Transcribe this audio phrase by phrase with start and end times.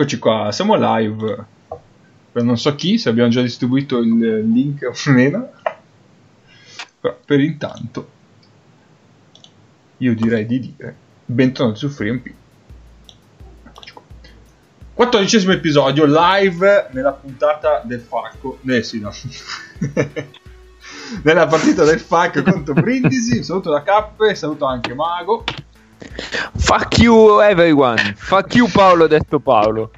[0.00, 1.44] Eccoci qua, siamo live.
[2.32, 5.50] Per non so chi, se abbiamo già distribuito il link o meno.
[6.98, 8.08] Però per intanto
[9.98, 12.32] io direi di dire bentornati su FreeMP.
[13.66, 14.02] Eccoci qua.
[14.94, 18.58] 14 episodio live nella puntata del Falco.
[18.64, 19.12] Eh sì, no.
[21.22, 23.44] nella partita del Falco contro Brindisi.
[23.44, 25.44] Saluto da Cappe, saluto anche Mago.
[26.56, 28.14] Fuck you everyone.
[28.16, 29.90] Fuck you Paolo detto Paolo.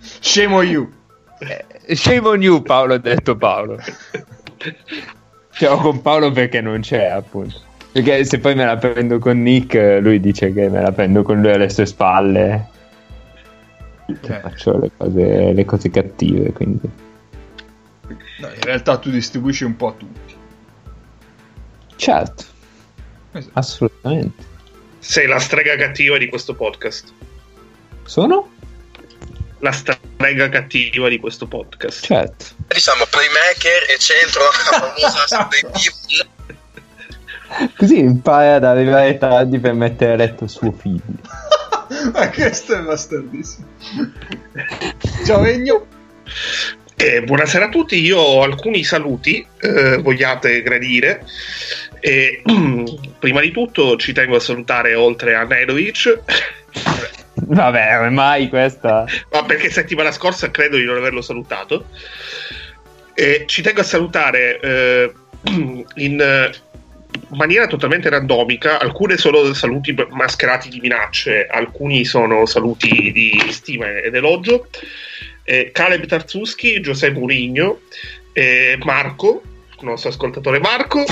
[0.00, 0.90] Scemo you.
[1.38, 3.78] Eh, shame on you Paolo detto Paolo.
[5.52, 7.60] Ciao con Paolo perché non c'è appunto.
[7.92, 11.40] Perché se poi me la prendo con Nick, lui dice che me la prendo con
[11.40, 12.68] lui alle sue spalle.
[14.08, 14.40] Ok.
[14.40, 16.90] Faccio le cose, le cose cattive, quindi.
[18.38, 20.34] No, in realtà tu distribuisci un po' a tutti.
[21.96, 22.44] Certo,
[23.32, 23.58] Esatto.
[23.58, 24.42] assolutamente.
[25.04, 27.12] Sei la strega cattiva di questo podcast.
[28.04, 28.50] Sono?
[29.58, 32.06] La strega cattiva di questo podcast.
[32.06, 32.46] Certo.
[32.68, 35.62] diciamo playmaker e centro la famosa dei
[37.76, 41.02] Così impara ad arrivare tardi per mettere a letto suo figlio.
[42.10, 43.66] Ma questo è bastardissimo.
[45.26, 45.86] Ciao Egno.
[46.96, 51.26] Eh, buonasera a tutti, io ho alcuni saluti, eh, vogliate gradire.
[52.06, 52.42] E,
[53.18, 56.20] prima di tutto ci tengo a salutare oltre a Nedovic,
[57.46, 59.06] Vabbè, ormai questa.
[59.30, 61.86] ma perché settimana scorsa credo di non averlo salutato.
[63.14, 65.12] E ci tengo a salutare eh,
[65.94, 66.52] in eh,
[67.28, 74.14] maniera totalmente randomica, alcune sono saluti mascherati di minacce, alcuni sono saluti di stima ed
[74.14, 74.68] elogio.
[75.42, 77.80] Eh, Caleb Tarzuski, Giuseppe Murigno,
[78.34, 79.40] eh, Marco,
[79.78, 81.04] il nostro ascoltatore Marco,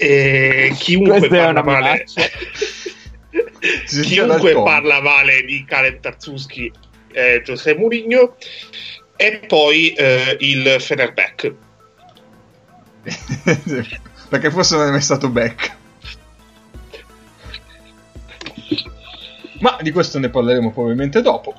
[0.00, 2.06] e chiunque parla male.
[3.84, 6.72] chiunque parla male di Caleb Tarzuski
[7.12, 8.36] è Giuseppe Mourinho
[9.16, 11.54] e poi eh, il Fenerbahce
[14.30, 15.76] Perché forse non è mai stato back.
[19.58, 21.54] Ma di questo ne parleremo probabilmente dopo.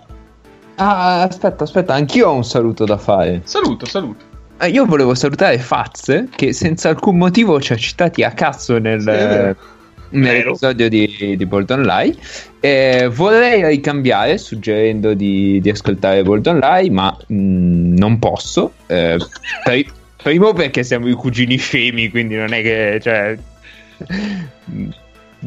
[0.75, 3.41] Ah, aspetta, aspetta, anch'io ho un saluto da fare.
[3.43, 4.30] Saluto, saluto.
[4.61, 9.01] Eh, io volevo salutare Faz, che senza alcun motivo ci ha citati a cazzo nel,
[9.01, 12.15] Sì, nell'episodio di, di Bold Online.
[12.59, 18.73] Eh, vorrei ricambiare suggerendo di, di ascoltare Bold Online, ma mh, non posso.
[18.85, 19.17] Eh,
[19.63, 19.85] per-
[20.21, 22.99] primo perché siamo i cugini scemi, quindi non è che...
[23.01, 23.37] Cioè,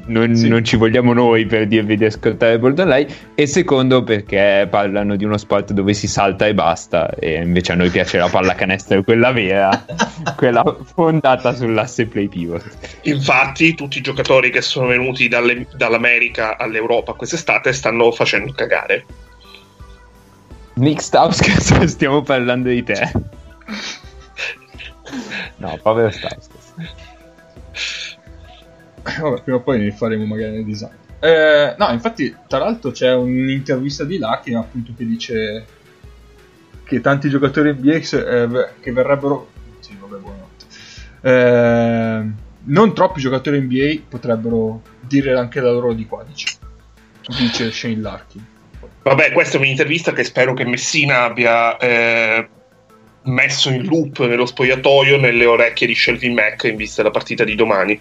[0.06, 0.48] non, Sì.
[0.48, 5.24] non ci vogliamo noi per dirvi di ascoltare Bold Online e secondo perché parlano di
[5.24, 9.30] uno sport dove si salta e basta e invece a noi piace la pallacanestro quella
[9.32, 9.84] vera
[10.36, 12.64] quella fondata sull'asse play pivot.
[13.02, 19.04] Infatti tutti i giocatori che sono venuti dalle- dall'America all'Europa quest'estate stanno facendo cagare.
[20.74, 23.10] Nick Stauskas stiamo parlando di te.
[25.58, 26.63] No povero Stauskas
[29.20, 30.94] Vabbè, prima o poi ne faremo magari nel design.
[31.20, 35.66] Eh, no, infatti, tra l'altro c'è un'intervista di Larkin appunto che dice
[36.84, 39.50] che tanti giocatori NBA eh, che verrebbero...
[39.80, 40.66] Sì, vabbè, buonanotte.
[41.22, 46.56] Eh, non troppi giocatori NBA potrebbero dire anche la loro di qua, dice.
[47.38, 48.46] Dice Shane Larkin.
[49.02, 52.48] vabbè questa è un'intervista che spero che Messina abbia eh,
[53.22, 57.54] messo in loop nello spogliatoio nelle orecchie di Shelby Mack in vista della partita di
[57.54, 57.98] domani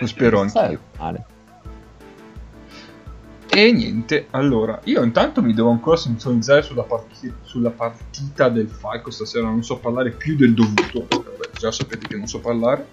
[0.00, 0.80] Lo spero anche.
[3.48, 9.10] E niente, allora, io intanto mi devo ancora sintonizzare sulla, parti- sulla partita del Falco
[9.10, 12.86] stasera, non so parlare più del dovuto, vabbè, già sapete che non so parlare.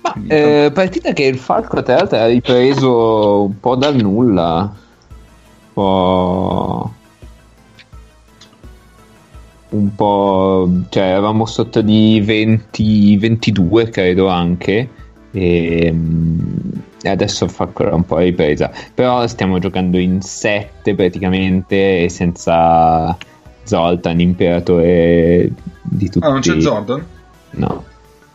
[0.00, 5.72] Ma, eh, partita che il Falco tra l'altro ha ripreso un po' dal nulla un
[5.72, 6.92] po'
[9.70, 14.88] un po' cioè eravamo sotto di 20 22 credo anche.
[15.32, 16.70] E, mm,
[17.02, 18.70] e adesso il Falco era un po' ripresa.
[18.94, 23.16] Però stiamo giocando in 7 praticamente senza
[23.64, 25.50] Zoltan imperatore
[25.82, 26.26] di tutti.
[26.26, 27.04] Ah, non c'è Jordan?
[27.50, 27.84] no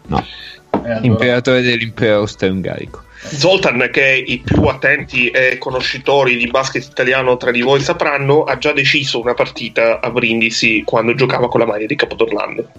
[0.08, 0.24] no.
[0.72, 7.38] Eh, allora, imperatore dell'impero austro-ungarico Zoltan, che i più attenti e conoscitori di basket italiano
[7.38, 11.68] tra di voi sapranno, ha già deciso una partita a Brindisi quando giocava con la
[11.68, 12.70] maglia di Capodorlando.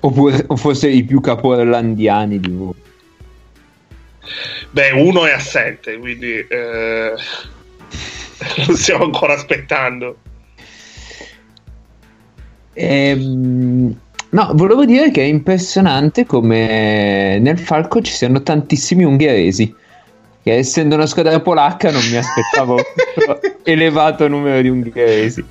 [0.00, 2.74] Oppure o forse i più caporlandiani di voi.
[4.70, 7.12] Beh, uno è assente, quindi eh,
[8.66, 10.16] lo stiamo ancora aspettando.
[12.72, 13.94] Ehm,
[14.32, 19.74] no, volevo dire che è impressionante come nel Falco ci siano tantissimi ungheresi.
[20.42, 22.78] che essendo una squadra polacca non mi aspettavo
[23.64, 25.44] elevato numero di ungheresi.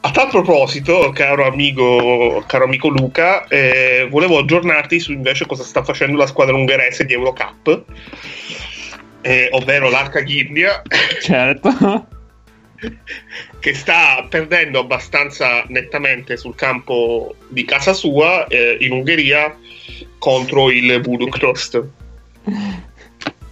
[0.00, 5.82] A tal proposito, caro amico, caro amico Luca, eh, volevo aggiornarti su invece cosa sta
[5.82, 7.82] facendo la squadra ungherese di Eurocup,
[9.20, 10.82] eh, ovvero l'Arca Ghindia.
[11.20, 12.06] Certo.
[13.58, 19.56] che sta perdendo abbastanza nettamente sul campo di casa sua eh, in Ungheria
[20.18, 21.82] contro il Buduknost.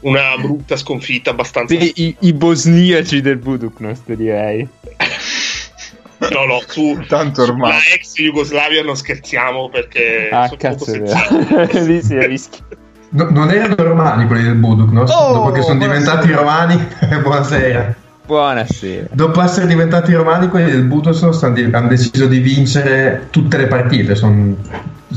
[0.01, 1.75] Una brutta sconfitta abbastanza.
[1.79, 4.67] Sì, i, i bosniaci del Buduknost, direi.
[6.31, 7.71] No, no, su Tanto ormai.
[7.73, 10.93] la ex Jugoslavia non scherziamo perché Ah, sono cazzo.
[11.85, 12.65] Lì si rischia.
[13.11, 15.03] No- non erano romani quelli del Buduk, no?
[15.03, 16.17] Oh, Dopo che sono buonasera.
[16.21, 16.89] diventati romani,
[17.23, 17.95] buonasera.
[18.27, 19.09] Buonasera.
[19.13, 21.43] Dopo essere diventati romani, quelli del Budok
[21.73, 24.15] hanno deciso di vincere tutte le partite.
[24.15, 24.57] Sono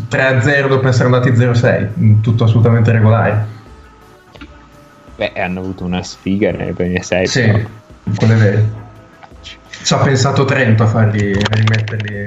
[0.10, 3.46] 3-0 dopo essere andati 0-6, tutto assolutamente regolare.
[5.16, 7.28] Beh, hanno avuto una sfiga nelle prime sei.
[7.28, 7.60] Sì, però.
[8.18, 8.64] quello è vero.
[9.40, 12.26] Ci ha pensato Trento a farli a rimetterli.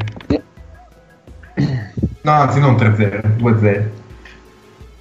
[2.23, 3.83] No, anzi, non 3-0, 2-0.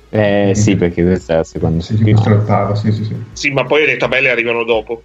[0.09, 2.75] Eh sì, perché questa è la seconda Sì, settimana.
[2.75, 3.15] sì, sì, sì.
[3.31, 5.03] Sì, ma poi le tabelle arrivano dopo.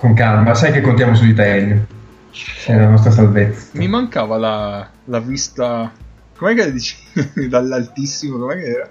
[0.00, 1.86] Con calma, sai che contiamo su di te, Ennio.
[2.64, 3.68] È la nostra salvezza.
[3.72, 5.92] Mi mancava la, la vista.
[6.38, 6.96] Com'è che dici?
[7.50, 8.88] Dall'altissimo, com'è che era?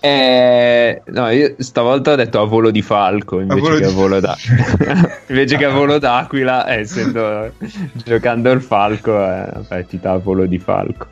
[0.00, 3.92] Eh, no, io stavolta ho detto a volo di falco invece volo che di- a
[3.92, 5.18] volo d'aquila.
[5.28, 7.52] invece che a volo d'aquila, eh, essendo
[7.92, 11.08] giocando il falco, è una partita a volo di falco.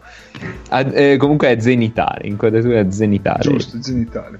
[0.70, 3.42] Ah, eh, comunque è zenitale, inquadratura zenitale.
[3.42, 4.38] Giusto, zenitale.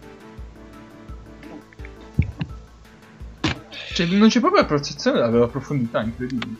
[3.94, 6.56] Cioè, non c'è proprio la percezione della profondità, incredibile.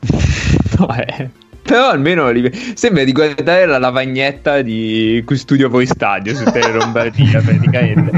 [0.78, 1.28] No, eh.
[1.62, 2.30] Però almeno
[2.74, 8.10] sembra di guardare la lavagnetta di Custodio Voi Stadio su Tele Lombardia praticamente.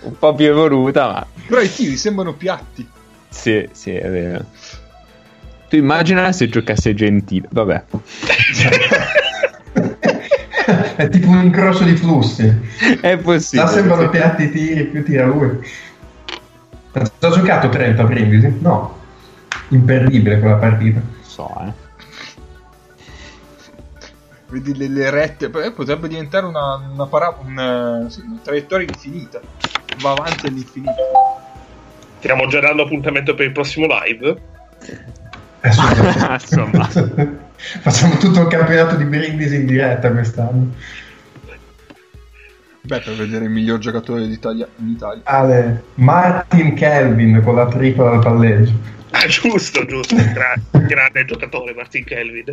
[0.00, 2.86] Un po' più evoluta, ma Però i tiri sembrano piatti.
[3.28, 4.44] sì, sì, è vero.
[5.68, 7.84] Tu immagina se giocasse Gentile, vabbè.
[10.96, 12.52] è tipo un incrocio di flussi.
[13.00, 13.68] È possibile.
[13.68, 14.08] Là sembrano sì.
[14.08, 15.58] piatti tiri, più tira lui.
[16.92, 18.58] Ha già giocato Trento a Brindisi?
[18.60, 19.00] No.
[19.68, 21.00] Imperdibile quella partita.
[21.22, 21.72] So, eh.
[24.48, 25.48] Vedi le, le rette.
[25.48, 29.40] Potrebbe diventare una, una, para- un, eh, sì, una traiettoria infinita.
[30.00, 30.92] Va avanti all'infinito.
[32.18, 34.40] Stiamo già dando appuntamento per il prossimo live.
[35.60, 36.44] Assolutamente.
[36.44, 36.88] Insomma.
[37.80, 40.74] Facciamo tutto il campionato di Brindisi in diretta quest'anno.
[42.84, 45.22] Beh, per vedere il miglior giocatore d'Italia in Italia.
[45.24, 48.72] Ale, Martin Kelvin con la tripla al palleggio.
[49.10, 50.16] Ah, giusto, giusto.
[50.16, 52.44] Gra- grande giocatore Martin Kelvin.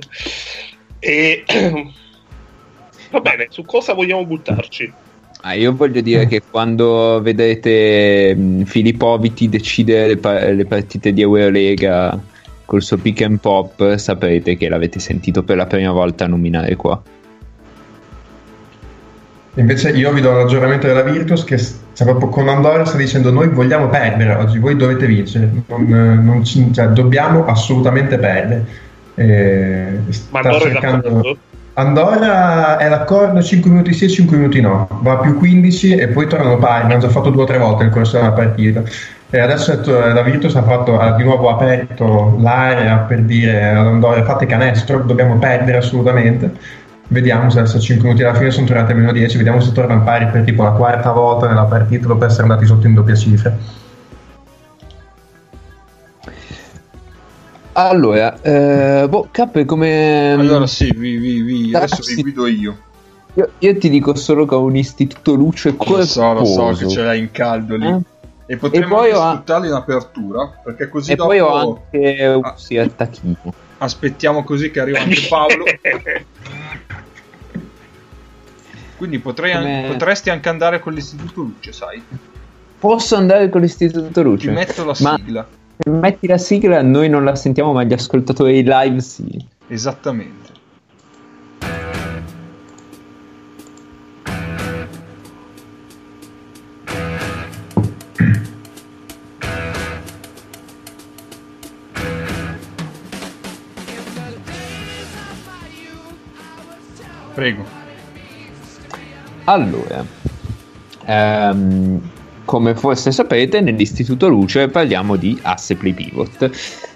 [1.00, 1.44] E
[3.10, 4.94] va bene, su cosa vogliamo buttarci?
[5.42, 11.22] Ah, io voglio dire che quando vedrete mh, Filippoviti decidere le, pa- le partite di
[11.22, 12.20] Eurolega
[12.66, 17.02] col suo pick and pop, saprete che l'avete sentito per la prima volta nominare qua.
[19.60, 23.50] Invece io vi do l'aggiornamento della Virtus che cioè, proprio con Andorra sta dicendo noi
[23.50, 28.64] vogliamo perdere oggi, voi dovete vincere, non, eh, non ci- cioè, dobbiamo assolutamente perdere.
[29.16, 31.38] Eh, Ma sta Andorra è cercando- d'accordo?
[31.74, 36.28] Andorra è d'accordo 5 minuti sì e 5 minuti no, va più 15 e poi
[36.28, 38.82] tornano pari, hanno già fatto due o tre volte nel corso della partita.
[39.30, 43.86] E adesso to- la Virtus ha, fatto, ha di nuovo aperto l'area per dire ad
[43.88, 46.52] Andorra fate canestro, dobbiamo perdere assolutamente.
[47.12, 49.72] Vediamo se adesso a 5 minuti alla fine sono tornati a meno 10, vediamo se
[49.72, 53.16] tornano pari per tipo la quarta volta nella partita dopo essere andati sotto in doppia
[53.16, 53.58] cifra.
[57.74, 60.34] Allora, eh, boh, Cap, come...
[60.34, 62.16] Allora, sì, vi, vi, vi- Ah, adesso sì.
[62.16, 62.78] vi guido io.
[63.36, 66.88] io, io ti dico solo che ho un istituto luce Lo so, lo so che
[66.90, 67.88] ce l'hai in caldo lì.
[67.88, 68.00] Eh?
[68.48, 70.60] E potremmo ho- sfruttarlo in apertura.
[70.64, 72.54] Perché così E dopo poi ho anche Ah.
[72.58, 73.36] sì, attacchino.
[73.78, 75.64] aspettiamo così che arriva anche Paolo.
[79.00, 82.04] Quindi potrei Come- potresti anche andare con l'istituto luce, sai?
[82.78, 84.48] Posso andare con l'istituto luce?
[84.50, 85.48] Ti metto la Ma- sigla.
[85.78, 89.46] Se metti la sigla, noi non la sentiamo, ma gli ascoltatori live sì.
[89.70, 90.52] Esattamente.
[107.36, 107.79] Prego.
[109.50, 110.06] Allora,
[111.06, 112.00] ehm,
[112.46, 116.52] come forse sapete, nell'Istituto Luce parliamo di asse play pivot.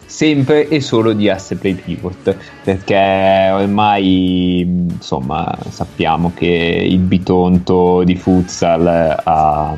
[0.06, 6.46] Sempre e solo di asse play pivot, perché ormai insomma sappiamo che
[6.88, 9.76] il bitonto di futsal ha,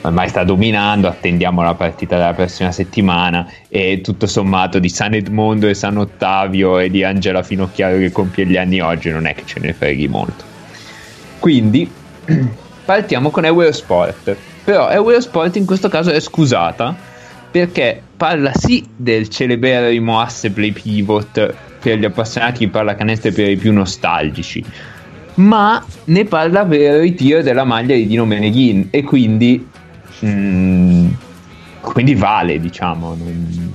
[0.00, 5.68] ormai sta dominando, attendiamo la partita della prossima settimana e tutto sommato di San Edmondo
[5.68, 9.44] e San Ottavio e di Angela Finocchiaro che compie gli anni oggi non è che
[9.46, 10.55] ce ne freghi molto.
[11.38, 11.90] Quindi
[12.84, 16.94] partiamo con Eurosport, però Eurosport in questo caso è scusata
[17.50, 23.56] perché parla sì del celeberrimo asse play pivot per gli appassionati di pallacanestro per i
[23.56, 24.64] più nostalgici,
[25.34, 29.74] ma ne parla per il tiro della maglia di Dino Meneghin e quindi
[30.24, 31.08] Mm,
[31.80, 33.72] quindi vale, diciamo, non,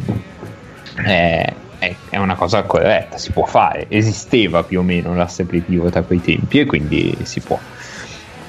[1.05, 5.95] è, è, è, una cosa corretta, si può fare, esisteva più o meno l'asse pivot
[5.95, 7.57] a quei tempi e quindi si può.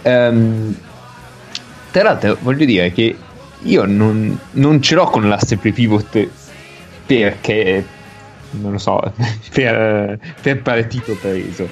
[0.02, 0.76] Um,
[1.90, 3.16] tra l'altro voglio dire che
[3.60, 6.28] io non, non ce l'ho con l'asse pivot
[7.06, 7.86] perché,
[8.50, 9.00] non lo so,
[9.50, 11.66] per, per partito preso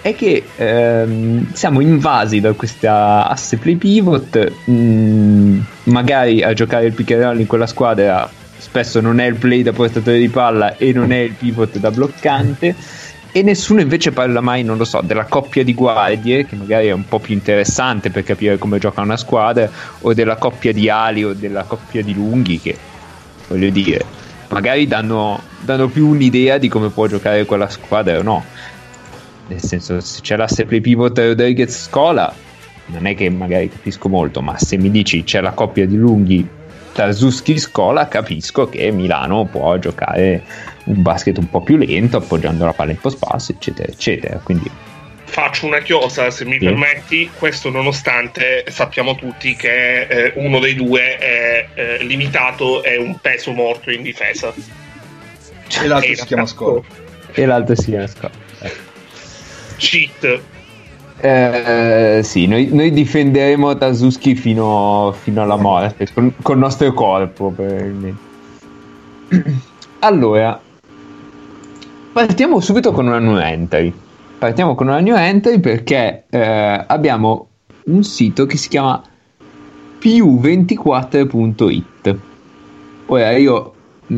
[0.00, 4.52] è che ehm, siamo invasi da questa asse play pivot.
[4.66, 9.26] Mh, mm, magari a giocare il pick and roll in quella squadra spesso non è
[9.26, 12.74] il play da portatore di palla e non è il pivot da bloccante.
[13.32, 16.92] E nessuno invece parla mai, non lo so, della coppia di guardie, che magari è
[16.92, 19.68] un po' più interessante per capire come gioca una squadra,
[20.02, 22.76] o della coppia di ali o della coppia di lunghi, che
[23.48, 24.04] voglio dire,
[24.50, 28.44] magari danno, danno più un'idea di come può giocare quella squadra o no
[29.46, 32.32] nel senso se c'è l'asse play pivot Rodriguez Scola
[32.86, 36.48] non è che magari capisco molto ma se mi dici c'è la coppia di lunghi
[36.94, 40.42] Tarzuski Scola capisco che Milano può giocare
[40.84, 44.38] un basket un po' più lento appoggiando la palla in post pass eccetera eccetera.
[44.38, 44.70] Quindi
[45.24, 46.64] faccio una chiosa se mi sì.
[46.64, 47.30] permetti.
[47.36, 53.52] Questo nonostante sappiamo tutti che eh, uno dei due è eh, limitato e un peso
[53.52, 54.54] morto in difesa.
[55.82, 56.80] E l'altro si chiama Scola
[57.32, 58.44] e l'altro si chiama Scola
[59.76, 60.40] cheat.
[61.20, 68.32] Eh, sì, noi, noi, difenderemo Tasuski fino, fino alla morte, con, il nostro corpo, probabilmente.
[70.00, 70.60] Allora,
[72.12, 73.90] partiamo subito con una new entry.
[74.38, 77.48] Partiamo con una new entry perché eh, abbiamo
[77.84, 79.02] un sito che si chiama
[79.98, 82.18] più24.it.
[83.06, 83.74] Ora io
[84.06, 84.14] mh,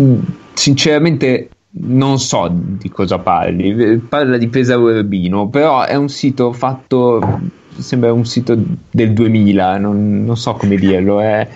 [0.00, 0.18] mm,
[0.54, 7.40] sinceramente non so di cosa parli, parla di Pesaro Urbino, però è un sito fatto,
[7.76, 8.56] sembra un sito
[8.90, 11.46] del 2000, non, non so come dirlo, è,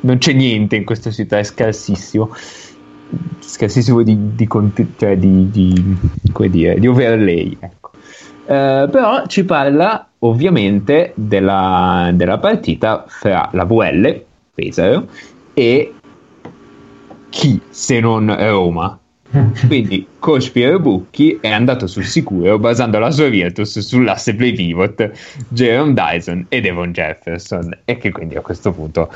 [0.00, 2.34] non c'è niente in questo sito, è scarsissimo,
[3.38, 4.48] scarsissimo di, di,
[4.96, 5.96] cioè di, di,
[6.50, 7.56] dire, di overlay.
[7.60, 7.90] Ecco.
[8.44, 15.06] Uh, però ci parla ovviamente della, della partita fra la VL, Pesaro,
[15.54, 15.94] e
[17.28, 18.98] chi se non Roma
[19.66, 25.10] quindi coach Piero Bucchi è andato sul sicuro basando la sua Virtus sull'asse play pivot
[25.48, 29.10] Jerome Dyson e Devon Jefferson e che quindi a questo punto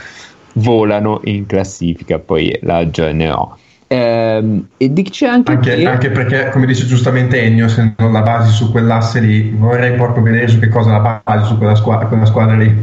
[0.55, 3.57] volano in classifica, poi la aggiornerò.
[3.89, 5.87] Ehm, e dice anche, anche, che...
[5.87, 10.23] anche, perché, come dice giustamente Ennio, se non la basi su quell'asse lì, vorrei proprio
[10.25, 12.75] vedere su che cosa la basi su quella squadra, quella squadra lì.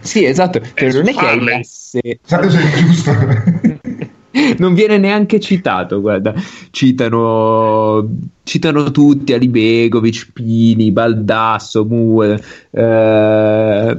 [0.00, 2.00] Sì, esatto, cioè, non è che hai l'asse.
[2.22, 3.72] Esatto, giusto.
[4.58, 6.34] non viene neanche citato, guarda,
[6.70, 8.08] citano,
[8.42, 13.98] citano tutti Alibegovic, Pini, Baldasso, Moore, eh,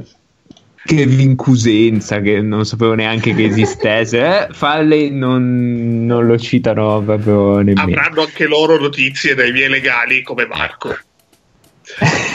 [0.84, 7.58] Kevin Cusenza che non sapevo neanche che esistesse, eh, Farley non, non, lo citano proprio
[7.58, 7.82] nemmeno.
[7.82, 10.98] Avranno anche loro notizie dai miei legali come Marco.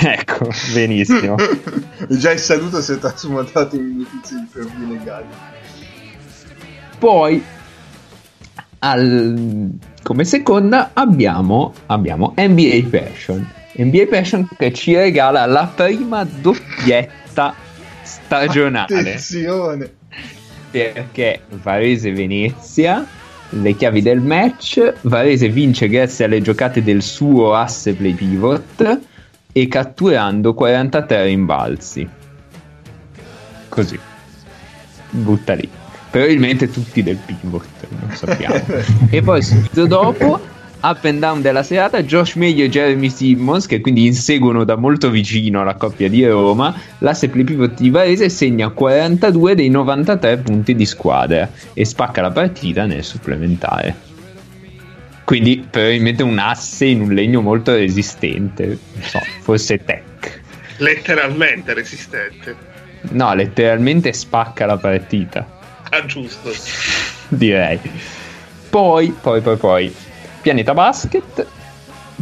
[0.02, 1.36] ecco, benissimo.
[2.08, 5.26] Già il saluto si è trasformato in notizie di per legali.
[6.98, 7.42] Poi
[8.80, 9.70] al,
[10.02, 13.48] come seconda abbiamo, abbiamo NBA Passion.
[13.76, 17.54] NBA Passion che ci regala la prima doppietta
[18.02, 19.00] stagionale.
[19.00, 19.90] Attenzione!
[20.70, 23.06] Perché Varese Venezia,
[23.50, 29.00] le chiavi del match, Varese vince grazie alle giocate del suo asse play pivot
[29.52, 32.08] e catturando 43 rimbalzi.
[33.68, 33.98] Così.
[35.10, 35.79] Butta lì
[36.10, 38.62] probabilmente tutti del pivot, non sappiamo.
[39.10, 40.40] e poi subito dopo,
[40.82, 45.10] up and down della serata, Josh Meglio e Jeremy Simmons, che quindi inseguono da molto
[45.10, 50.86] vicino la coppia di Roma, l'asse pivot di Varese segna 42 dei 93 punti di
[50.86, 54.08] squadra e spacca la partita nel supplementare.
[55.24, 60.40] Quindi probabilmente un asse in un legno molto resistente, non so, forse tech.
[60.78, 62.56] Letteralmente resistente.
[63.10, 65.59] No, letteralmente spacca la partita.
[65.88, 66.52] Ah, giusto.
[67.28, 67.80] Direi.
[68.68, 69.94] Poi, poi, poi, poi,
[70.40, 71.46] Pianeta Basket,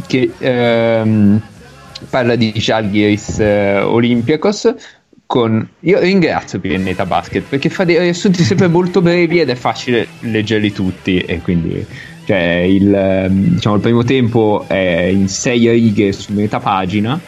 [0.07, 1.41] che ehm,
[2.09, 4.73] parla di Žalgiris eh, Olympiakos,
[5.25, 5.67] con...
[5.81, 10.71] Io ringrazio Pienneta Basket perché fa dei riassunti sempre molto brevi ed è facile leggerli
[10.71, 11.85] tutti e quindi
[12.25, 17.19] cioè il, ehm, diciamo, il primo tempo è in 6 righe su metà pagina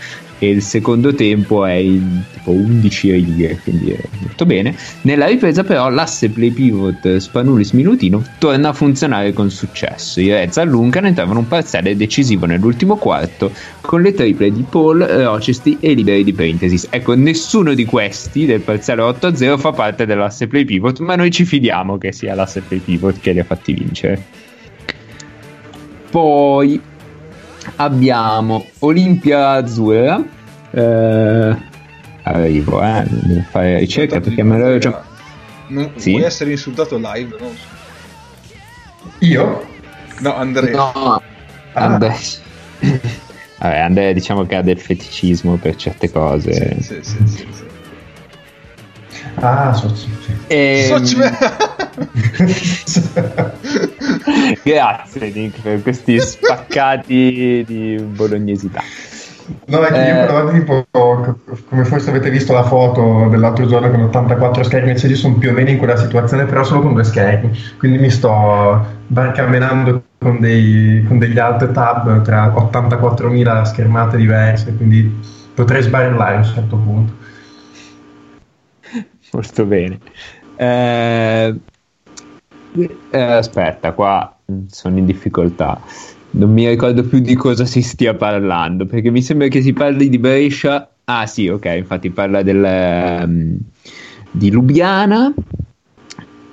[0.42, 4.76] e il secondo tempo è in tipo 11 righe, quindi è molto bene.
[5.02, 10.20] Nella ripresa però l'asse play pivot Spanulis Minutino torna a funzionare con successo.
[10.20, 15.02] I Reds allungano e trovano un parziale decisivo nell'ultimo quarto con le triple di Paul,
[15.02, 16.88] Rochester e liberi di Parenthesis.
[16.90, 21.46] Ecco, nessuno di questi del parziale 8-0 fa parte dell'asse play pivot, ma noi ci
[21.46, 24.26] fidiamo che sia l'asse play pivot che li ha fatti vincere.
[26.10, 26.82] Poi
[27.78, 30.24] abbiamo Olimpia Azzurra.
[30.72, 31.58] Eh,
[32.24, 35.04] arrivo, eh, devo fare ricerca perché me l'ho già.
[35.68, 36.12] Non, Sì?
[36.12, 37.36] Vuoi essere insultato live?
[37.40, 37.52] No,
[39.20, 39.66] Io?
[40.20, 40.76] no Andrea.
[40.76, 41.22] No,
[41.74, 42.18] Andrea.
[43.60, 46.82] Vabbè, Andrea diciamo che ha del feticismo per certe cose.
[46.82, 47.61] Sì, sì, sì, sì, sì.
[49.42, 50.08] Ah, so, sì.
[50.48, 51.18] Ehm, Soci-
[54.64, 58.82] Grazie Nick per questi spaccati di bolognesità.
[59.66, 60.14] No, è che io Eh.
[60.26, 61.38] guardavo tipo, co-
[61.68, 65.54] come forse avete visto la foto dell'altro giorno con 84 schermi accesi, sono più o
[65.54, 67.52] meno in quella situazione, però solo con due schermi.
[67.78, 75.20] Quindi mi sto barcamenando con, dei, con degli alt tab tra 84.000 schermate diverse, quindi
[75.54, 77.14] potrei sbarellare a un certo punto.
[79.32, 80.00] Molto bene.
[80.56, 81.56] Eh,
[83.10, 85.80] eh, aspetta, qua sono in difficoltà.
[86.32, 90.10] Non mi ricordo più di cosa si stia parlando, perché mi sembra che si parli
[90.10, 90.90] di Brescia.
[91.06, 93.58] Ah sì, ok, infatti parla del, ehm,
[94.32, 95.34] di Lubiana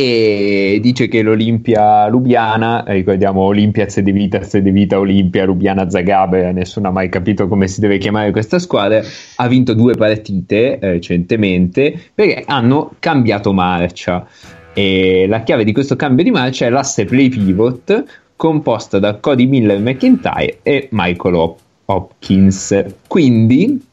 [0.00, 7.08] e dice che l'Olimpia Lubiana, ricordiamo Olimpia Zedevita, Zedevita Olimpia, Lubiana Zagabria, nessuno ha mai
[7.08, 9.02] capito come si deve chiamare questa squadra,
[9.34, 14.24] ha vinto due partite eh, recentemente perché hanno cambiato marcia.
[14.72, 18.04] E la chiave di questo cambio di marcia è l'asse play pivot
[18.36, 22.84] composta da Cody Miller McIntyre e Michael Hop- Hopkins.
[23.08, 23.84] Quindi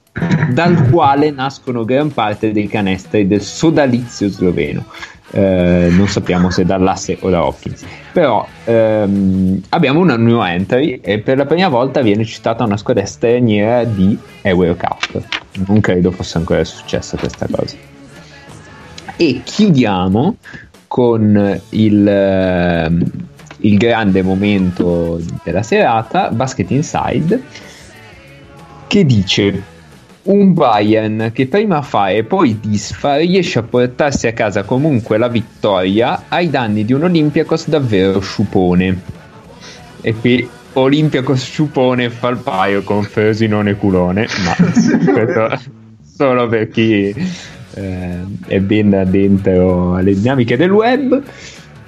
[0.54, 4.86] dal quale nascono gran parte dei canestri del sodalizio sloveno
[5.36, 7.84] eh, non sappiamo se dall'asse o da Hopkins.
[8.14, 13.06] Però ehm, abbiamo una new entry e per la prima volta viene citata una squadra
[13.06, 17.76] straniera di Eurocup non credo fosse ancora successa questa cosa.
[19.16, 20.38] E chiudiamo
[20.88, 23.12] con il, ehm,
[23.60, 27.44] il grande momento della serata Basket Inside
[28.88, 29.64] che dice
[30.26, 35.28] un Bayern che prima fa e poi disfa riesce a portarsi a casa comunque la
[35.28, 39.02] vittoria ai danni di un Olympiacos davvero sciupone.
[40.02, 44.56] E qui Olympiacos sciupone fa il paio con Frosinone culone ma
[45.14, 45.60] questo
[46.16, 47.14] solo per chi
[47.74, 51.22] eh, è ben dentro alle dinamiche del web.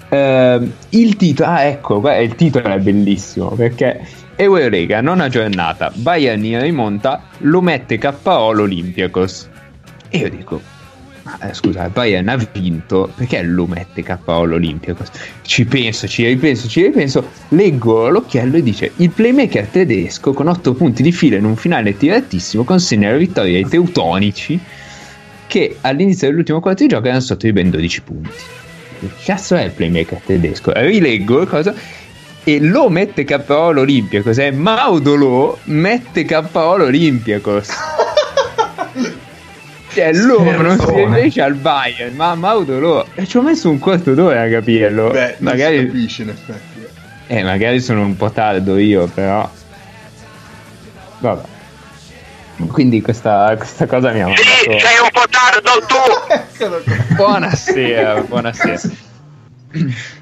[0.09, 3.99] Eh, il titolo ah ecco il titolo è bellissimo perché
[4.37, 9.49] Eurolega nona giornata Bayern in rimonta lo mette KO l'Olympiacos
[10.09, 10.61] e io dico
[11.23, 15.09] ma eh, scusa Bayern ha vinto perché lo mette KO l'Olympiacos
[15.41, 20.73] ci penso ci ripenso ci ripenso leggo l'occhiello e dice il playmaker tedesco con 8
[20.73, 24.59] punti di fila in un finale tiratissimo consegna la vittoria ai teutonici
[25.47, 28.29] che all'inizio dell'ultimo quarto di gioco erano sotto i ben 12 punti.
[28.99, 30.71] Che cazzo è il playmaker tedesco?
[30.73, 31.73] Rileggo cosa
[32.47, 37.67] e lo mette KO l'Olympiacos è Maudolo mette KO l'Olympiacos
[39.93, 41.19] cioè loro non si Scherzone.
[41.19, 45.19] riesce al Bayern ma Maudolo e ci ho messo un quarto d'ora a capirlo Beh,
[45.19, 46.87] non si magari, capisce in effetti.
[47.27, 47.37] eh.
[47.39, 49.49] eh, magari sono un po' tardo io però
[51.19, 51.41] vabbè
[52.67, 56.33] quindi questa, questa cosa mi ha Sì, mandato sei un po' tardo tu.
[56.63, 56.95] Eccolo qua.
[57.15, 58.79] buonasera buonasera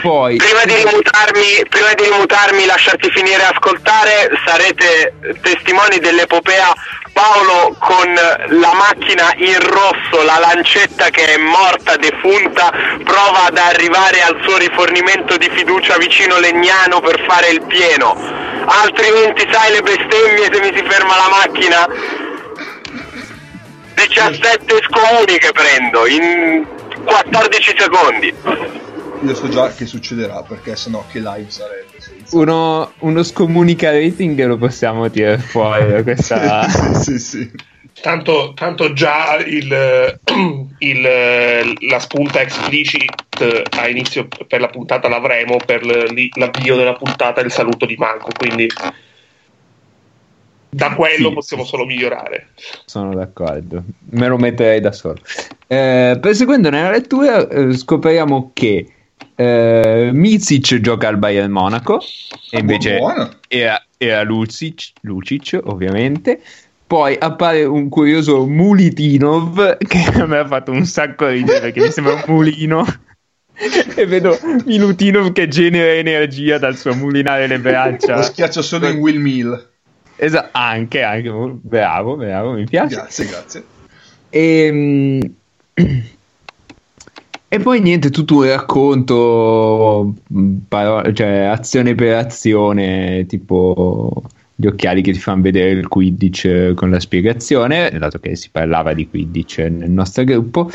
[0.00, 6.72] poi Prima di rimutarmi, prima di rimutarmi, lasciarti finire ascoltare, sarete testimoni dell'epopea
[7.14, 12.72] Paolo con la macchina in rosso, la lancetta che è morta, defunta,
[13.04, 18.16] prova ad arrivare al suo rifornimento di fiducia vicino Legnano per fare il pieno.
[18.66, 21.88] Altrimenti sai le bestemmie se mi si ferma la macchina?
[23.94, 26.66] 17 scomuni che prendo in
[27.04, 28.34] 14 secondi.
[29.22, 32.36] Io so già che succederà perché sennò che live sarebbe senza.
[32.36, 37.50] uno, uno scomunica rating lo possiamo tirare fuori da questa sì, sì, sì.
[38.02, 40.18] Tanto, tanto già il,
[40.78, 47.44] il- la spunta explicit a inizio per la puntata l'avremo per l'avvio della puntata e
[47.44, 48.28] il saluto di Manco.
[48.36, 48.66] Quindi
[50.70, 51.34] Da quello Sì.
[51.34, 52.48] possiamo solo migliorare.
[52.84, 55.20] Sono d'accordo, me lo metterei da solo.
[55.68, 58.88] Eh, proseguendo nella lettura, eh, scopriamo che
[59.36, 62.00] eh, Micic gioca al Bayern Monaco
[62.50, 63.30] e invece Buono.
[63.48, 66.40] era, era Lucic, Lucic, ovviamente.
[66.86, 71.90] Poi appare un curioso Mulitinov che a me ha fatto un sacco ridere perché mi
[71.90, 72.84] sembra un mulino.
[73.96, 78.16] e vedo Milutinov che genera energia dal suo mulinare le braccia.
[78.16, 79.68] Lo schiaccio solo in Will Mill.
[80.16, 82.94] Esatto, anche, anche, bravo, bravo, mi piace.
[82.94, 83.64] Grazie, grazie.
[84.30, 85.20] E, mm,
[87.54, 94.22] e poi niente, tutto un racconto, mm, paro- cioè azione per azione, tipo
[94.56, 98.50] gli occhiali che ti fanno vedere il Quidditch eh, con la spiegazione, dato che si
[98.50, 100.70] parlava di Quidditch nel nostro gruppo.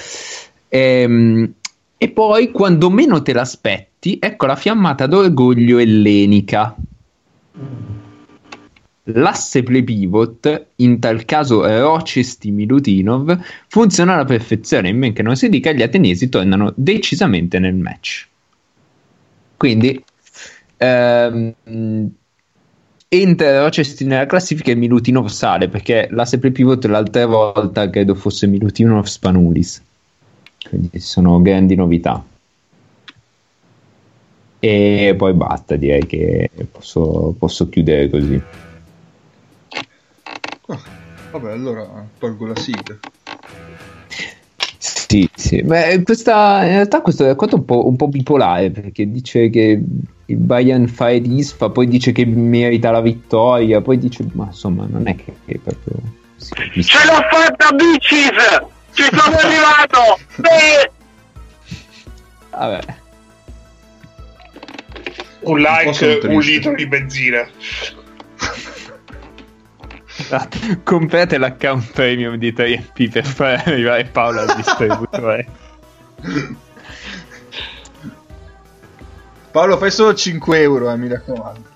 [0.69, 1.53] Ehm,
[2.01, 6.75] E, poi, quando meno te l'aspetti, ecco la fiammata d'orgoglio ellenica.
[9.13, 15.35] L'asse play pivot, in tal caso Rochesti Milutinov, funziona alla perfezione, in men che non
[15.35, 18.27] si dica gli ateniesi tornano decisamente nel match.
[19.57, 20.03] Quindi
[20.77, 21.53] ehm,
[23.07, 28.47] entra Rochesti nella classifica e Milutinov sale perché l'asse play pivot l'altra volta credo fosse
[28.47, 29.83] Milutinov Spanulis.
[30.67, 32.23] Quindi sono grandi novità.
[34.61, 38.41] E poi basta, direi che posso, posso chiudere così.
[40.69, 40.79] Oh,
[41.31, 42.97] vabbè, allora tolgo la sigla.
[44.77, 45.63] Sì, sì.
[45.63, 49.81] Beh, questa, in realtà questo racconto è un po', un po' bipolare perché dice che
[50.25, 54.85] il Bayern fa ed isfa, poi dice che merita la vittoria, poi dice, ma insomma,
[54.87, 55.95] non è che, che proprio
[56.49, 56.97] capisce.
[56.97, 58.61] Ce l'ho fatta, bitches!
[58.93, 60.19] Ci sono arrivato!
[60.35, 60.89] Sì!
[62.51, 62.97] Vabbè.
[65.41, 66.51] Un like, un triste.
[66.51, 67.47] litro di benzina.
[70.83, 75.47] Comprate l'account premium di 3MP per far arrivare Paolo al distributore.
[79.51, 81.67] Paolo, fai solo 5 euro, eh, mi raccomando.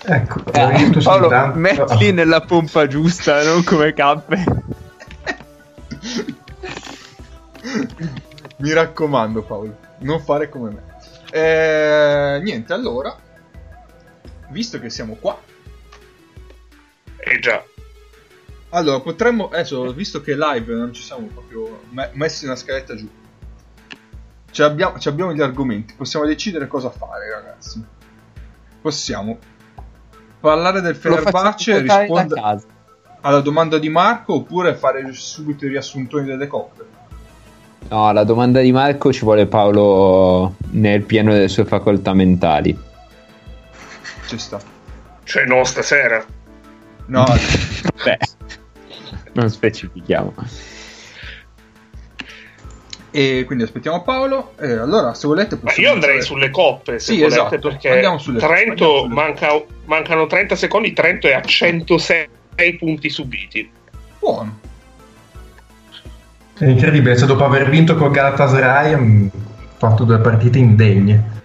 [0.00, 4.44] Ecco, Eh, detto Paolo, soltanto- mettili nella pompa giusta, non come cappe.
[8.60, 10.82] Mi raccomando, Paolo, non fare come me.
[11.30, 13.14] Eh, niente, allora,
[14.48, 15.38] visto che siamo qua,
[17.18, 17.62] Eh già.
[18.70, 23.08] allora potremmo, adesso, visto che live non ci siamo proprio me- messi una scaletta giù,
[24.50, 27.84] ci abbiamo, ci abbiamo gli argomenti, possiamo decidere cosa fare, ragazzi.
[28.80, 29.38] Possiamo
[30.40, 32.62] parlare del Fenerbahce e rispondere
[33.20, 36.86] alla domanda di Marco oppure fare subito i riassuntoni delle coppe.
[37.88, 42.78] No, la domanda di Marco ci vuole Paolo nel pieno delle sue facoltà mentali.
[44.26, 44.60] Ci sta.
[45.24, 46.24] Cioè, no, stasera.
[47.08, 47.24] No,
[48.04, 48.18] Beh,
[49.32, 50.34] non specifichiamo.
[53.10, 54.52] e quindi aspettiamo Paolo.
[54.60, 57.58] E allora, se volete, Ma possiamo io andrei sulle coppe, se Sì, volete, esatto.
[57.68, 62.28] perché Andiamo sulle- Trento andiamo sulle- manca- mancano 30 secondi, Trento è a 106
[62.78, 63.70] punti subiti.
[64.18, 64.58] Buono.
[66.58, 69.30] È incredibile, cioè, dopo aver vinto col Galatasaray hanno
[69.76, 71.37] fatto due partite indegne.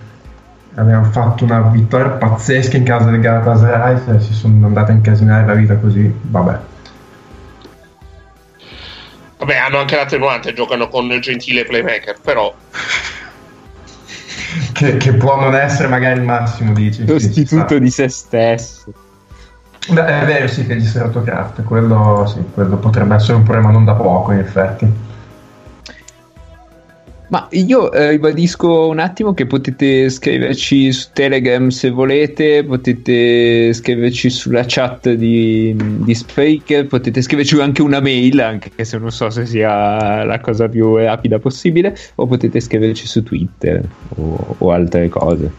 [0.75, 5.45] Abbiamo fatto una vittoria pazzesca in casa del Galatasaray, se si sono andate a incasinare
[5.45, 6.59] la vita così, vabbè.
[9.37, 12.53] Vabbè, hanno anche l'attenuante, giocano con il gentile playmaker, però
[14.71, 17.05] Che, che può non essere magari il massimo, dici.
[17.07, 18.93] Sostituto di se stesso.
[19.89, 23.71] Beh, è vero, sì, che gli sei autocraft, quello, sì, quello potrebbe essere un problema
[23.71, 24.91] non da poco, in effetti.
[27.29, 34.29] Ma io eh, ribadisco un attimo che potete scriverci su Telegram se volete, potete scriverci
[34.29, 39.47] sulla chat di, di Spreaker, potete scriverci anche una mail, anche se non so se
[39.47, 43.81] sia la cosa più rapida possibile, o potete scriverci su Twitter
[44.15, 45.51] o, o altre cose.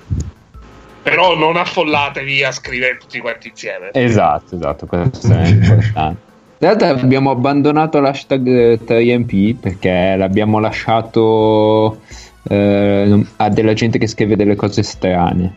[1.04, 3.90] però non affollatevi a scrivere tutti quanti insieme.
[3.92, 6.23] Esatto, esatto, questo è importante.
[6.58, 12.00] In realtà abbiamo abbandonato l'hashtag 3MP perché l'abbiamo lasciato
[12.48, 15.56] eh, a della gente che scrive delle cose strane.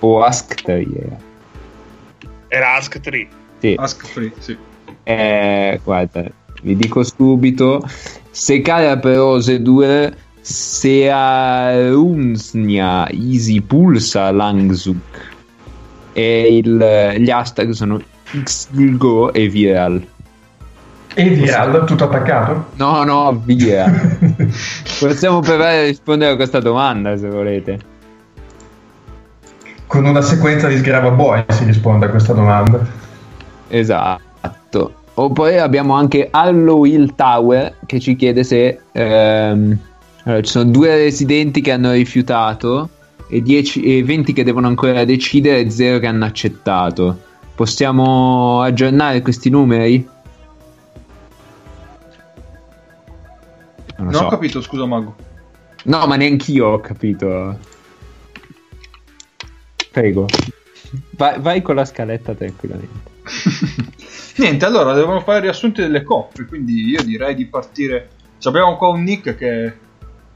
[0.00, 1.16] O Ask 3 era.
[2.48, 3.28] Era Ask 3.
[3.58, 3.74] Sì.
[3.78, 4.56] Ask free, sì.
[5.04, 6.24] Eh, guarda,
[6.62, 7.82] vi dico subito,
[8.30, 15.30] se cara perose 2 se a Runsnia Easy Pulsa Langzuk
[16.12, 18.00] e il- gli hashtag sono
[18.42, 20.06] Xilgo e Viral.
[21.14, 22.70] E Viral, tutto attaccato?
[22.76, 23.90] No, no, via.
[24.98, 27.90] Possiamo provare a rispondere a questa domanda se volete.
[29.92, 32.80] con una sequenza di sgrava buoi si risponde a questa domanda.
[33.68, 34.94] Esatto.
[35.14, 39.78] O poi abbiamo anche Allo Hill Tower che ci chiede se ehm,
[40.24, 42.88] allora, ci sono due residenti che hanno rifiutato
[43.28, 47.18] e, 10, e 20 che devono ancora decidere e 0 che hanno accettato.
[47.54, 50.08] Possiamo aggiornare questi numeri?
[53.96, 54.24] Non, non so.
[54.24, 55.14] ho capito, scusa Mago.
[55.84, 57.58] No, ma neanch'io ho capito.
[59.90, 60.26] Prego.
[61.10, 63.10] Vai, vai con la scaletta tranquillamente.
[64.36, 68.08] Niente, allora devono fare riassunti delle coppe, quindi io direi di partire.
[68.38, 69.66] Ci abbiamo qua un Nick che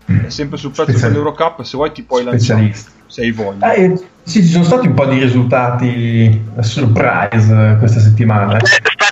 [0.04, 2.74] è sempre sul pezzo dell'Eurocup, se vuoi ti puoi lanciare.
[3.16, 3.72] Se hai voglia.
[3.72, 8.58] Eh, sì, ci sono stati un po' di risultati surprise questa settimana.
[8.58, 9.06] Aspetta,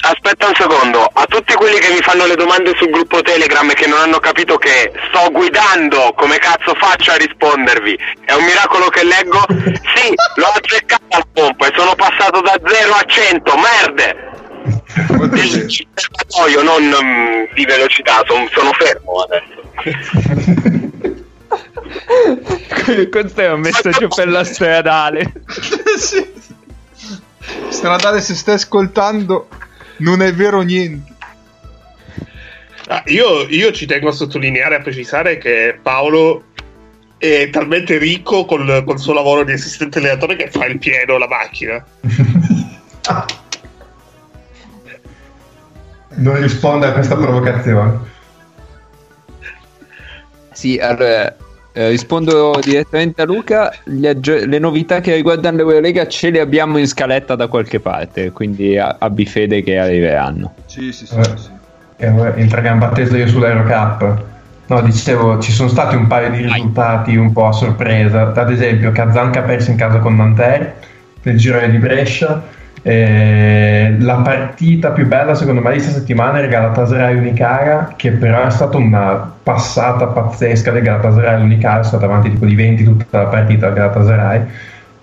[0.00, 3.74] Aspetta un secondo, a tutti quelli che mi fanno le domande sul gruppo Telegram e
[3.74, 7.98] che non hanno capito che sto guidando, come cazzo faccio a rispondervi?
[8.24, 9.44] È un miracolo che leggo?
[9.94, 14.16] Sì, l'ho azzeccato al pompo e sono passato da 0 a 100, merde!
[15.30, 20.80] Di serbatoio, non um, di velocità, son, sono fermo adesso.
[23.10, 25.32] Questo è un messaggio per la stradale.
[25.98, 26.30] sì.
[27.68, 29.48] Stradale se stai ascoltando
[29.98, 31.12] non è vero niente.
[32.88, 36.44] Ah, io, io, ci tengo a sottolineare, a precisare che Paolo
[37.16, 41.28] è talmente ricco col, col suo lavoro di assistente allenatore che fa il pieno la
[41.28, 41.84] macchina.
[46.14, 48.10] non risponde a questa provocazione.
[50.52, 51.34] Sì, allora
[51.72, 53.72] eh, rispondo direttamente a Luca.
[54.04, 58.78] Aggi- le novità che riguardano l'Eurolega ce le abbiamo in scaletta da qualche parte, quindi
[58.78, 60.54] abbi fede che arriveranno.
[60.66, 61.16] Sì, sì, sì.
[61.16, 61.50] Eh, sì.
[61.96, 64.30] Eh, entra gamba tesa io sull'Eurocup.
[64.66, 68.32] No, dicevo, ci sono stati un paio di risultati un po' a sorpresa.
[68.34, 70.76] Ad esempio, Kazan che ha perso in casa con Nanterre
[71.22, 72.42] nel girone di Brescia
[72.82, 78.44] eh, la partita più bella secondo me di questa settimana è Galatasaray Unicara che però
[78.44, 83.22] è stata una passata pazzesca del Galatasaray Unicara è stata avanti tipo di 20 tutta
[83.22, 84.46] la partita del Galatasaray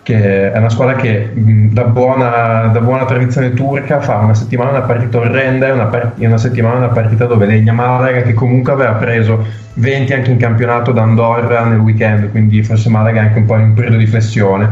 [0.04, 4.82] che è una squadra che da buona, da buona, tradizione turca fa una settimana una
[4.82, 8.94] partita orrenda e una, part- una, settimana una partita dove legna Malaga che comunque aveva
[8.94, 13.46] preso 20 anche in campionato da Andorra nel weekend quindi forse Malaga è anche un
[13.46, 14.70] po' in un periodo di flessione.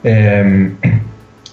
[0.00, 0.76] Ehm,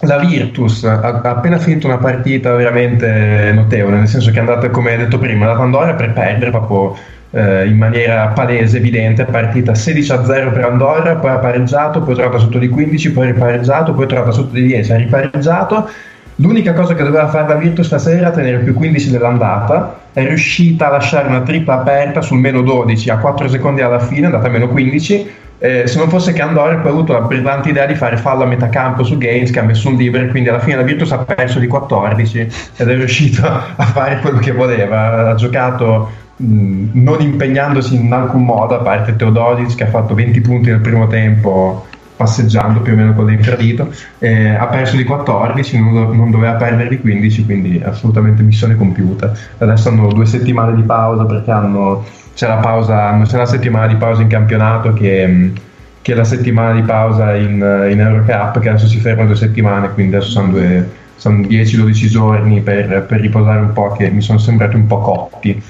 [0.01, 4.97] la Virtus ha appena finito una partita veramente notevole, nel senso che è andata, come
[4.97, 6.95] detto prima, da Andorra per perdere proprio
[7.31, 12.13] eh, in maniera palese, evidente, partita 16 a 0 per Andorra, poi ha pareggiato, poi
[12.13, 14.97] è tornata sotto di 15, poi ha ripareggiato, poi è tornata sotto di 10, ha
[14.97, 15.89] ripareggiato.
[16.37, 20.87] L'unica cosa che doveva fare la Virtus stasera era tenere più 15 dell'andata, è riuscita
[20.87, 24.49] a lasciare una tripla aperta sul meno 12 a 4 secondi alla fine, andata a
[24.51, 27.95] meno 15 eh, se non fosse che Andorra poi ha avuto la brillante idea di
[27.95, 30.75] fare fallo a metà campo su Gaines che ha messo un libero quindi alla fine
[30.75, 32.39] la Virtus ha perso di 14
[32.75, 35.29] ed è riuscito a fare quello che voleva.
[35.29, 40.41] Ha giocato mh, non impegnandosi in alcun modo a parte Teodosic che ha fatto 20
[40.41, 45.79] punti nel primo tempo passeggiando più o meno con l'infradito eh, ha perso di 14
[45.79, 50.75] non, do- non, doveva perdere di 15 quindi assolutamente missione compiuta adesso hanno due settimane
[50.75, 52.03] di pausa perché hanno
[52.35, 55.53] c'è la pausa, c'è la settimana di pausa in campionato che,
[56.01, 57.53] che è la settimana di pausa in,
[57.89, 62.61] in Eurocup che adesso si ferma due settimane, quindi adesso sono, due, sono 10-12 giorni
[62.61, 65.63] per, per, riposare un po' che mi sono sembrati un po' cotti.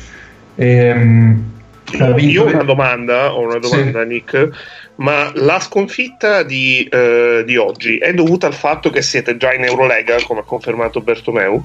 [0.55, 1.43] E, ehm,
[2.17, 4.07] io ho una domanda, ho una domanda sì.
[4.07, 4.49] Nick,
[4.95, 9.63] ma la sconfitta di, eh, di, oggi è dovuta al fatto che siete già in
[9.63, 11.63] Eurolega, come ha confermato Bertomeu?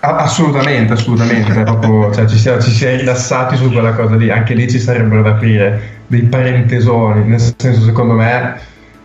[0.00, 4.30] Assolutamente, assolutamente, proprio, cioè, ci, si è, ci si è rilassati su quella cosa lì,
[4.30, 8.60] anche lì ci sarebbero da aprire dei parentesoni, nel senso secondo me,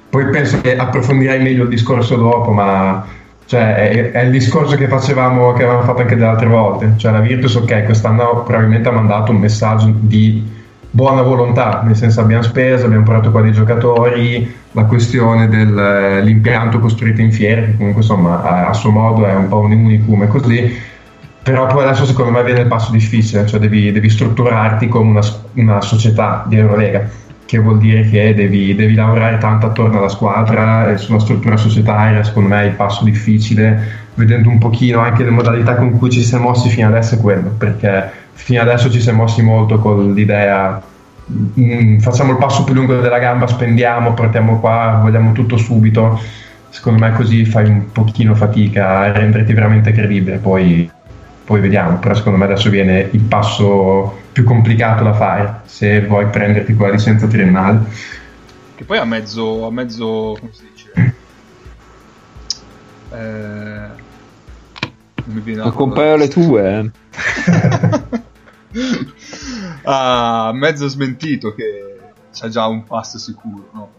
[0.10, 3.06] poi penso che approfondirei meglio il discorso dopo, ma
[3.48, 7.14] cioè, è, è, il discorso che facevamo, che avevamo fatto anche delle altre volte, cioè
[7.14, 10.56] la Virtus ok, quest'anno probabilmente ha mandato un messaggio di
[10.92, 17.22] buona volontà, nel senso abbiamo speso, abbiamo portato qua dei giocatori, la questione dell'impianto costruito
[17.22, 20.28] in fiera, che comunque insomma a, a, suo modo è un po' un unicum e
[20.28, 20.78] così,
[21.42, 25.22] però poi adesso secondo me viene il passo difficile, cioè devi, devi strutturarti come una,
[25.54, 27.08] una, società di Eurolega,
[27.48, 32.22] che vuol dire che devi, devi, lavorare tanto attorno alla squadra e sulla struttura societaria,
[32.22, 36.24] secondo me è il passo difficile, vedendo un pochino anche le modalità con cui ci
[36.24, 40.14] si è mossi fino adesso è quello, perché fino adesso ci siamo mossi molto con
[40.14, 40.80] l'idea
[41.60, 46.20] mm, facciamo il passo più lungo della gamba, spendiamo, portiamo qua, vogliamo tutto subito.
[46.70, 50.90] Secondo me così fai un pochino fatica a renderti veramente credibile, poi,
[51.48, 56.26] poi vediamo, però secondo me adesso viene il passo più complicato da fare se vuoi
[56.28, 57.86] prenderti quella licenza triennale.
[58.76, 60.92] Che poi ha mezzo, ha mezzo, come si dice?
[63.14, 63.88] Eh,
[65.64, 66.80] Ma compare le tue.
[66.80, 66.92] eh.
[69.84, 71.98] ha mezzo smentito che
[72.34, 73.90] c'è già un pass sicuro, no?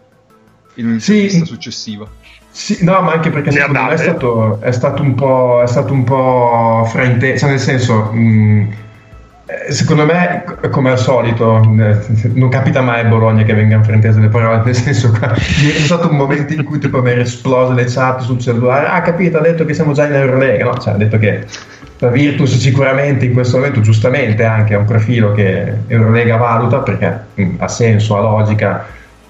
[0.79, 1.11] In Sì.
[1.11, 2.07] un'intervista successiva.
[2.51, 5.93] Sì, no, ma anche perché secondo me è stato, è stato un po', è stato
[5.93, 8.73] un po' frainteso, cioè nel senso, mh,
[9.45, 11.97] eh, secondo me, come al solito, eh,
[12.33, 16.09] non capita mai a Bologna che vengano fraintese le parole, nel senso, qua, è stato
[16.09, 19.65] un momento in cui tipo aver esploso le chat sul cellulare, ah capito, ha detto
[19.65, 20.77] che siamo già in Eurolega, no?
[20.77, 21.45] Cioè, ha detto che
[21.99, 27.19] la Virtus sicuramente in questo momento, giustamente, anche ha un profilo che Eurolega valuta perché
[27.35, 28.85] mh, ha senso, ha logica,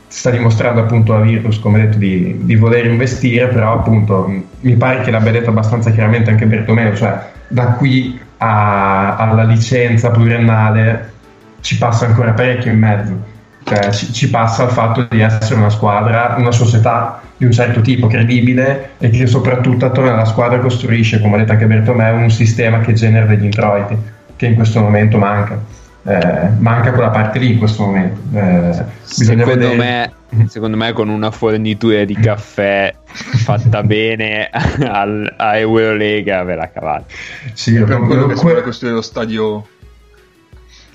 [0.10, 4.76] sta dimostrando appunto la Virtus, come detto, di, di voler investire, però appunto mh, mi
[4.76, 11.14] pare che l'abbia detto abbastanza chiaramente anche Bertomeo, cioè da qui a- alla licenza pluriennale
[11.62, 13.28] ci passa ancora parecchio in mezzo.
[13.64, 17.82] Cioè, ci, ci passa il fatto di essere una squadra, una società di un certo
[17.82, 22.32] tipo credibile e che soprattutto attorno alla squadra costruisce, come ha detto anche Bertomeo, un
[22.32, 23.96] sistema che genera degli introiti,
[24.36, 25.64] che in questo momento manca.
[26.10, 28.20] Eh, manca quella parte lì in questo momento.
[28.36, 35.58] Eh, Secondo vedere- me, secondo me con una fornitura di caffè fatta bene al, a
[35.58, 37.14] Eurolega ve la cavate.
[37.54, 39.68] Sì, È per quello che si vuole que- costruire lo stadio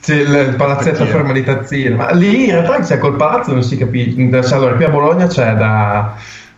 [0.02, 3.52] C'è il, il palazzetto a forma di tazzino, ma lì in realtà c'è col palazzo
[3.52, 4.20] non si capisce.
[4.54, 6.14] Allora, qui a Bologna c'è da,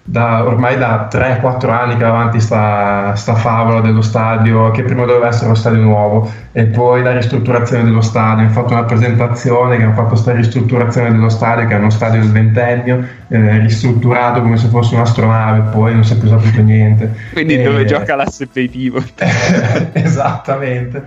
[0.08, 5.04] da- ormai da 3-4 anni che va avanti sta, sta favola dello stadio, che prima
[5.04, 8.44] doveva essere lo stadio nuovo, e poi la ristrutturazione dello stadio.
[8.44, 12.20] Hanno fatto una presentazione che hanno fatto questa ristrutturazione dello stadio, che è uno stadio
[12.20, 17.12] del ventennio, eh, ristrutturato come se fosse un'astronave, poi non si è più saputo niente.
[17.32, 19.02] Quindi E- dove gioca l'assepetivo?
[19.92, 21.04] Esattamente.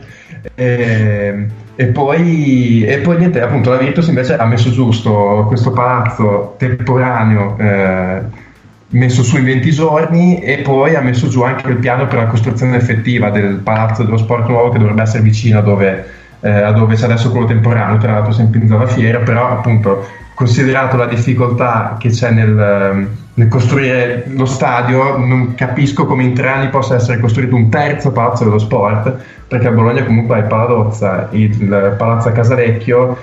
[0.56, 6.56] E, e poi, e poi niente, appunto la Virtus invece ha messo giusto questo palazzo
[6.58, 8.48] temporaneo eh,
[8.92, 12.26] messo su in 20 giorni e poi ha messo giù anche il piano per la
[12.26, 16.06] costruzione effettiva del palazzo dello sport nuovo che dovrebbe essere vicino a dove,
[16.40, 20.96] eh, dove c'è adesso quello temporaneo, tra l'altro sempre in zona fiera, però appunto considerato
[20.96, 26.70] la difficoltà che c'è nel, nel costruire lo stadio, non capisco come in tre anni
[26.70, 31.96] possa essere costruito un terzo palazzo dello sport, perché a Bologna comunque hai Paladozza, il
[31.98, 33.18] palazzo a Casalecchio,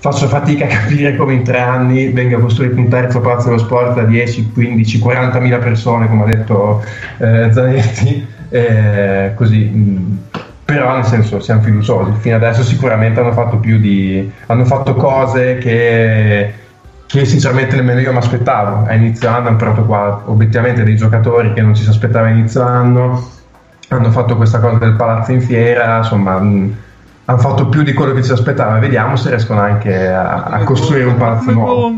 [0.00, 3.94] faccio fatica a capire come in tre anni venga costruito un terzo palazzo dello sport
[3.94, 6.84] da 10, 15, 40 mila persone, come ha detto
[7.18, 9.64] eh, Zanetti, eh, così.
[9.64, 10.18] mh,
[10.68, 15.56] però nel senso siamo fiduciosi fino adesso sicuramente hanno fatto più di hanno fatto cose
[15.56, 16.52] che,
[17.06, 18.84] che sinceramente nemmeno io mi aspettavo.
[18.86, 22.30] A inizio anno hanno portato qua obiettivamente dei giocatori che non ci si aspettava a
[22.32, 23.30] inizio anno.
[23.88, 26.76] Hanno fatto questa cosa del palazzo in fiera insomma mh,
[27.28, 31.04] hanno fatto più di quello che ci aspettava vediamo se riescono anche a, a costruire
[31.04, 31.92] un palazzo nuovo.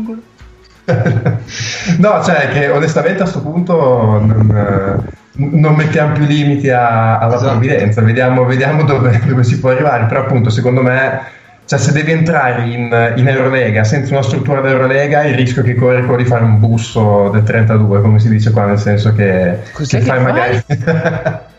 [1.99, 7.35] no, cioè che onestamente a questo punto non, eh, non mettiamo più limiti a- alla
[7.35, 7.51] Esatto.
[7.51, 11.21] provvidenza, vediamo, vediamo dove, dove si può arrivare, però appunto secondo me
[11.63, 15.99] cioè, se devi entrare in, in Eurolega senza una struttura d'Eurolega il rischio che corri
[16.01, 19.59] è quello di fare un busso del 32 come si dice qua nel senso che,
[19.77, 20.21] che che fai fai?
[20.21, 20.63] magari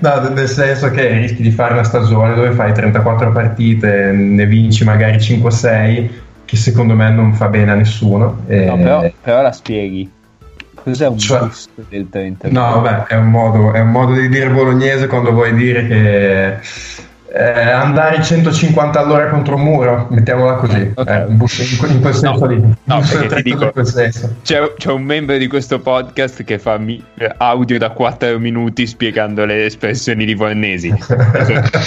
[0.00, 4.84] no nel senso che rischi di fare una stagione dove fai 34 partite ne vinci
[4.84, 6.08] magari 5-6
[6.44, 10.10] che secondo me non fa bene a nessuno e- No, però, però la spieghi.
[10.74, 12.48] Cos'è un Cioè- busto del 30?
[12.50, 16.56] No, vabbè, è un, modo, è un modo di dire bolognese quando vuoi dire che
[17.30, 21.08] eh, andare in 150 all'ora contro un muro, mettiamola così, Ok.
[21.08, 22.62] eh, in, que- in quel senso No, lì.
[22.84, 24.34] no, ti 32 dico- in quel senso.
[24.42, 27.02] C'è, c'è un membro di questo podcast che fa mi-
[27.36, 30.88] audio da 4 minuti spiegando le espressioni livornesi.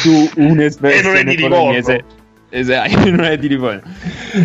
[0.03, 1.23] tu E non è un'espressione.
[1.35, 1.97] Livorno.
[2.54, 3.82] Esatto, non è di Livorno.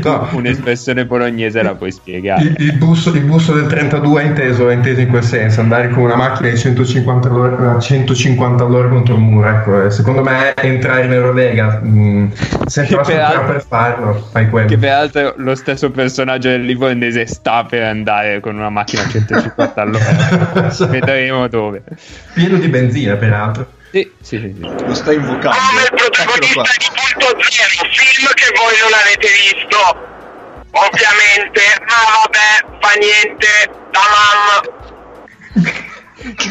[0.02, 0.28] No.
[0.32, 2.42] Un'espressione bolognese la puoi spiegare.
[2.42, 5.88] Il, il busto, il busto del 32 è inteso, è inteso in quel senso, andare
[5.90, 9.48] con una macchina di 150 all'ora, a 150 all'ora contro il muro.
[9.48, 9.84] Ecco.
[9.84, 12.32] eh, Secondo me entrare in Eurolega mh,
[12.66, 14.68] senza la Che struttura per farlo, fai quello.
[14.68, 19.80] Che peraltro lo stesso personaggio del livornese sta per andare con una macchina a 150
[19.80, 20.74] all'ora.
[20.88, 21.82] Vedremo dove.
[22.34, 23.74] Pieno di benzina, peraltro.
[23.96, 24.54] Sì, sì, sì.
[24.54, 24.60] sì.
[24.60, 25.56] Lo sta invocando.
[25.56, 29.80] Come il protagonista di Punto Zero, film che voi non avete visto,
[30.70, 33.46] ovviamente, ma vabbè, fa niente,
[33.90, 34.74] da mamma.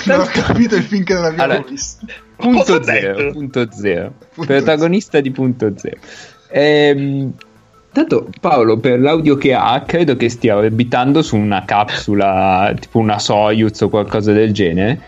[0.05, 2.05] Non ho capito il film che non abbiamo Allora, visto.
[2.37, 4.13] Punto zero, punto zero.
[4.33, 5.97] Punto Protagonista di punto zero.
[6.49, 7.33] Ehm,
[7.91, 13.19] tanto Paolo per l'audio che ha credo che stia orbitando su una capsula tipo una
[13.19, 15.01] Soyuz o qualcosa del genere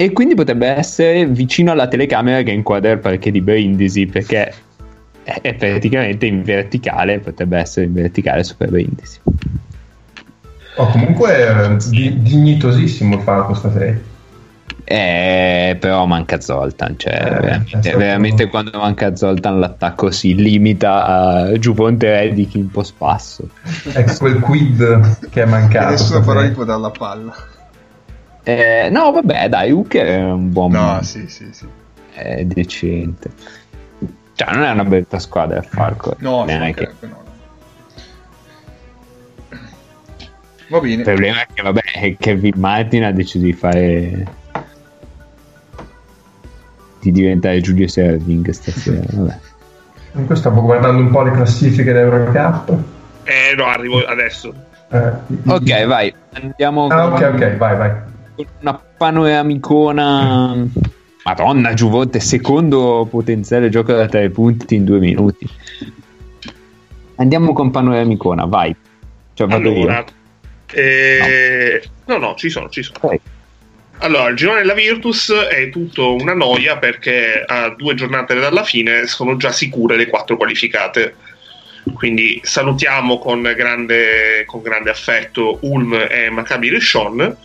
[0.00, 4.50] e quindi potrebbe essere vicino alla telecamera che inquadra il parquet di Brindisi perché
[5.22, 9.20] è, è praticamente in verticale potrebbe essere in verticale sopra Brindisi
[10.76, 13.98] Oh, comunque di- dignitosissimo il Falco stasera.
[14.84, 21.04] Eh, però manca Zoltan, cioè Eh, veramente, è veramente quando manca Zoltan l'attacco si limita
[21.04, 23.48] a giù Ponte Redick in post passo.
[23.92, 25.88] È quel quid che è mancato.
[25.88, 27.34] E nessuno però gli può dare la palla.
[28.50, 31.66] Eh, no, vabbè, dai, Hooker è un buon No, sì, sì, sì.
[32.14, 33.30] è decente.
[34.34, 36.16] Cioè, non è una bella squadra il Falco.
[36.18, 36.82] No, ci neanche.
[36.82, 37.28] mancherebbe, no, no.
[40.68, 40.94] Va bene.
[40.94, 44.38] Il problema è che, vabbè, è Kevin Martin ha deciso di fare
[47.00, 49.00] di diventare Giulio Serving stasera.
[49.10, 49.38] Vabbè.
[50.12, 52.76] Comunque stavo guardando un po' le classifiche d'Eurocup.
[53.24, 54.52] Eh no, arrivo adesso.
[54.90, 55.12] Eh,
[55.46, 57.92] Ok, vai, andiamo Ah, con, ok, ok, vai, vai.
[58.60, 60.66] Una panoramicona.
[61.22, 65.46] Madonna, Giuvotte, secondo potenziale gioco da tre punti in due minuti.
[67.16, 68.74] Andiamo con panoramicona, vai.
[69.34, 70.04] Cioè, Allora,
[70.72, 72.98] eh, no, no, ci sono, ci sono.
[73.00, 73.20] Ok.
[73.98, 79.06] Allora, il girone della Virtus è tutto una noia perché a due giornate dalla fine
[79.06, 81.16] sono già sicure le quattro qualificate.
[81.94, 87.36] Quindi salutiamo con grande, con grande affetto Ulm e Maccabi Rishon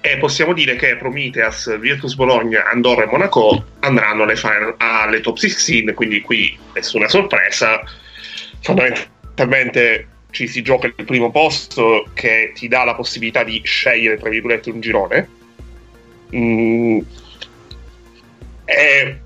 [0.00, 5.36] e possiamo dire che Prometheus, Virtus Bologna, Andorra e Monaco andranno alle, final- alle top
[5.36, 7.82] 16, quindi qui nessuna sorpresa.
[8.60, 14.30] Fondamentalmente ci si gioca il primo posto che ti dà la possibilità di scegliere, tra
[14.30, 15.28] virgolette, un girone.
[16.34, 17.00] Mm,
[18.64, 19.18] è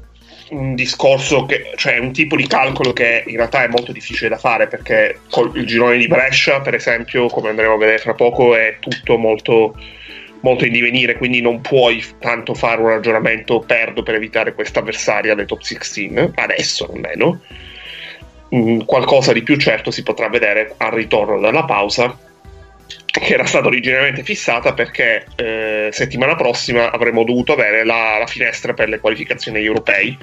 [0.51, 4.39] un discorso che, cioè un tipo di calcolo che in realtà è molto difficile da
[4.39, 8.55] fare perché col il girone di Brescia, per esempio, come andremo a vedere fra poco,
[8.55, 9.77] è tutto molto,
[10.45, 15.33] molto in divenire, quindi non puoi tanto fare un ragionamento perdo per evitare questa avversaria
[15.33, 17.41] alle top 16, adesso almeno.
[18.55, 22.17] Mm, qualcosa di più certo si potrà vedere al ritorno dalla pausa
[23.07, 28.75] che era stata originariamente fissata perché eh, settimana prossima avremmo dovuto avere la, la finestra
[28.75, 30.17] per le qualificazioni europei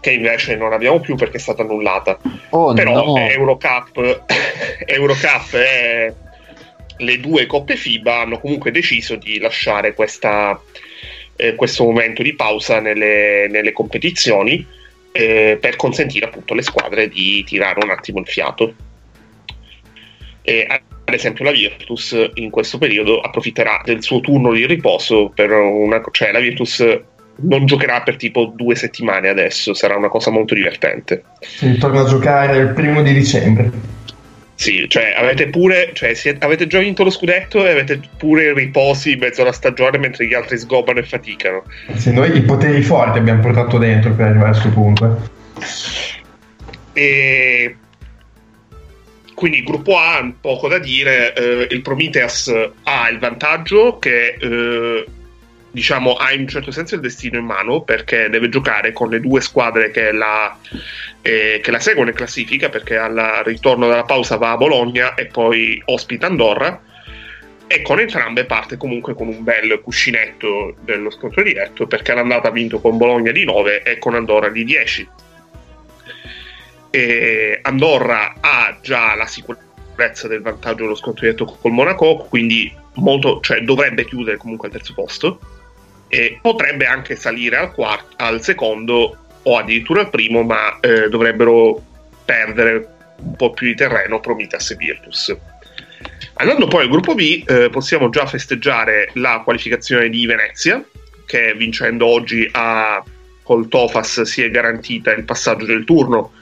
[0.00, 2.18] che invece non abbiamo più perché è stata annullata
[2.50, 3.18] Oh, però no.
[3.18, 4.22] Eurocup,
[4.86, 6.14] Eurocup e
[6.98, 10.60] le due coppe FIBA hanno comunque deciso di lasciare questa,
[11.36, 14.64] eh, questo momento di pausa nelle, nelle competizioni
[15.12, 18.74] eh, per consentire appunto alle squadre di tirare un attimo il fiato.
[20.42, 26.02] E, ad esempio la Virtus in questo periodo approfitterà del suo turno di riposo una
[26.10, 26.84] cioè la Virtus
[27.38, 31.24] non giocherà per tipo due settimane adesso, sarà una cosa molto divertente.
[31.40, 33.70] Si torna a giocare il primo di dicembre.
[34.56, 39.12] Sì, cioè avete pure, cioè, siete- avete già vinto lo scudetto e avete pure riposi
[39.12, 41.64] in mezzo alla stagione mentre gli altri sgobbano e faticano.
[41.94, 45.30] Sì, noi i poteri forti abbiamo portato dentro per arrivare a questo punto.
[46.94, 47.76] E
[49.34, 52.50] quindi gruppo A, poco da dire, eh, il Prometheus
[52.84, 55.04] ha il vantaggio che eh,
[55.76, 59.20] diciamo ha in un certo senso il destino in mano perché deve giocare con le
[59.20, 60.58] due squadre che la,
[61.20, 65.26] eh, che la seguono in classifica perché al ritorno dalla pausa va a Bologna e
[65.26, 66.80] poi ospita Andorra
[67.66, 72.52] e con entrambe parte comunque con un bel cuscinetto dello scontro diretto perché all'andata ha
[72.52, 75.08] vinto con Bologna di 9 e con Andorra di 10
[76.88, 83.40] e Andorra ha già la sicurezza del vantaggio dello scontro diretto col Monaco, quindi molto,
[83.42, 85.38] cioè, dovrebbe chiudere comunque al terzo posto
[86.08, 91.82] e potrebbe anche salire al, quarto, al secondo o addirittura al primo, ma eh, dovrebbero
[92.24, 95.36] perdere un po' più di terreno Prometheus e Virtus.
[96.34, 100.84] Andando poi al gruppo B, eh, possiamo già festeggiare la qualificazione di Venezia,
[101.24, 103.02] che vincendo oggi a,
[103.42, 106.32] col Tofas si è garantita il passaggio del turno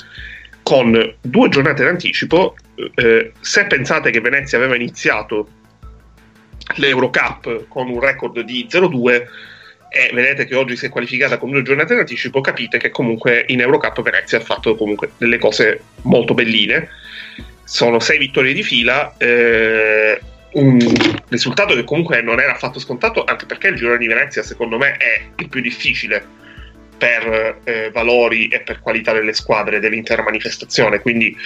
[0.62, 2.56] con due giornate d'anticipo.
[2.94, 5.48] Eh, se pensate che Venezia aveva iniziato
[6.76, 9.26] l'Eurocup con un record di 0-2
[9.94, 13.60] e vedete che oggi si è qualificata con due giornate d'anticipo, capite che comunque in
[13.60, 16.88] Eurocup Venezia ha fatto comunque delle cose molto belline.
[17.62, 20.20] Sono sei vittorie di fila, eh,
[20.54, 20.78] un
[21.28, 24.96] risultato che comunque non era affatto scontato, anche perché il girone di Venezia secondo me
[24.96, 26.26] è il più difficile
[26.98, 31.00] per eh, valori e per qualità delle squadre dell'intera manifestazione.
[31.00, 31.36] Quindi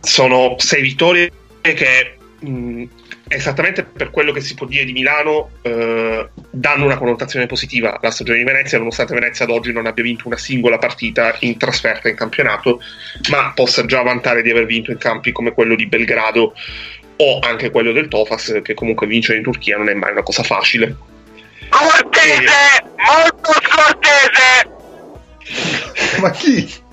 [0.00, 1.30] sono sei vittorie
[1.60, 2.84] che mh,
[3.28, 8.10] esattamente per quello che si può dire di Milano eh, danno una connotazione positiva alla
[8.10, 12.08] stagione di Venezia, nonostante Venezia ad oggi non abbia vinto una singola partita in trasferta
[12.08, 12.80] in campionato,
[13.30, 16.54] ma possa già vantare di aver vinto in campi come quello di Belgrado
[17.16, 20.42] o anche quello del Tofas, che comunque vincere in Turchia non è mai una cosa
[20.42, 20.94] facile.
[21.68, 24.74] Cortese, molto scortese.
[26.20, 26.84] Ma chi?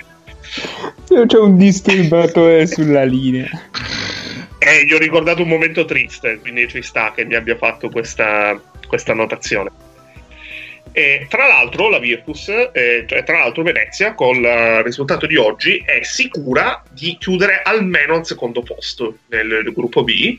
[1.26, 3.48] C'è un disturbatore sulla linea.
[4.58, 8.60] Eh, gli ho ricordato un momento triste, quindi ci sta che mi abbia fatto questa,
[8.86, 9.70] questa annotazione.
[10.96, 15.82] E, tra l'altro la Virtus, eh, cioè, tra l'altro Venezia, con il risultato di oggi,
[15.84, 20.36] è sicura di chiudere almeno al secondo posto nel, nel gruppo B.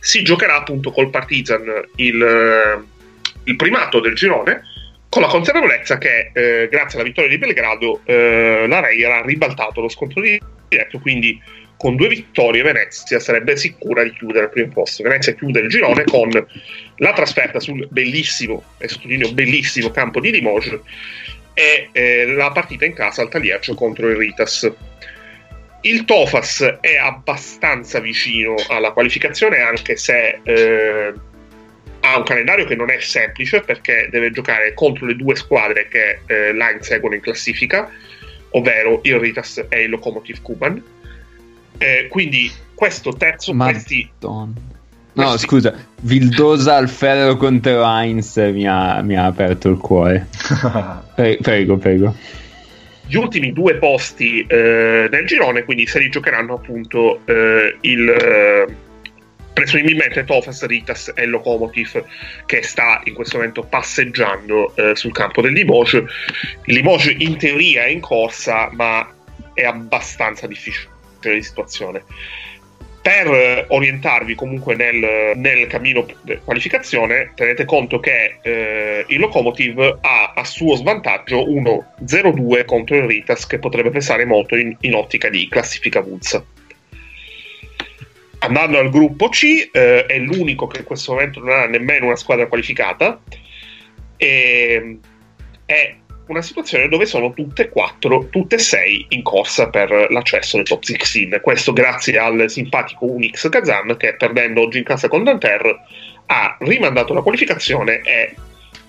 [0.00, 1.62] Si giocherà appunto col Partizan
[1.96, 2.84] il,
[3.44, 4.62] il primato del girone,
[5.12, 9.82] con la consapevolezza che eh, grazie alla vittoria di Belgrado eh, la Real ha ribaltato
[9.82, 11.38] lo scontro diretto, quindi
[11.76, 15.02] con due vittorie Venezia sarebbe sicura di chiudere al primo posto.
[15.02, 16.30] Venezia chiude il girone con
[16.96, 20.80] la trasferta sul bellissimo, e sottolineo bellissimo campo di Limoges
[21.52, 24.72] e eh, la partita in casa al Tagliaccio contro il Ritas.
[25.82, 31.12] Il Tofas è abbastanza vicino alla qualificazione anche se eh,
[32.02, 36.20] ha un calendario che non è semplice perché deve giocare contro le due squadre che
[36.26, 37.90] eh, la inseguono in classifica,
[38.50, 40.82] ovvero il Ritas e il Lokomotiv Kuban
[41.82, 43.76] eh, quindi questo terzo, Madonna.
[43.76, 44.10] questi...
[44.20, 50.28] No, questi- scusa, Vildosa al ferro contro Heinz mi ha, mi ha aperto il cuore.
[51.14, 52.14] Pre- prego, prego.
[53.06, 58.66] gli ultimi due posti eh, nel girone, quindi se li giocheranno appunto eh, il eh,
[59.52, 62.04] presumibilmente Tofas, Ritas e Lokomotiv
[62.46, 66.04] che sta in questo momento passeggiando eh, sul campo del Limoges.
[66.64, 69.08] Il Limoges in teoria è in corsa, ma
[69.54, 70.90] è abbastanza difficile
[71.20, 72.04] di situazione.
[73.02, 79.98] Per eh, orientarvi comunque nel, nel cammino di qualificazione, tenete conto che eh, il Lokomotiv
[80.00, 85.28] ha a suo svantaggio 1-0-2 contro il Ritas, che potrebbe pesare molto in, in ottica
[85.28, 86.40] di classifica Woods.
[88.42, 92.16] Andando al gruppo C, eh, è l'unico che in questo momento non ha nemmeno una
[92.16, 93.20] squadra qualificata.
[94.16, 94.98] E,
[95.64, 100.56] è una situazione dove sono tutte e quattro, tutte e sei in corsa per l'accesso
[100.56, 101.28] alle top 16.
[101.40, 105.80] Questo grazie al simpatico Unix Kazan che perdendo oggi in casa con Danter
[106.26, 108.34] ha rimandato la qualificazione e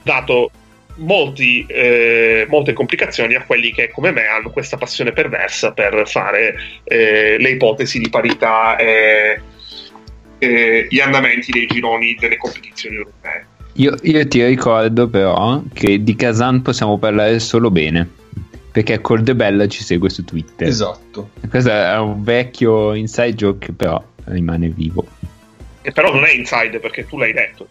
[0.02, 0.50] dato
[0.96, 6.56] molti, eh, molte complicazioni a quelli che come me hanno questa passione perversa per fare
[6.84, 9.42] eh, le ipotesi di parità e
[10.38, 13.46] eh, gli andamenti dei gironi delle competizioni europee.
[13.74, 18.22] Io, io ti ricordo però che di Kazan possiamo parlare solo bene.
[18.72, 20.68] Perché Cold Bella ci segue su Twitter.
[20.68, 21.30] esatto.
[21.48, 25.06] Questo è un vecchio inside joke, però rimane vivo.
[25.84, 27.68] E però non è inside perché tu l'hai detto.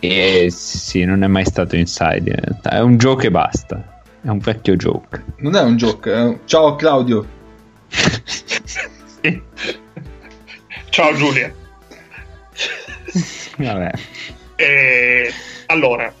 [0.00, 2.70] E sì, non è mai stato inside in realtà.
[2.70, 4.00] È un joke e basta.
[4.22, 5.24] È un vecchio joke.
[5.38, 6.12] Non è un joke.
[6.12, 7.26] è un- Ciao Claudio.
[7.88, 9.42] Sì.
[10.90, 11.52] Ciao Giulia.
[13.56, 13.90] Vabbè.
[14.56, 15.32] Eh,
[15.66, 16.12] allora,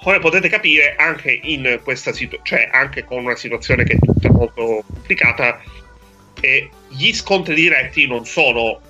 [0.00, 4.30] come potete capire, anche in questa situazione, cioè anche con una situazione che è tutta
[4.30, 5.60] molto complicata,
[6.40, 8.80] eh, gli scontri diretti non sono.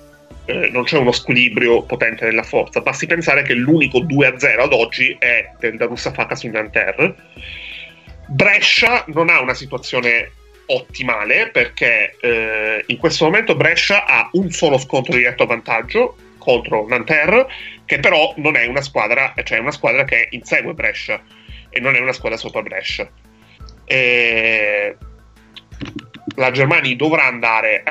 [0.45, 2.81] Eh, non c'è uno squilibrio potente nella forza.
[2.81, 7.15] Basti pensare che l'unico 2-0 ad oggi è del Darussafaka su Nanterre.
[8.27, 10.31] Brescia non ha una situazione
[10.67, 16.85] ottimale perché eh, in questo momento Brescia ha un solo scontro diretto a vantaggio contro
[16.87, 17.47] Nanterre
[17.85, 21.21] che però non è una squadra, cioè è una squadra che insegue Brescia
[21.69, 23.09] e non è una squadra sopra Brescia.
[23.85, 24.95] E
[26.35, 27.83] la Germania dovrà andare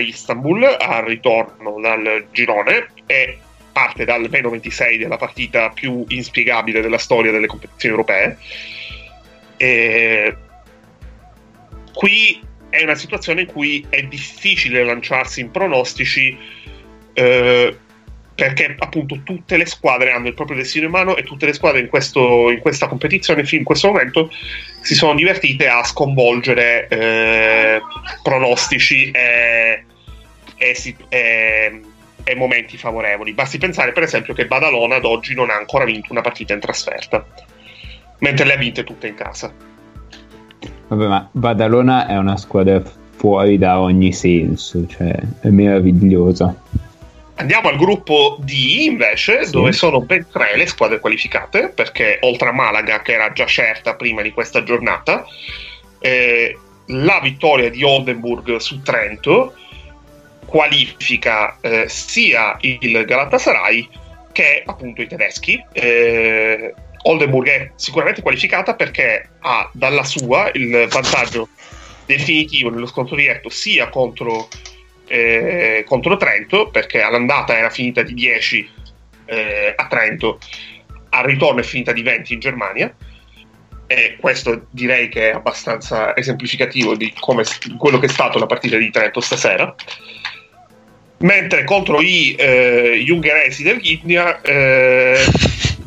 [0.00, 3.38] Istanbul al ritorno dal girone e
[3.72, 8.38] parte dal meno 26 della partita più inspiegabile della storia delle competizioni europee.
[9.56, 10.36] E
[11.92, 16.36] qui è una situazione in cui è difficile lanciarsi in pronostici
[17.12, 17.76] eh,
[18.34, 21.80] perché appunto tutte le squadre hanno il proprio destino in mano e tutte le squadre
[21.80, 24.30] in, questo- in questa competizione fin in questo momento
[24.80, 27.80] si sono divertite a sconvolgere eh,
[28.22, 29.84] pronostici e,
[30.60, 30.76] e
[31.08, 31.80] e-
[32.22, 33.32] e momenti favorevoli.
[33.32, 36.60] Basti pensare per esempio che Badalona ad oggi non ha ancora vinto una partita in
[36.60, 37.24] trasferta,
[38.18, 39.52] mentre le ha vinte tutte in casa.
[40.88, 42.82] Vabbè, ma Badalona è una squadra
[43.16, 46.54] fuori da ogni senso, cioè è meravigliosa.
[47.36, 48.50] Andiamo al gruppo D
[48.80, 49.52] invece, Sì.
[49.52, 53.94] dove sono ben tre le squadre qualificate, perché oltre a Malaga, che era già certa
[53.94, 55.24] prima di questa giornata,
[56.00, 59.54] eh, la vittoria di Oldenburg su Trento
[60.50, 63.88] qualifica eh, sia il Galatasaray
[64.32, 65.64] che appunto i tedeschi.
[65.72, 71.48] Eh, Oldenburg è sicuramente qualificata perché ha dalla sua il vantaggio
[72.04, 74.48] definitivo nello scontro diretto sia contro
[75.06, 78.70] eh, contro Trento perché all'andata era finita di 10
[79.26, 80.38] eh, a Trento,
[81.10, 82.94] al ritorno è finita di 20 in Germania
[83.86, 87.44] e questo direi che è abbastanza esemplificativo di come,
[87.76, 89.74] quello che è stato la partita di Trento stasera.
[91.22, 95.18] Mentre contro i, eh, gli ungheresi del Gitnia eh,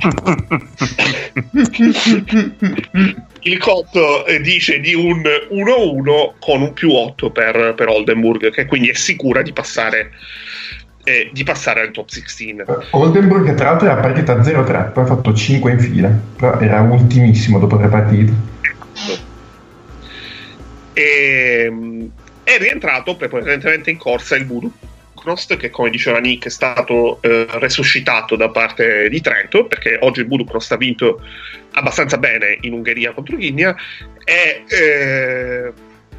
[3.42, 8.68] il Cotto eh, dice di un 1-1 con un più 8 per, per Oldenburg, che
[8.68, 10.12] quindi è sicura di passare,
[11.04, 12.58] eh, di passare al top 16.
[12.92, 17.58] Oldenburg, tra l'altro, era partita 0-3, poi ha fatto 5 in fila, però era ultimissimo
[17.58, 18.34] dopo tre partite.
[20.94, 22.06] E, mm,
[22.44, 24.92] è rientrato prepotentemente in corsa il Voodoo
[25.24, 30.20] Buducnost, che come diceva Nick è stato eh, resuscitato da parte di Trento, perché oggi
[30.20, 31.22] il Buducnost ha vinto
[31.72, 33.76] abbastanza bene in Ungheria contro Ghinia,
[34.26, 35.72] e eh,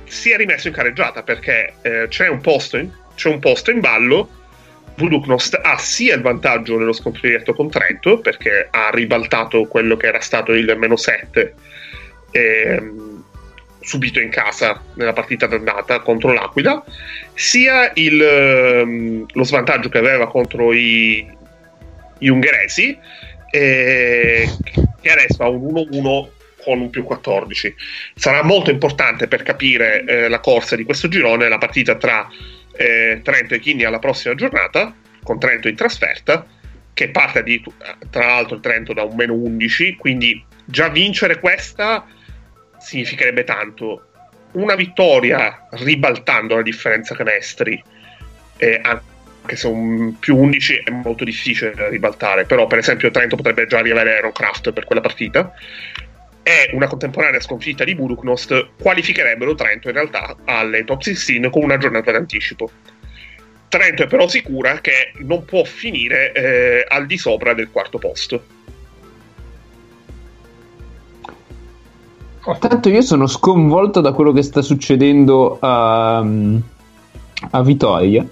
[0.04, 3.80] si è rimesso in careggiata perché eh, c'è, un posto in, c'è un posto in
[3.80, 4.42] ballo.
[4.96, 10.06] Buduknost ha sia il vantaggio nello scontro diretto con Trento, perché ha ribaltato quello che
[10.06, 11.54] era stato il meno 7
[13.84, 16.82] subito in casa nella partita d'andata contro l'Aquila,
[17.34, 21.26] sia il, ehm, lo svantaggio che aveva contro i,
[22.18, 22.96] gli ungheresi,
[23.50, 24.48] eh,
[25.00, 26.28] che adesso ha un 1-1
[26.64, 27.74] con un più 14.
[28.14, 32.26] Sarà molto importante per capire eh, la corsa di questo girone la partita tra
[32.76, 36.46] eh, Trento e Chini alla prossima giornata, con Trento in trasferta,
[36.94, 37.62] che parte di,
[38.10, 42.06] tra l'altro Trento da un meno 11, quindi già vincere questa
[42.84, 44.08] significherebbe tanto.
[44.52, 47.82] Una vittoria ribaltando la differenza canestri,
[48.56, 53.36] eh, anche se un più 11 è molto difficile da ribaltare, però per esempio Trento
[53.36, 55.52] potrebbe già riavere Aerocraft per quella partita,
[56.42, 61.78] e una contemporanea sconfitta di Buduknost qualificherebbero Trento in realtà alle top 16 con una
[61.78, 62.70] giornata d'anticipo.
[63.68, 68.44] Trento è però sicura che non può finire eh, al di sopra del quarto posto.
[72.58, 78.26] Tanto io sono sconvolto da quello che sta succedendo a, a Vitoria.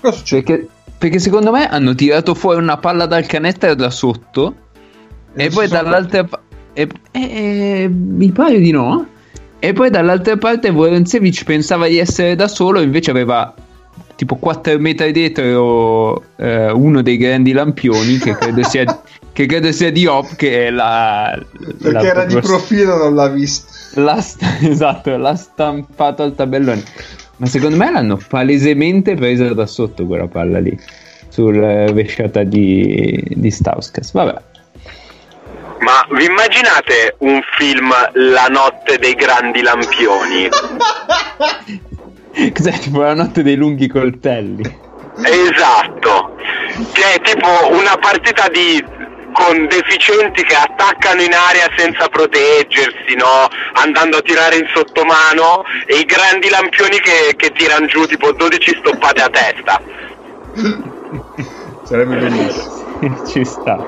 [0.00, 4.54] Perché, perché, secondo me hanno tirato fuori una palla dal canestro da sotto
[5.34, 7.88] e, e poi dall'altra parte...
[7.88, 9.06] mi pare di no.
[9.58, 13.52] E poi dall'altra parte Vorensevic pensava di essere da solo, invece aveva
[14.14, 18.84] tipo 4 metri dietro eh, uno dei grandi lampioni che credo sia
[19.34, 23.28] che credo sia di Hop che è la perché la, era di profilo non l'ha
[23.28, 24.00] visto.
[24.00, 24.16] L'ha,
[24.62, 26.84] esatto l'ha stampato al tabellone.
[27.38, 30.78] Ma secondo me l'hanno palesemente presa da sotto quella palla lì
[31.28, 31.58] sul
[31.92, 34.12] vesciata di, di Stauskas.
[34.12, 34.40] Vabbè.
[35.80, 40.48] Ma vi immaginate un film La notte dei grandi lampioni?
[42.54, 44.62] Cos'è tipo la notte dei lunghi coltelli?
[45.16, 46.36] Esatto,
[46.92, 49.02] che è tipo una partita di
[49.34, 53.50] con deficienti che attaccano in aria senza proteggersi, no?
[53.74, 58.80] andando a tirare in sottomano e i grandi lampioni che, che tirano giù tipo 12
[58.80, 59.82] stoppate a testa.
[61.82, 63.26] Sarebbe bellissimo.
[63.26, 63.84] Ci sta.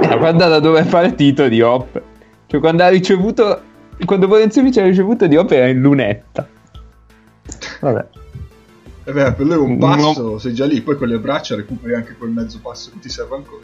[0.00, 2.00] Eh, guarda da dove è partito di Hop.
[2.46, 3.72] Cioè quando ha ricevuto...
[4.04, 6.46] Quando Vorenzovic ha ricevuto di Hop era in lunetta.
[7.80, 8.06] Vabbè.
[9.06, 10.38] E eh beh, per lui un passo, uomo...
[10.38, 13.36] sei già lì, poi con le braccia recuperi anche quel mezzo passo che ti serve
[13.36, 13.62] ancora.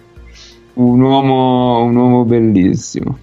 [0.75, 3.19] Un uomo, un uomo bellissimo.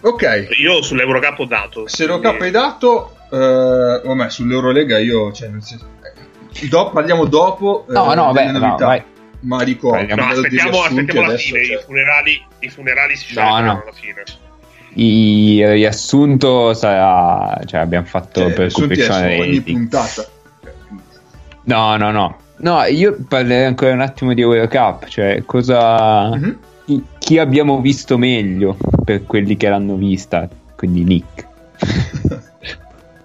[0.00, 0.48] Ok.
[0.60, 1.86] Io sull'Eurocup ho dato.
[1.86, 7.84] Se l'Eurocup hai dato, eh, vabbè, sull'Eurolega io, cioè, senso, eh, do, parliamo dopo.
[7.88, 9.02] No, eh, no, vabbè, no, vai.
[9.40, 11.76] Ma ricordo, no, aspettiamo, aspettiamo la fine, cioè...
[11.76, 13.82] i, funerali, i funerali si no, no.
[13.82, 14.24] alla fine
[14.94, 20.26] il riassunto sarà cioè abbiamo fatto cioè, per coprire ogni puntata.
[21.64, 22.36] No no no.
[22.56, 26.52] No io parlerei ancora un attimo di World Cup cioè cosa mm-hmm.
[26.86, 30.48] chi, chi, abbiamo visto meglio per quelli che l'hanno vista?
[30.76, 31.46] Quindi Nick.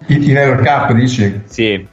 [0.08, 1.40] In World Cup dici?
[1.46, 1.86] sì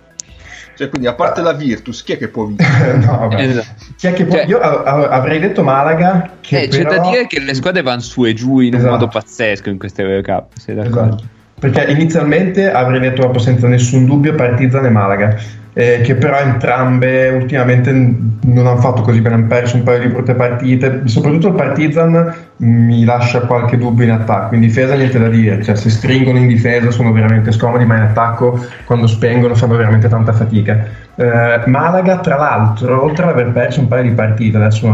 [0.78, 2.98] cioè, quindi a parte la Virtus, chi è che può vincere?
[3.04, 3.42] no, vabbè.
[3.42, 3.84] Esatto.
[3.98, 4.38] Chi è che può...
[4.38, 6.34] Cioè, Io avrei detto Malaga.
[6.40, 6.90] Che eh, però...
[6.90, 8.94] C'è da dire che le squadre vanno su e giù in esatto.
[8.94, 10.52] un modo pazzesco in queste World Cup.
[10.56, 11.16] Sei d'accordo?
[11.16, 11.24] Esatto.
[11.60, 15.36] Perché inizialmente avrei detto proprio senza nessun dubbio Partizan e Malaga
[15.78, 20.08] eh, che però entrambe ultimamente non hanno fatto così bene, hanno perso un paio di
[20.08, 25.28] brutte partite, soprattutto il Partizan mi lascia qualche dubbio in attacco, in difesa niente da
[25.28, 29.76] dire, cioè se stringono in difesa sono veramente scomodi, ma in attacco quando spengono fanno
[29.76, 30.84] veramente tanta fatica.
[31.14, 34.88] Eh, Malaga tra l'altro, oltre ad aver perso un paio di partite, adesso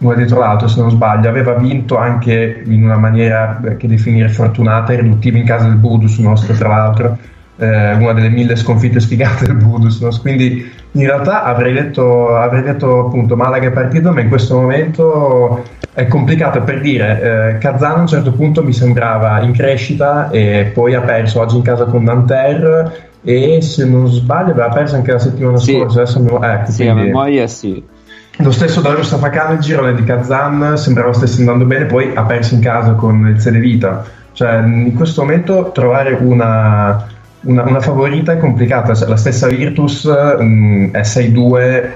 [0.00, 4.92] uno dietro l'altro se non sbaglio, aveva vinto anche in una maniera che definire fortunata
[4.92, 7.16] e riduttiva in casa del Budus nostro tra l'altro
[7.60, 13.06] eh, una delle mille sconfitte sfigate del Budus, quindi In realtà avrei detto, avrei detto
[13.06, 15.62] appunto Malaga e partito, ma in questo momento
[15.94, 17.52] è complicato per dire.
[17.54, 21.54] Eh, Kazan a un certo punto mi sembrava in crescita e poi ha perso oggi
[21.54, 25.74] in casa con Nanterre e se non sbaglio aveva perso anche la settimana Sì.
[25.74, 26.00] scorsa.
[26.00, 27.84] Adesso mi- ecco, Sì, a quindi- memoria sì.
[28.38, 32.54] lo stesso Dario Safacano, il girone di Kazan sembrava stesse andando bene, poi ha perso
[32.54, 34.02] in casa con il Cedevita.
[34.32, 37.04] Cioè, in questo momento trovare una,
[37.42, 38.92] una, una favorita è complicata.
[39.06, 40.08] La stessa Virtus
[40.42, 41.88] mm, è 6-2,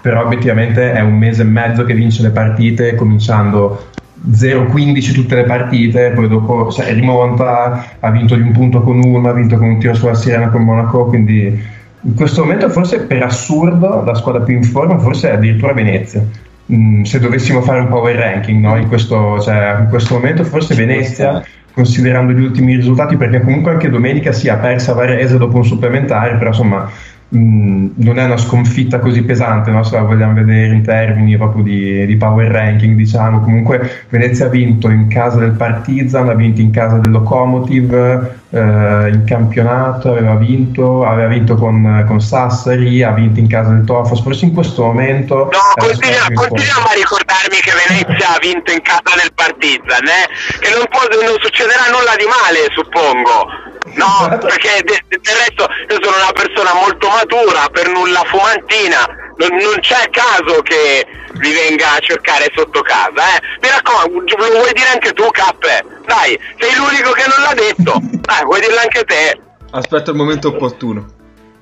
[0.00, 3.90] però obiettivamente è un mese e mezzo che vince le partite, cominciando
[4.30, 9.28] 0-15 tutte le partite, poi dopo cioè, rimonta, ha vinto di un punto con uno,
[9.28, 13.22] ha vinto con un tiro sulla sirena con Monaco, quindi in questo momento forse per
[13.22, 16.24] assurdo la squadra più in forma forse è addirittura Venezia.
[16.72, 18.76] Mm, se dovessimo fare un power ranking no?
[18.76, 23.90] in, questo, cioè, in questo momento forse Venezia considerando gli ultimi risultati perché comunque anche
[23.90, 26.90] domenica si è persa Varese dopo un supplementare però insomma
[27.28, 29.82] mh, non è una sconfitta così pesante no?
[29.82, 34.50] se la vogliamo vedere in termini proprio di, di power ranking diciamo comunque Venezia ha
[34.50, 40.34] vinto in casa del Partizan ha vinto in casa del Lokomotiv eh, in campionato aveva
[40.34, 44.84] vinto aveva vinto con, con Sassari ha vinto in casa del Tofos forse in questo
[44.84, 50.26] momento No, continua- continuiamo a ricordarmi che Venezia ha vinto in casa del Partizan, eh?
[50.60, 53.48] Che non, può- non succederà nulla di male, suppongo.
[53.96, 59.00] No, perché de- del resto io sono una persona molto matura, per nulla fumantina,
[59.40, 61.02] non, non c'è caso che
[61.42, 63.38] vi venga a cercare sotto casa, eh?
[63.60, 65.82] Mi raccomando, lo vuoi dire anche tu, Cappe?
[66.06, 69.40] Dai, sei l'unico che non l'ha detto, dai, vuoi dirlo anche te?
[69.72, 71.04] Aspetta il momento opportuno.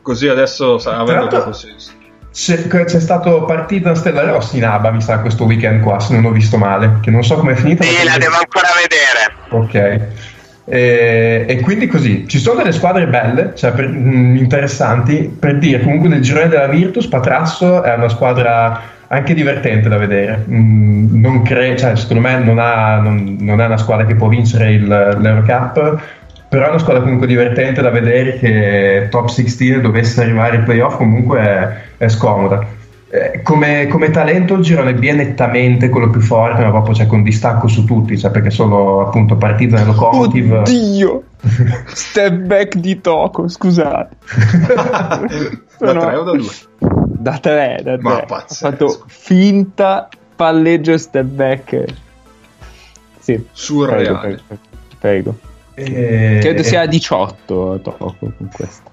[0.03, 1.93] Così adesso sa- avrebbe proprio senso.
[2.33, 6.27] C'è, c'è stato partita Stella Rossi in Abba, mi sa, questo weekend qua, se non
[6.27, 7.83] ho visto male, che non so come è finita.
[7.83, 9.35] Sì, la devo ancora vedere.
[9.49, 10.09] Ok.
[10.67, 15.81] E, e quindi così, ci sono delle squadre belle, cioè per- mh, interessanti, per dire
[15.81, 18.81] comunque nel girone della Virtus Patrasso è una squadra
[19.13, 23.77] anche divertente da vedere, Mm, cre- cioè, secondo me non, ha- non- non è una
[23.77, 26.01] squadra che può vincere il- l'Eurocup,
[26.49, 30.97] però è una squadra comunque divertente da vedere che top 16 dovesse arrivare ai playoff
[30.97, 31.69] comunque è,
[32.05, 32.65] è scomoda.
[33.13, 37.07] Eh, come, come talento il girone B è nettamente quello più forte, ma proprio cioè,
[37.07, 40.59] con distacco su tutti, cioè, perché solo appunto partita nel Locomotive.
[40.59, 41.23] Oddio!
[41.89, 44.17] Step back di Toco, scusate.
[44.77, 45.27] da
[45.77, 46.47] Sono- 3 o da 2?
[46.79, 47.99] Da 3, da 3.
[48.01, 48.71] Ma pazzesco.
[48.71, 51.85] fatto finta palleggio step back.
[53.19, 54.19] Sì, prego, Surreale.
[54.19, 54.41] prego.
[54.99, 55.39] prego.
[55.75, 58.90] E- Credo sia a 18 Toco con questo.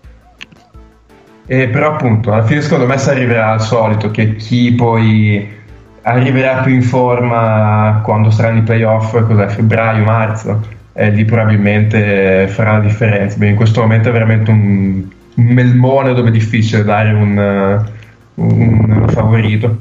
[1.47, 5.55] E però appunto alla fine secondo me si arriverà al solito che chi poi
[6.01, 10.61] arriverà più in forma quando saranno i playoff, cos'è, febbraio, marzo,
[10.93, 13.37] e lì probabilmente farà la differenza.
[13.37, 15.03] Beh, in questo momento è veramente un,
[15.35, 17.91] melmone dove è difficile dare un, eh,
[18.35, 19.77] un- un favorito.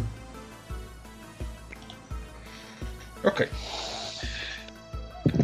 [3.23, 3.56] Ok.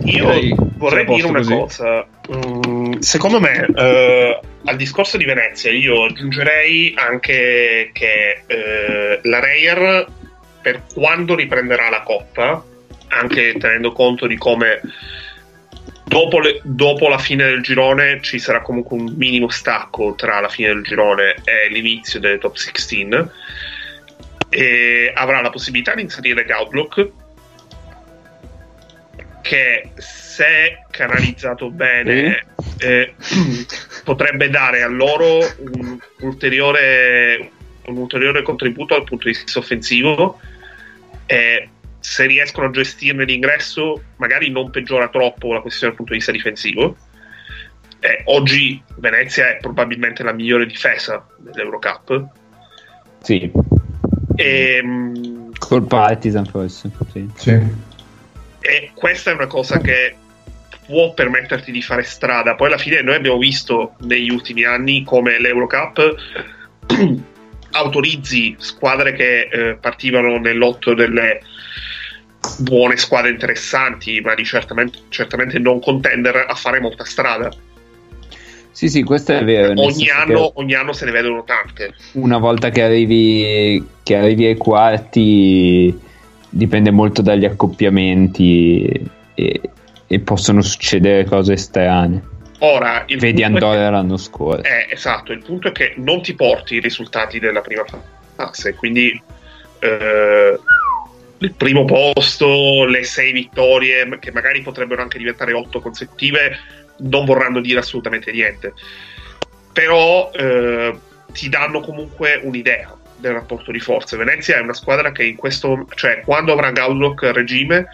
[0.05, 2.07] Io Direi vorrei dire una posto cosa.
[2.37, 10.07] Mm, secondo me, eh, al discorso di Venezia, io aggiungerei anche che eh, la Reyer,
[10.61, 12.65] per quando riprenderà la Coppa,
[13.09, 14.81] anche tenendo conto di come
[16.05, 20.49] dopo, le- dopo la fine del girone ci sarà comunque un minimo stacco tra la
[20.49, 23.09] fine del girone e l'inizio delle top 16,
[24.49, 27.11] e avrà la possibilità di inserire Gautlock
[29.43, 32.47] che se canalizzato bene
[32.79, 33.15] eh,
[34.05, 37.51] potrebbe dare a loro un ulteriore,
[37.87, 40.41] un ulteriore contributo dal punto di vista offensivo
[41.27, 41.69] e
[42.01, 46.33] se riescono a gestirne l'ingresso magari non peggiora troppo la questione dal punto di vista
[46.33, 46.97] difensivo
[48.01, 52.27] Eh, oggi Venezia è probabilmente la migliore difesa dell'Eurocup
[53.21, 53.51] Sì,
[54.35, 56.91] e, mm, col Partizan forse.
[57.13, 57.31] Sì.
[57.35, 57.61] Sì.
[58.63, 60.15] E questa è una cosa che
[60.87, 62.55] può permetterti di fare strada.
[62.55, 66.15] Poi alla fine noi abbiamo visto negli ultimi anni come l'Eurocup
[67.73, 71.41] autorizzi squadre che eh, partivano nel lotto delle
[72.59, 77.51] buone squadre interessanti, ma di certamente, certamente non contender a fare molta strada.
[78.73, 79.81] Sì, sì, questo è vero.
[79.81, 81.95] Ogni anno, ogni anno se ne vedono tante.
[82.13, 85.97] Una volta che arrivi, che arrivi ai quarti,
[86.55, 89.61] dipende molto dagli accoppiamenti e,
[90.07, 92.29] e possono succedere cose strane.
[92.59, 94.63] Ora, il Vedi che- Andorra l'anno scorso.
[94.63, 97.85] Eh, esatto, il punto è che non ti porti i risultati della prima
[98.37, 99.21] fase, quindi
[99.81, 100.59] eh,
[101.39, 106.59] il primo posto, le sei vittorie, che magari potrebbero anche diventare otto consecutive,
[106.99, 108.75] non vorranno dire assolutamente niente.
[109.73, 110.95] Però eh,
[111.33, 114.19] ti danno comunque un'idea del rapporto di forze.
[114.19, 117.87] Venezia è una squadra che in questo, cioè quando avrà Gaudlock regime,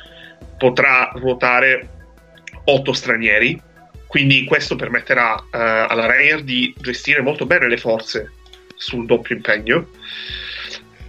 [0.57, 1.89] potrà ruotare
[2.65, 3.61] otto stranieri.
[4.07, 8.33] Quindi questo permetterà uh, alla Reyer di gestire molto bene le forze
[8.75, 9.89] sul doppio impegno.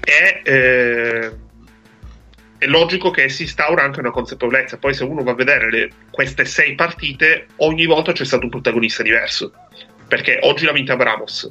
[0.03, 1.31] E eh,
[2.57, 4.77] è logico che si instaura anche una consapevolezza.
[4.77, 8.49] Poi, se uno va a vedere le, queste sei partite, ogni volta c'è stato un
[8.49, 9.53] protagonista diverso.
[10.07, 11.49] Perché oggi l'ha vinta Bramos,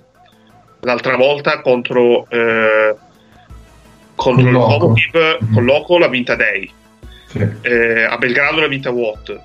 [0.80, 2.94] l'altra volta contro, eh,
[4.14, 5.54] contro il Lokomotiv, mm-hmm.
[5.54, 6.70] con Loco l'ha vinta Day.
[7.26, 7.46] Sì.
[7.62, 9.40] Eh, a Belgrado l'ha vinta Watt.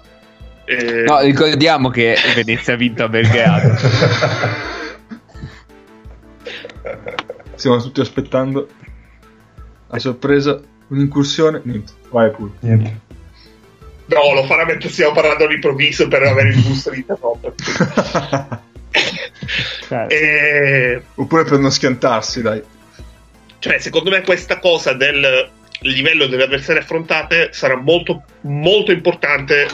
[0.65, 1.03] Eh...
[1.05, 3.75] No, ricordiamo che Venezia ha vinto a Belgrado.
[7.55, 8.67] Stiamo tutti aspettando
[9.87, 11.61] a sorpresa un'incursione.
[11.63, 12.51] Niente, vai pure.
[12.59, 12.99] Niente.
[14.05, 17.55] No, lo farà mentre stiamo parlando all'improvviso per avere il gusto di interrompere.
[19.87, 20.13] Certo.
[20.13, 21.01] e...
[21.15, 22.61] Oppure per non schiantarsi, dai.
[23.59, 29.67] Cioè, secondo me questa cosa del livello delle avversarie affrontate sarà molto, molto importante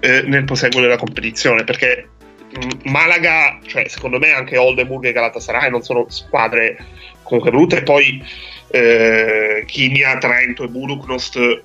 [0.00, 2.08] eh, nel proseguo della competizione, perché
[2.56, 6.76] mm, Malaga, cioè, secondo me anche Oldenburg e Galatasaray non sono squadre
[7.22, 8.22] comunque brutte, poi
[8.68, 11.62] eh, Chimia, Trento e Buduknost,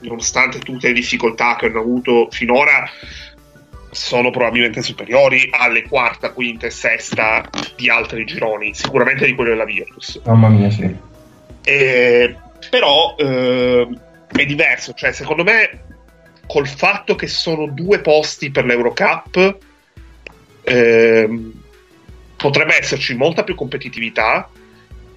[0.00, 2.88] nonostante tutte le difficoltà che hanno avuto finora,
[3.90, 9.64] sono probabilmente superiori alle quarta, quinta e sesta di altri gironi, sicuramente di quello della
[9.64, 10.20] Virtus.
[10.24, 10.94] Mamma mia, sì.
[11.64, 12.36] E,
[12.70, 13.88] però eh,
[14.28, 15.84] è diverso, cioè secondo me
[16.46, 19.58] col fatto che sono due posti per l'Eurocup
[20.62, 21.50] eh,
[22.36, 24.48] potrebbe esserci molta più competitività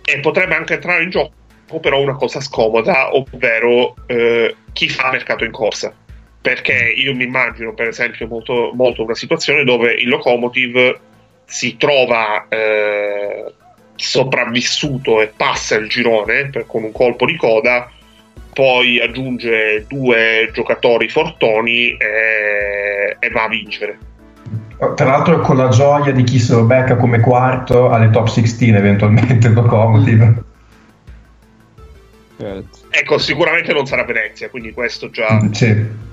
[0.03, 1.39] e potrebbe anche entrare in gioco
[1.79, 5.93] però una cosa scomoda, ovvero eh, chi fa mercato in corsa
[6.41, 10.99] perché io mi immagino per esempio molto, molto una situazione dove il locomotive
[11.45, 13.53] si trova eh,
[13.95, 17.91] sopravvissuto e passa il girone per, con un colpo di coda
[18.53, 23.97] poi aggiunge due giocatori fortoni e, e va a vincere.
[24.95, 28.71] Tra l'altro con la gioia di chi se lo becca come quarto alle top 16
[28.71, 30.43] eventualmente il locomotive.
[32.89, 36.09] Ecco sicuramente non sarà Venezia quindi questo già sì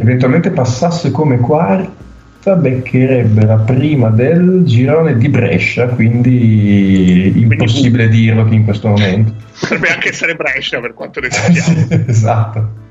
[0.00, 8.64] eventualmente passasse come quarta beccherebbe la prima del girone di Brescia quindi impossibile dirlo in
[8.64, 9.32] questo momento.
[9.58, 12.04] Potrebbe anche essere Brescia per quanto ne sappiamo.
[12.06, 12.84] esatto.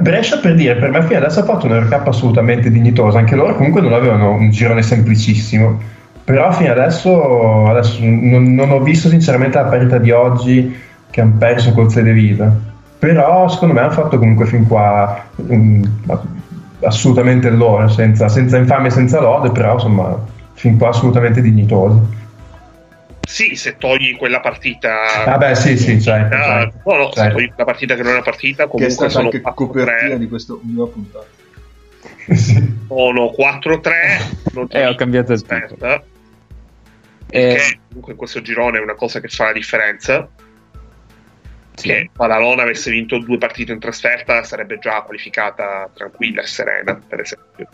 [0.00, 3.54] Brescia per dire per me fino adesso ha fatto un Eurocup assolutamente dignitoso anche loro
[3.54, 5.80] comunque non avevano un girone semplicissimo
[6.24, 10.76] però fino adesso, adesso non, non, ho visto sinceramente la parità di oggi
[11.08, 12.65] che hanno perso col Vita
[13.06, 16.02] però secondo me hanno fatto comunque fin qua um,
[16.80, 20.20] assolutamente loro, senza, senza infamia e senza lode, però insomma
[20.54, 22.24] fin qua assolutamente dignitosi.
[23.20, 25.24] Sì, se togli quella partita.
[25.24, 26.36] Ah, beh, sì, sì, certo.
[26.36, 27.20] No, no, certo.
[27.20, 30.16] se togli la partita che non è una partita, comunque che è sono anche copertina
[30.16, 31.26] di questa ultima puntata.
[32.34, 32.74] sì.
[32.88, 34.50] Sono 4-3.
[34.52, 36.02] Non eh, ho cambiato il aspetta.
[37.28, 37.78] Eh.
[37.88, 40.28] comunque in questo girone è una cosa che fa la differenza
[41.76, 41.88] sì.
[41.88, 47.20] che Padalona avesse vinto due partite in trasferta sarebbe già qualificata tranquilla e serena, per
[47.20, 47.68] esempio.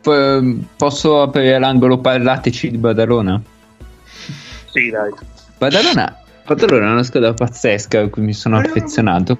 [0.00, 3.40] P- posso aprire l'angolo parlateci di Badalona?
[4.70, 5.12] Sì, dai.
[5.58, 9.38] Badalona, Badalona è una squadra pazzesca a cui mi sono affezionato.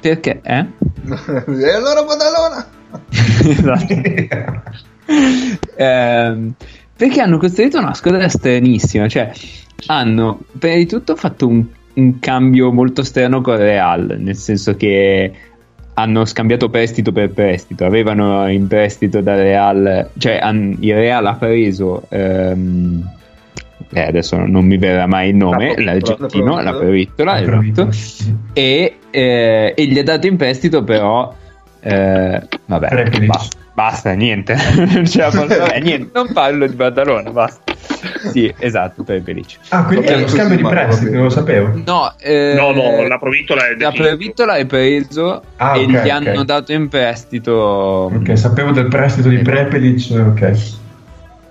[0.00, 0.40] Perché?
[0.42, 0.66] Eh?
[1.06, 2.68] e allora Badalona!
[3.44, 3.94] esatto.
[5.76, 6.52] eh,
[6.96, 9.32] perché hanno costruito una squadra stranissima, cioè
[9.86, 15.32] hanno prima di tutto fatto un un cambio molto strano con Real, nel senso che
[15.94, 21.34] hanno scambiato prestito per prestito, avevano in prestito da Real, cioè han, il Real ha
[21.34, 23.08] preso, ehm,
[23.92, 27.90] eh, adesso non mi verrà mai il nome, l'argentino, la Provittola, esatto,
[28.52, 31.32] e, eh, e gli ha dato in prestito però,
[31.80, 34.54] eh, vabbè, basta, basta, niente,
[35.04, 37.72] posso, eh, niente, non parlo di Badalona, basta
[38.30, 39.58] sì, esatto, per Belice.
[39.68, 41.82] Ah, quindi è uno scambio di prestiti, non lo sapevo.
[41.84, 45.94] No, eh, no, no, la Provittola è La Provittola è preso ah, e okay, gli
[45.96, 46.08] okay.
[46.10, 48.10] hanno dato in prestito.
[48.12, 50.76] Ok, sapevo del prestito di Prepelic, ok.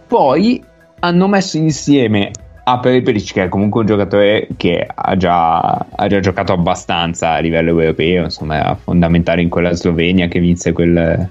[0.07, 0.63] Poi
[0.99, 2.31] hanno messo insieme
[2.65, 7.39] a Prepelic, che è comunque un giocatore che ha già, ha già giocato abbastanza a
[7.39, 11.27] livello europeo, insomma, era fondamentale in quella Slovenia che vinse quel,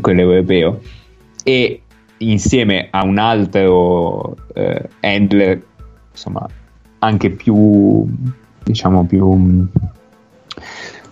[0.00, 0.80] quell'europeo.
[1.42, 1.82] E
[2.18, 5.62] insieme a un altro eh, handler,
[6.10, 6.46] insomma,
[6.98, 8.06] anche più,
[8.62, 9.66] diciamo, più,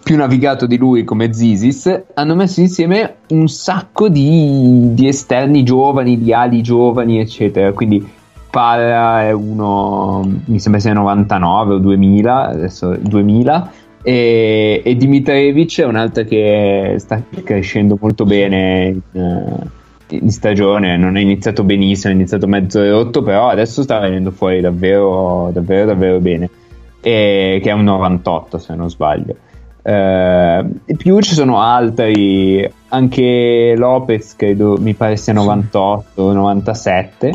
[0.02, 6.18] più navigato di lui come Zisis, hanno messo insieme un sacco di, di esterni giovani,
[6.18, 7.72] di ali giovani, eccetera.
[7.72, 8.16] Quindi
[8.50, 13.72] Pala è uno, mi sembra sia 99 o 2000, adesso 2000.
[14.02, 19.68] E, e Dimitrievich è un'altra che sta crescendo molto bene in,
[20.10, 24.60] in stagione, non è iniziato benissimo, è iniziato mezzo rotto, però adesso sta venendo fuori
[24.60, 26.48] davvero, davvero, davvero bene.
[27.00, 29.36] E, che è un 98 se non sbaglio.
[29.82, 37.32] Eh, più ci sono altri, anche Lopez credo mi pare sia 98, 97.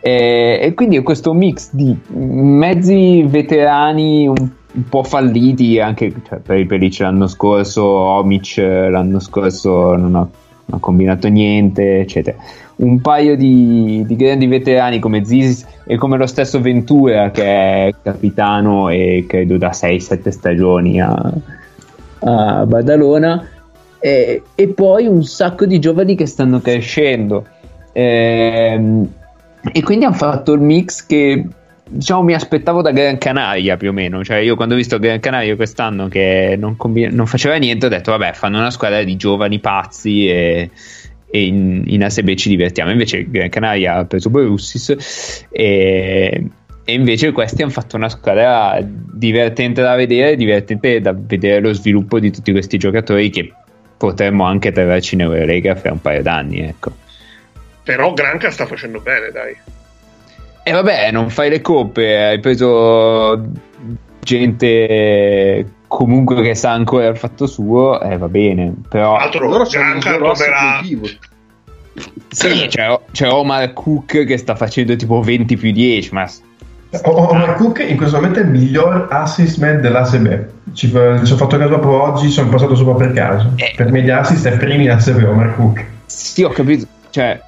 [0.00, 6.38] E, e quindi è questo mix di mezzi veterani un, un po' falliti anche cioè,
[6.38, 10.30] per i Peric l'anno scorso, Omic l'anno scorso non ha, non
[10.66, 12.36] ha combinato niente, eccetera.
[12.76, 17.94] Un paio di, di grandi veterani come Ziz e come lo stesso Ventura che è
[18.02, 21.32] capitano e credo da 6-7 stagioni a,
[22.20, 23.48] a Badalona
[23.98, 27.46] e, e, poi un sacco di giovani che stanno crescendo
[27.92, 28.80] e,
[29.72, 31.44] e quindi hanno fatto il mix che
[31.88, 35.20] diciamo mi aspettavo da Gran Canaria più o meno cioè io quando ho visto Gran
[35.20, 39.16] Canaria quest'anno che non, combina- non faceva niente ho detto vabbè fanno una squadra di
[39.16, 40.70] giovani pazzi e,
[41.30, 46.44] e in, in ASB ci divertiamo invece Gran Canaria ha preso Borussis e
[46.88, 52.18] e invece questi hanno fatto una squadra divertente da vedere, divertente da vedere lo sviluppo
[52.18, 53.52] di tutti questi giocatori che
[53.98, 56.92] potremmo anche trovarci in Eurolega fra un paio d'anni, ecco.
[57.82, 59.54] Però Granca sta facendo bene, dai.
[60.62, 63.40] E vabbè, non fai le coppe, hai preso
[64.20, 68.74] gente comunque che sa ancora il fatto suo, eh, va bene.
[68.88, 70.80] Però altro loro Granca proverà
[72.28, 76.28] sì, c'è, c'è, Omar Cook che sta facendo tipo 20 più 10, ma
[77.02, 80.26] Omar Cook in questo momento è il miglior assist man dell'ASB.
[80.72, 80.96] Ci, ci
[81.32, 83.52] ho fatto caso proprio oggi, sono passato sopra per caso.
[83.56, 83.72] Eh.
[83.76, 85.84] Per me di assist è primi in ASB Omar Cook.
[86.06, 86.86] Sì, ho capito.
[87.10, 87.40] Cioè,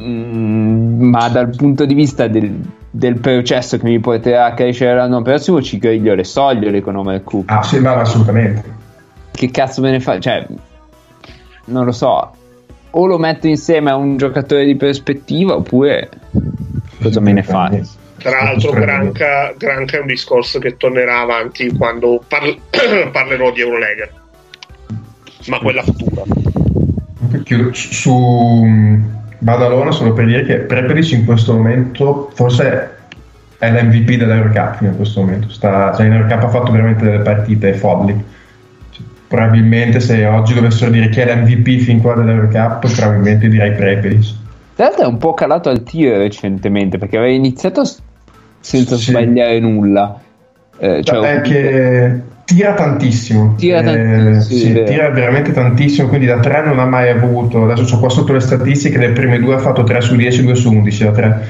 [0.00, 5.22] mm, ma dal punto di vista del, del, processo che mi porterà a crescere l'anno
[5.22, 7.50] prossimo, ci griglio le soglie con Omar Cook.
[7.50, 8.74] Ah, sì, ma assolutamente.
[9.30, 10.18] Che cazzo me ne fa?
[10.18, 10.46] Cioè,
[11.66, 12.32] non lo so.
[12.90, 16.08] O lo metto insieme a un giocatore di prospettiva, oppure
[17.02, 17.82] cosa me ne fai?
[18.18, 22.58] Tra l'altro, Granca, Granca, è un discorso che tornerà avanti quando parl-
[23.12, 24.08] parlerò di Eurolega,
[25.48, 26.22] ma quella futura.
[27.72, 28.64] Su
[29.46, 32.94] Badalona, solo per dire che Prepelic in questo momento forse
[33.58, 35.48] è l'MVP dell'Eurocup in questo momento.
[35.50, 38.24] Sta, cioè in Eurocup ha fatto veramente delle partite folli.
[38.90, 44.34] Cioè, probabilmente se oggi dovessero dire chi è l'MVP fin qua dell'Eurocup, probabilmente direi Prepelic.
[44.74, 47.84] Tra l'altro è un po' calato al tiro recentemente perché aveva iniziato
[48.58, 49.10] senza sì.
[49.10, 50.20] sbagliare nulla.
[50.76, 53.54] Eh, cioè, è che tira tantissimo.
[53.56, 56.08] Tira, eh, sì, tira veramente tantissimo.
[56.08, 57.68] Quindi da 3 non ha mai avuto.
[57.68, 58.96] Adesso ho qua sotto le statistiche.
[58.96, 61.46] Le prime due ha fatto 3 su 10, 2 su 11 da 3.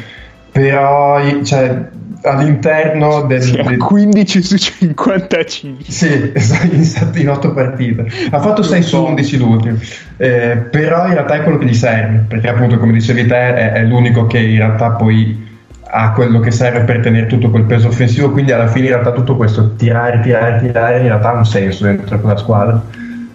[0.51, 1.89] Però cioè,
[2.23, 8.97] all'interno del, del 15 su 55 sì esatto in 8 partite ha fatto 6 su
[9.05, 9.79] 11 l'ultimo
[10.17, 13.73] eh, però in realtà è quello che gli serve perché appunto come dicevi te è,
[13.73, 15.46] è l'unico che in realtà poi
[15.89, 19.13] ha quello che serve per tenere tutto quel peso offensivo quindi alla fine in realtà
[19.13, 22.83] tutto questo tirare, tirare, tirare in realtà ha un senso dentro quella squadra.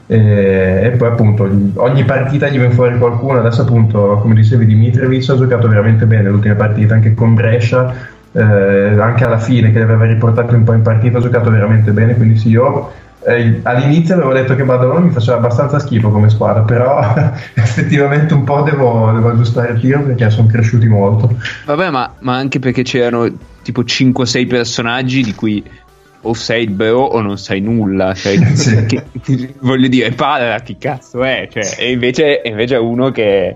[0.07, 3.39] E, e poi appunto ogni partita gli viene fuori qualcuno.
[3.39, 7.93] Adesso appunto come dicevi Dimitrovic ha giocato veramente bene l'ultima partita anche con Brescia.
[8.33, 12.15] Eh, anche alla fine che aver riportato un po' in partita ha giocato veramente bene.
[12.15, 12.91] Quindi sì io
[13.23, 17.13] eh, all'inizio avevo detto che Badalona mi faceva abbastanza schifo come squadra, però
[17.53, 21.37] effettivamente un po' devo, devo, aggiustare il tiro perché sono cresciuti molto.
[21.65, 25.63] Vabbè, ma, ma anche perché c'erano tipo 5-6 personaggi di cui
[26.23, 28.13] o sei il bro o non sai nulla.
[28.13, 28.85] Cioè, sì.
[28.85, 29.03] che,
[29.59, 31.47] voglio dire, parlati, cazzo è.
[31.51, 33.55] Cioè, e invece, invece è uno che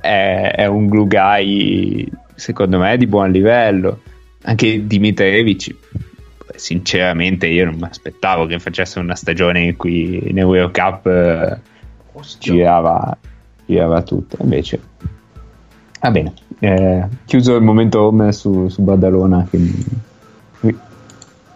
[0.00, 4.00] è, è, un glue guy, secondo me, di buon livello.
[4.46, 5.74] Anche Dimitrievich
[6.56, 11.58] sinceramente io non mi aspettavo che facesse una stagione in cui in Euro Cup eh,
[12.38, 13.16] girava,
[13.66, 14.38] girava tutto.
[14.40, 14.80] Invece
[16.04, 19.82] va bene eh, chiuso il momento home su, su Badalona quindi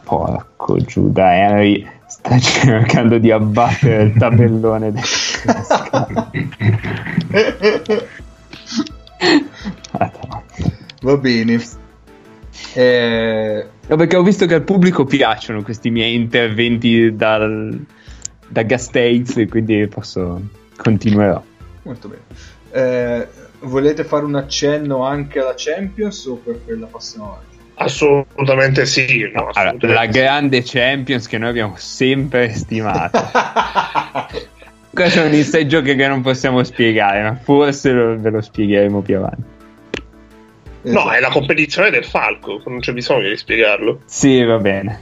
[0.04, 5.02] porco Giuda Henry sta cercando di abbattere il tabellone del
[11.02, 11.60] va bene
[12.74, 17.84] eh, perché ho visto che al pubblico piacciono questi miei interventi dal,
[18.46, 20.40] da Gastates e quindi posso
[20.76, 21.42] continuerò.
[21.82, 22.22] Molto bene.
[22.70, 23.26] Eh,
[23.60, 27.56] volete fare un accenno anche alla Champions o per quella passiamo avanti?
[27.74, 29.30] Assolutamente sì.
[29.32, 30.18] No, Allora, assolutamente la sì.
[30.18, 33.18] grande Champions che noi abbiamo sempre stimato.
[34.92, 39.18] Questo è un joke che non possiamo spiegare, ma forse lo- ve lo spiegheremo più
[39.18, 39.57] avanti.
[40.92, 44.00] No, è la competizione del falco, non c'è bisogno di spiegarlo.
[44.06, 45.00] Sì, va bene.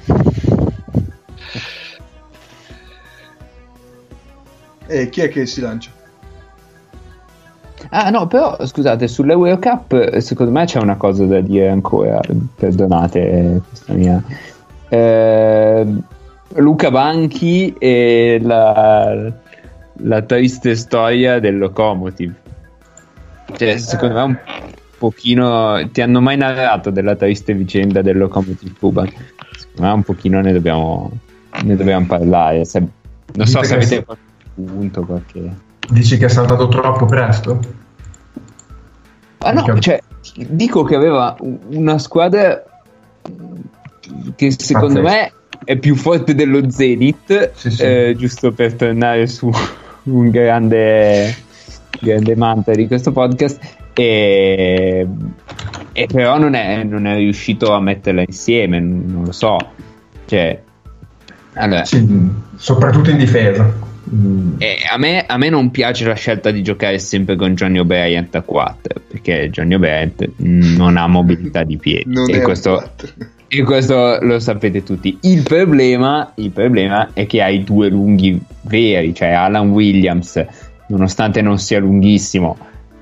[4.88, 5.90] E chi è che si lancia?
[7.90, 12.20] Ah no, però scusate, sull'Euro Cup eh, secondo me c'è una cosa da dire ancora,
[12.54, 14.22] perdonate questa mia...
[14.88, 15.86] Eh,
[16.54, 19.30] Luca Banchi e la,
[19.92, 22.34] la triste storia del Locomotive.
[23.56, 24.38] Cioè, secondo me un
[24.98, 25.88] pochino...
[25.90, 29.10] Ti hanno mai narrato della triste vicenda del Locomotive Cuban?
[29.78, 31.10] Me un pochino ne dobbiamo,
[31.62, 32.64] ne dobbiamo parlare.
[32.64, 32.86] Se-
[33.34, 34.22] non so se avete qualche
[34.54, 35.54] punto, qualche...
[35.90, 37.60] Dici che è saltato troppo presto?
[39.38, 42.62] Ah no, Perché- cioè, dico che aveva un- una squadra
[44.34, 45.02] che secondo Pazzesco.
[45.02, 45.32] me
[45.64, 47.82] è più forte dello Zenith, Sì, sì.
[47.82, 49.50] eh, giusto per tornare su
[50.04, 51.34] un grande,
[52.00, 55.06] grande mantra di questo podcast, e,
[55.92, 59.56] e però non è, non è riuscito a metterla insieme, non lo so.
[60.26, 60.62] Cioè,
[61.54, 62.06] allora, Sì,
[62.56, 63.84] soprattutto in difesa.
[64.14, 64.54] Mm.
[64.58, 68.28] eh, a, me, a me non piace la scelta di giocare sempre con Johnny O'Brien
[68.30, 72.88] a 4 perché Johnny O'Brien mm, non ha mobilità di piedi Non e, questo,
[73.48, 75.18] e questo lo sapete tutti.
[75.22, 80.44] Il problema, il problema è che hai due lunghi veri, cioè Alan Williams,
[80.88, 82.56] nonostante non sia lunghissimo,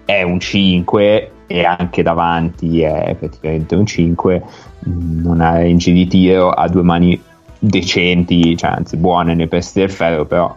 [0.05, 4.43] è un 5 e anche davanti è praticamente un 5,
[4.89, 7.21] mm, non ha range di tiro, ha due mani
[7.59, 10.55] decenti, cioè anzi buone nei pesti del ferro, però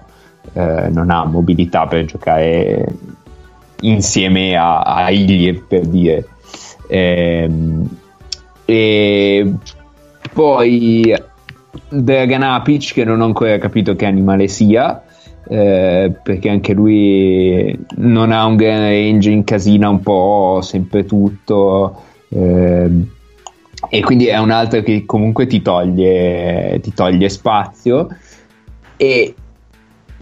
[0.53, 2.85] eh, non ha mobilità per giocare
[3.81, 6.27] insieme a, a Iliev per dire.
[6.87, 7.87] Ehm,
[8.65, 9.53] e
[10.33, 11.15] poi
[11.89, 15.03] Dragan Apic che non ho ancora capito che animale sia
[15.47, 23.07] eh, perché anche lui non ha un gran range incasina un po' sempre tutto ehm,
[23.89, 28.07] e quindi è un altro che comunque ti toglie, ti toglie spazio.
[28.97, 29.35] E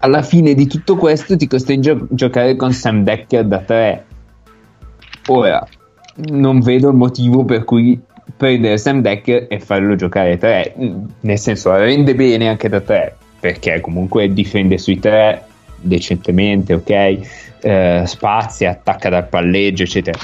[0.00, 4.04] alla fine di tutto questo ti costringe a giocare con Sam Decker da 3
[5.28, 5.66] ora
[6.28, 7.98] non vedo il motivo per cui
[8.36, 10.74] prendere Sam Decker e farlo giocare 3
[11.20, 13.16] nel senso rende bene anche da 3
[13.46, 15.42] perché comunque difende sui 3
[15.76, 17.18] decentemente ok?
[17.60, 20.18] Eh, spazia attacca dal palleggio eccetera.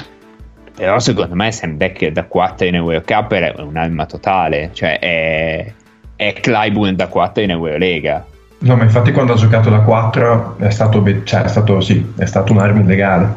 [0.75, 4.71] Però secondo me Sam Decker da 4 in Eurocup è un'arma totale.
[4.73, 5.71] Cioè è,
[6.15, 8.25] è Clyburn da 4 in Eurolega
[8.63, 12.13] No, ma infatti quando ha giocato da 4 è stato, be- cioè, è stato, sì,
[12.15, 13.33] è stato un'arma illegale.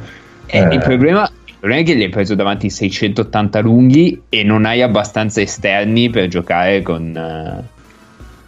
[0.46, 4.44] Eh, Eh, il, problema, il problema è che gli hai preso davanti 680 lunghi e
[4.44, 7.16] non hai abbastanza esterni per giocare con...
[7.16, 7.74] eh,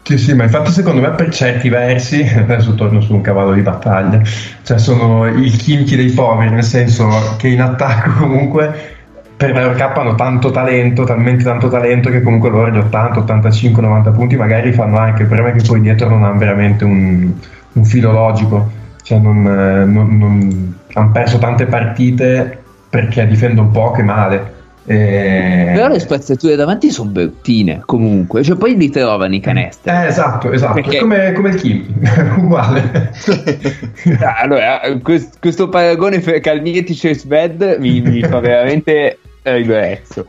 [0.09, 3.61] Sì, sì, ma infatti secondo me per certi versi, adesso torno su un cavallo di
[3.61, 4.23] battaglia,
[4.63, 8.97] cioè sono il Kimchi dei poveri, nel senso che in attacco comunque
[9.37, 14.11] per l'Eurocup hanno tanto talento, talmente tanto talento che comunque loro gli 80, 85, 90
[14.11, 17.31] punti magari fanno anche, il problema è che poi dietro non hanno veramente un,
[17.73, 18.71] un filo logico,
[19.03, 24.53] cioè non, eh, non- non- hanno perso tante partite perché difendono poco e male.
[24.91, 29.91] E- Però le spaziature davanti sono bruttine comunque, cioè poi li trovano i canestri.
[29.91, 31.95] Eh, esatto, esatto, Perché- come, come il Kimchi,
[32.41, 33.13] uguale.
[34.21, 40.25] Ah, Allora, quest- questo paragone fra Calnietic e Sved mi, mi fa veramente ribrezzo.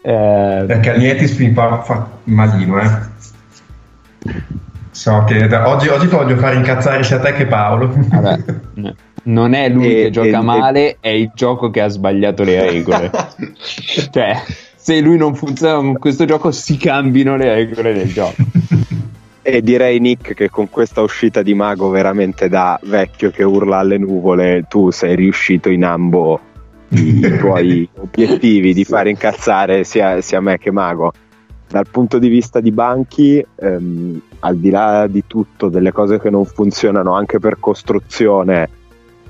[0.00, 2.90] Eh, Perché Alietis mi fa, fa malino, eh.
[4.90, 7.92] So che da- oggi, oggi ti voglio fare incazzare sia te che Paolo.
[7.94, 8.38] vabbè,
[9.28, 12.70] non è lui E- che gioca e- male, è il gioco che ha sbagliato le
[12.70, 13.10] regole.
[14.10, 14.42] cioè,
[14.74, 18.36] se lui non funziona con questo gioco, si cambino le regole del gioco.
[19.40, 23.96] E direi Nick che con questa uscita di mago veramente da vecchio che urla alle
[23.96, 26.38] nuvole, tu sei riuscito in ambo
[26.90, 31.12] i tuoi obiettivi di fare incazzare sia, sia me che mago.
[31.66, 36.28] Dal punto di vista di banchi, ehm, al di là di tutto, delle cose che
[36.28, 38.68] non funzionano anche per costruzione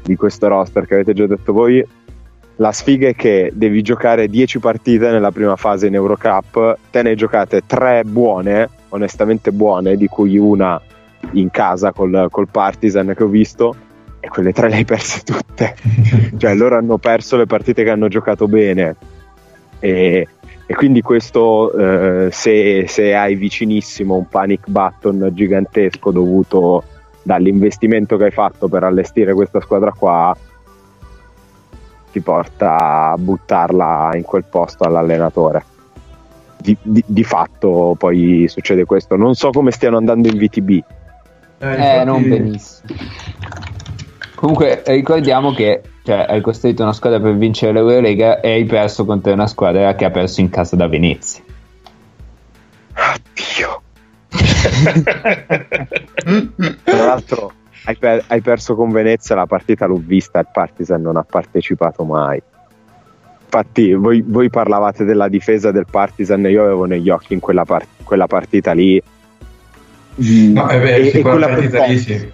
[0.02, 1.84] di questo roster che avete già detto voi,
[2.56, 7.14] la sfiga è che devi giocare 10 partite nella prima fase in Eurocup, te ne
[7.14, 10.80] giocate 3 buone, onestamente buone, di cui una
[11.32, 13.76] in casa col, col Partizan che ho visto,
[14.20, 15.76] e quelle tre le hai perse tutte.
[16.36, 18.96] cioè loro hanno perso le partite che hanno giocato bene.
[19.78, 20.26] E,
[20.66, 26.82] e quindi questo, eh, se, se hai vicinissimo un panic button gigantesco dovuto
[27.28, 30.34] dall'investimento che hai fatto per allestire questa squadra qua,
[32.10, 35.62] ti porta a buttarla in quel posto all'allenatore.
[36.60, 39.14] di, di- di fatto poi succede questo.
[39.16, 40.70] Non so come stiano andando in VTB.
[40.70, 42.98] Eh, infatti- non benissimo.
[44.34, 49.32] Comunque ricordiamo che cioè, hai costruito una squadra per vincere l'Eurolega e hai perso contro
[49.32, 51.42] una squadra che ha perso in casa da Venezia.
[53.34, 53.82] Dio.
[56.84, 57.52] Tra l'altro
[57.84, 62.04] hai, per- hai perso con Venezia, la partita l'ho vista, il Partizan non ha partecipato
[62.04, 62.40] mai.
[63.44, 67.64] Infatti voi, voi parlavate della difesa del Partizan e io avevo negli occhi in quella,
[67.64, 69.00] par- quella partita lì.
[70.16, 72.16] No, è vero, E- sì, e quella partita col lì Tofas.
[72.18, 72.32] sì.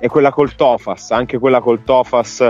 [0.00, 2.48] E quella col Tofas, anche quella col Tofas,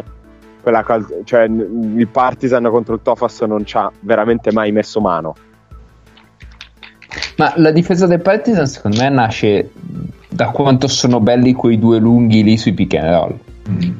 [0.60, 5.34] quella cal- cioè il Partizan contro il Tofas non ci ha veramente mai messo mano.
[7.36, 9.70] Ma la difesa del Partizan secondo me nasce
[10.28, 13.38] da quanto sono belli quei due lunghi lì sui pick and roll.
[13.70, 13.90] Mm.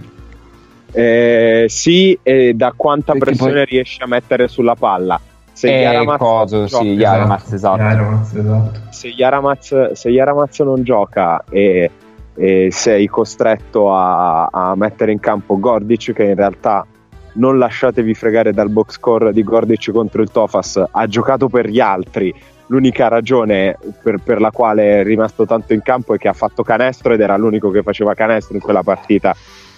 [0.91, 5.21] Eh, sì, e da quanta Perché pressione poi- riesce a mettere sulla palla.
[5.53, 7.83] Se Eh, Yaramaz coso, gioca- sì, Yaramaz, esatto.
[7.83, 8.81] Yaramaz, esatto.
[8.91, 11.91] se Yaramaz, se Yaramaz non gioca e,
[12.37, 16.87] e sei costretto a, a mettere in campo Gordic, che in realtà
[17.35, 21.81] non lasciatevi fregare dal box score di Gordic contro il Tofas, ha giocato per gli
[21.81, 22.33] altri.
[22.69, 26.63] L'unica ragione per, per la quale è rimasto tanto in campo è che ha fatto
[26.63, 29.35] canestro ed era l'unico che faceva canestro in quella partita,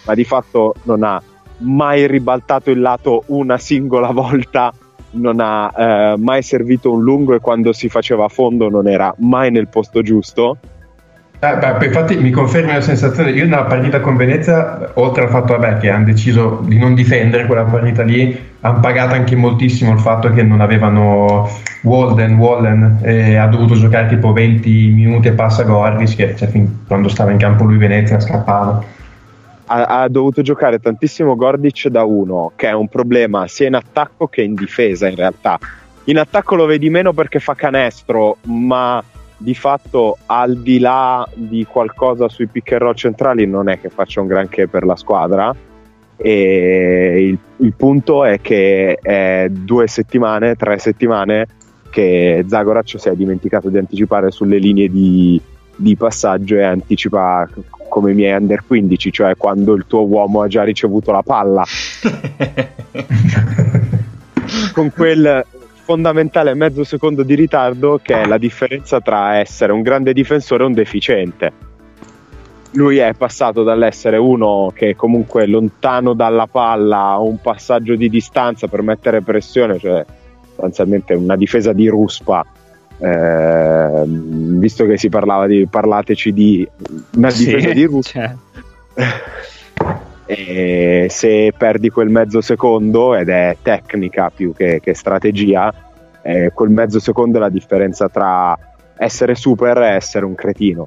[0.06, 1.22] ma di fatto non ha
[1.58, 4.72] mai ribaltato il lato una singola volta
[5.12, 9.12] non ha eh, mai servito un lungo e quando si faceva a fondo non era
[9.18, 10.58] mai nel posto giusto.
[11.42, 15.56] Eh, beh, infatti mi confermi la sensazione, io nella partita con Venezia, oltre al fatto
[15.56, 20.00] vabbè, che hanno deciso di non difendere quella partita lì, hanno pagato anche moltissimo il
[20.00, 21.48] fatto che non avevano
[21.82, 26.84] Walden, Wallen e ha dovuto giocare tipo 20 minuti e passa Gorris, che cioè, fin
[26.86, 28.84] quando stava in campo lui Venezia scappava.
[29.64, 34.26] Ha, ha dovuto giocare tantissimo Gordic da uno, che è un problema sia in attacco
[34.26, 35.58] che in difesa in realtà.
[36.04, 39.02] In attacco lo vedi meno perché fa canestro, ma
[39.42, 43.88] di fatto al di là di qualcosa sui pick and roll centrali non è che
[43.88, 45.56] faccia un granché per la squadra.
[46.18, 51.46] E il, il punto è che è due settimane, tre settimane
[51.88, 55.40] che Zagorac si è dimenticato di anticipare sulle linee di,
[55.74, 57.48] di passaggio e anticipa
[57.88, 61.64] come i miei under 15, cioè quando il tuo uomo ha già ricevuto la palla
[64.74, 65.44] con quel
[65.90, 70.66] fondamentale mezzo secondo di ritardo che è la differenza tra essere un grande difensore e
[70.66, 71.52] un deficiente.
[72.74, 78.82] Lui è passato dall'essere uno che comunque lontano dalla palla un passaggio di distanza per
[78.82, 80.04] mettere pressione, cioè
[80.46, 82.46] sostanzialmente una difesa di ruspa.
[82.98, 86.68] eh, visto che si parlava di parlateci di
[87.16, 88.34] una Sì, difesa di ruspa cioè,
[90.32, 95.74] e se perdi quel mezzo secondo ed è tecnica più che, che strategia
[96.22, 98.56] eh, quel mezzo secondo è la differenza tra
[98.96, 100.86] essere super e essere un cretino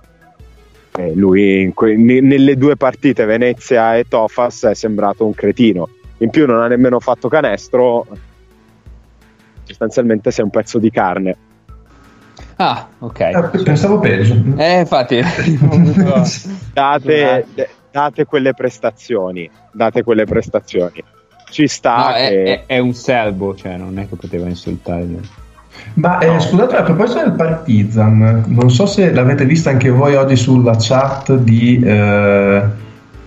[0.96, 5.90] Eh, lui in que- ne- nelle due partite Venezia e Tofas è sembrato un cretino
[6.20, 8.08] in più non ha nemmeno fatto canestro
[9.66, 11.38] sostanzialmente sei un pezzo di carne
[12.56, 13.20] Ah, ok.
[13.20, 14.36] Eh, pensavo peggio.
[14.58, 15.20] Eh, infatti.
[16.72, 17.46] date,
[17.94, 21.04] date quelle prestazioni date quelle prestazioni
[21.52, 25.06] ci sta No, è, che- è- è un serbo, cioè non è che poteva insultare.
[25.96, 30.36] Ma eh, scusate, a proposito del Partizan, non so se l'avete vista anche voi oggi
[30.36, 32.64] sulla chat di eh,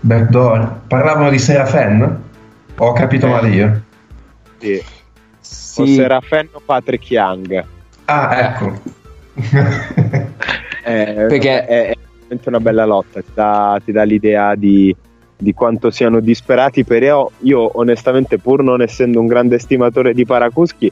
[0.00, 0.80] Backdoor.
[0.88, 2.22] Parlavano di Serafen?
[2.78, 3.30] Ho capito Eh.
[3.30, 3.82] male io.
[4.58, 4.82] sì.
[5.40, 7.64] Sì, o Serafen o Patrick Young
[8.06, 8.80] Ah, ecco.
[10.84, 11.96] Eh, Perché- è, è
[12.26, 14.94] veramente una bella lotta ti dà, ti dà l'idea di,
[15.36, 16.84] di quanto siano disperati.
[16.84, 20.90] Però io onestamente pur non essendo un grande stimatore di Parakuschi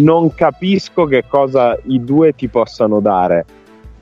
[0.00, 3.44] non capisco che cosa i due ti possano dare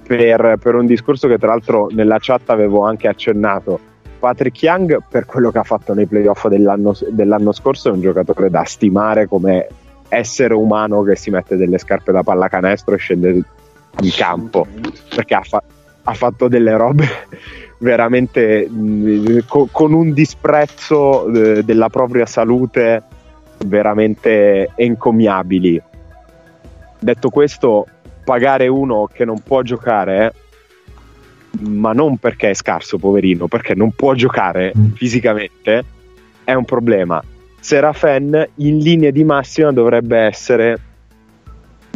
[0.06, 3.78] per, per un discorso che tra l'altro nella chat avevo anche accennato.
[4.18, 8.50] Patrick Young per quello che ha fatto nei playoff dell'anno, dell'anno scorso è un giocatore
[8.50, 9.66] da stimare come
[10.08, 14.66] essere umano che si mette delle scarpe da pallacanestro e scende in campo
[15.14, 15.62] perché ha, fa-
[16.10, 17.06] ha fatto delle robe
[17.78, 23.02] veramente mh, co- con un disprezzo eh, della propria salute
[23.64, 25.80] veramente encomiabili.
[26.98, 27.86] Detto questo,
[28.24, 30.32] pagare uno che non può giocare,
[31.60, 34.92] ma non perché è scarso, poverino, perché non può giocare Mm.
[34.92, 35.84] fisicamente,
[36.44, 37.22] è un problema.
[37.60, 40.78] Serafen in linea di massima dovrebbe essere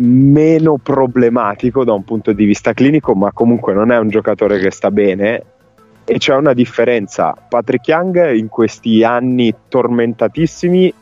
[0.00, 4.70] meno problematico da un punto di vista clinico, ma comunque non è un giocatore che
[4.70, 5.42] sta bene.
[6.04, 7.34] E c'è una differenza.
[7.48, 10.92] Patrick Young in questi anni tormentatissimi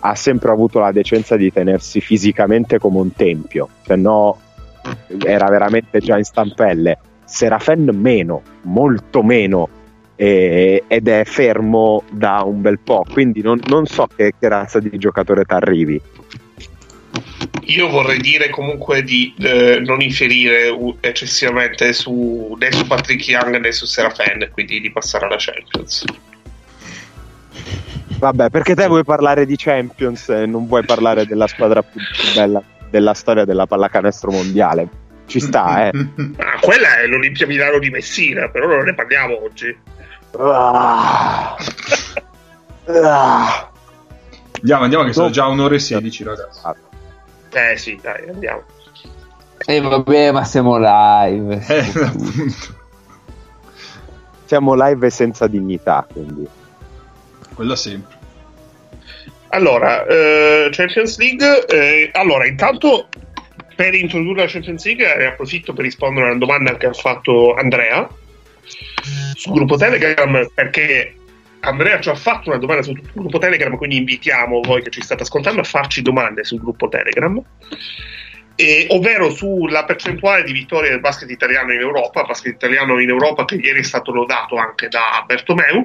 [0.00, 4.38] ha sempre avuto la decenza di tenersi fisicamente come un tempio, se no
[5.18, 6.98] era veramente già in stampelle.
[7.24, 9.68] Serafen meno, molto meno,
[10.16, 14.78] e, ed è fermo da un bel po', quindi non, non so che, che razza
[14.78, 16.00] di giocatore ti arrivi.
[17.64, 23.72] Io vorrei dire comunque di eh, non inferire eccessivamente su, né su Patrick Young né
[23.72, 26.04] su Serafen, quindi di passare alla Champions.
[28.18, 32.00] Vabbè, perché te vuoi parlare di Champions e non vuoi parlare della squadra più
[32.34, 34.88] bella della storia della pallacanestro mondiale?
[35.26, 35.90] Ci sta, eh.
[36.36, 39.76] Ah, quella è l'Olimpia Milano di Messina, però non ne parliamo oggi.
[40.38, 41.56] Ah.
[42.86, 43.70] Ah.
[44.58, 46.60] Andiamo, andiamo che sono già un'ora e 16, ragazzi.
[47.52, 48.62] Eh sì, dai, andiamo.
[49.66, 51.64] E eh, vabbè, ma siamo live.
[51.68, 52.78] Eh, appunto.
[54.46, 56.46] Siamo live senza dignità, quindi.
[57.54, 58.18] Quello sempre.
[59.50, 61.66] Allora, eh, Champions League.
[61.66, 63.08] eh, allora, intanto
[63.80, 67.54] per introdurre la Champions League ne approfitto per rispondere a una domanda che ha fatto
[67.54, 68.06] Andrea
[69.34, 71.14] sul gruppo Telegram perché
[71.60, 75.22] Andrea ci ha fatto una domanda sul gruppo Telegram, quindi invitiamo voi che ci state
[75.22, 77.40] ascoltando a farci domande sul gruppo Telegram.
[78.54, 83.44] E, ovvero sulla percentuale di vittorie del basket italiano in Europa, basket italiano in Europa
[83.44, 85.82] che ieri è stato lodato anche da Bertomeu.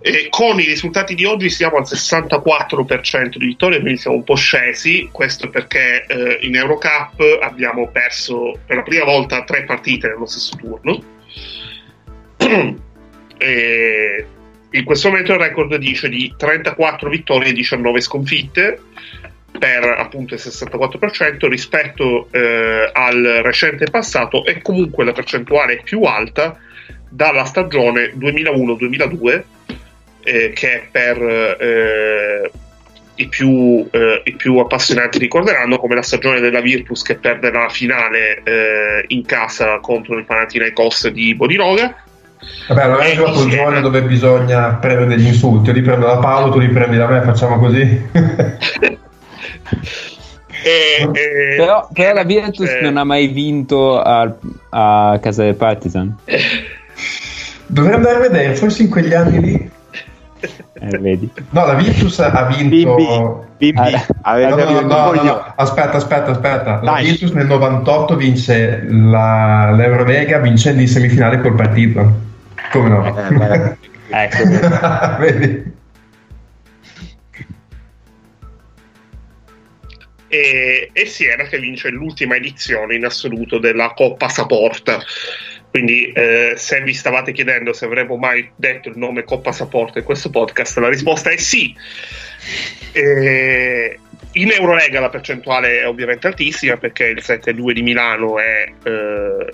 [0.00, 4.34] E con i risultati di oggi siamo al 64% di vittorie, quindi siamo un po'
[4.34, 5.08] scesi.
[5.12, 10.56] Questo perché eh, in Eurocup abbiamo perso per la prima volta tre partite nello stesso
[10.56, 11.02] turno.
[13.38, 14.26] e
[14.74, 18.80] in questo momento il record dice di 34 vittorie e 19 sconfitte
[19.56, 26.58] per appunto il 64% rispetto eh, al recente passato e comunque la percentuale più alta
[27.08, 29.42] dalla stagione 2001-2002
[30.24, 32.50] eh, che per eh,
[33.14, 37.68] i, più, eh, i, più, appassionati ricorderanno come la stagione della Virtus che perde la
[37.68, 42.04] finale eh, in casa contro il Panathinaikos di Bodiroga
[42.68, 45.68] Vabbè, allora è proprio il giorno dove bisogna prendere degli insulti.
[45.68, 47.80] Io li prendo da Paolo, tu li prendi da me, facciamo così.
[50.62, 54.34] E, e, però, però la Virtus eh, non ha mai vinto a,
[54.70, 56.16] a casa del Partizan.
[57.66, 59.70] Dovrei andare a vedere, forse in quegli anni lì.
[60.74, 61.30] Eh, vedi.
[61.50, 63.46] No, la Virtus ha vinto.
[63.56, 63.76] BB,
[64.22, 66.80] ah, no, no, no, no, aspetta, aspetta, aspetta.
[66.82, 67.04] La Dai.
[67.04, 72.32] Virtus nel 98 vince la, l'Eurolega vincendo in semifinale col partito.
[72.74, 73.06] Come no?
[73.06, 73.76] Eh,
[74.10, 74.44] ecco.
[75.22, 75.72] Vedi?
[80.26, 85.00] E, e Siena che vince l'ultima edizione in assoluto della Coppa Saporta.
[85.70, 90.04] Quindi, eh, se vi stavate chiedendo se avremmo mai detto il nome Coppa Saporta in
[90.04, 91.72] questo podcast, la risposta è sì.
[92.90, 93.98] E
[94.32, 99.52] in Eurolega la percentuale è ovviamente altissima perché il 7-2 di Milano è eh,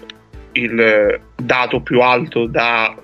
[0.53, 2.95] il dato più alto da,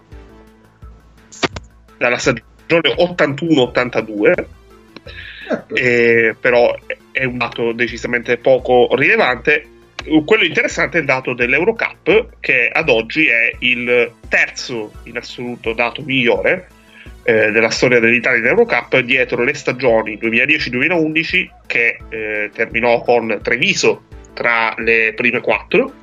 [1.96, 4.44] dalla stagione 81-82
[5.74, 6.76] eh, però
[7.12, 9.68] è un dato decisamente poco rilevante
[10.24, 16.02] quello interessante è il dato dell'Eurocup che ad oggi è il terzo in assoluto dato
[16.02, 16.68] migliore
[17.24, 24.04] eh, della storia dell'Italia in Eurocup dietro le stagioni 2010-2011 che eh, terminò con Treviso
[24.32, 25.94] tra le prime quattro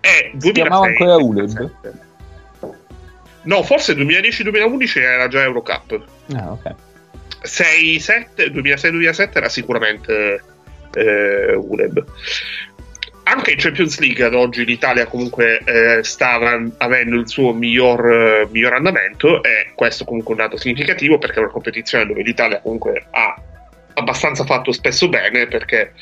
[0.00, 1.70] e si chiamava ancora ULEB?
[3.44, 6.04] No forse 2010-2011 era già Eurocup.
[6.34, 6.74] Ah ok.
[7.42, 10.42] 2006-2007 era sicuramente
[10.92, 12.04] eh, ULEB
[13.30, 18.48] anche in Champions League ad oggi l'Italia comunque eh, stava avendo il suo miglior, eh,
[18.50, 22.60] miglior, andamento e questo comunque è un dato significativo perché è una competizione dove l'Italia
[22.60, 23.40] comunque ha
[23.94, 25.92] abbastanza fatto spesso bene perché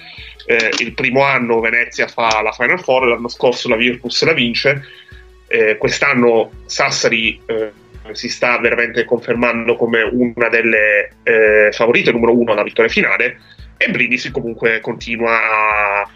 [0.46, 4.82] eh, il primo anno Venezia fa la Final Four, l'anno scorso la Virtus la vince,
[5.48, 7.72] eh, quest'anno Sassari eh,
[8.12, 13.40] si sta veramente confermando come una delle eh, favorite numero uno alla vittoria finale
[13.76, 16.10] e Brindisi comunque continua a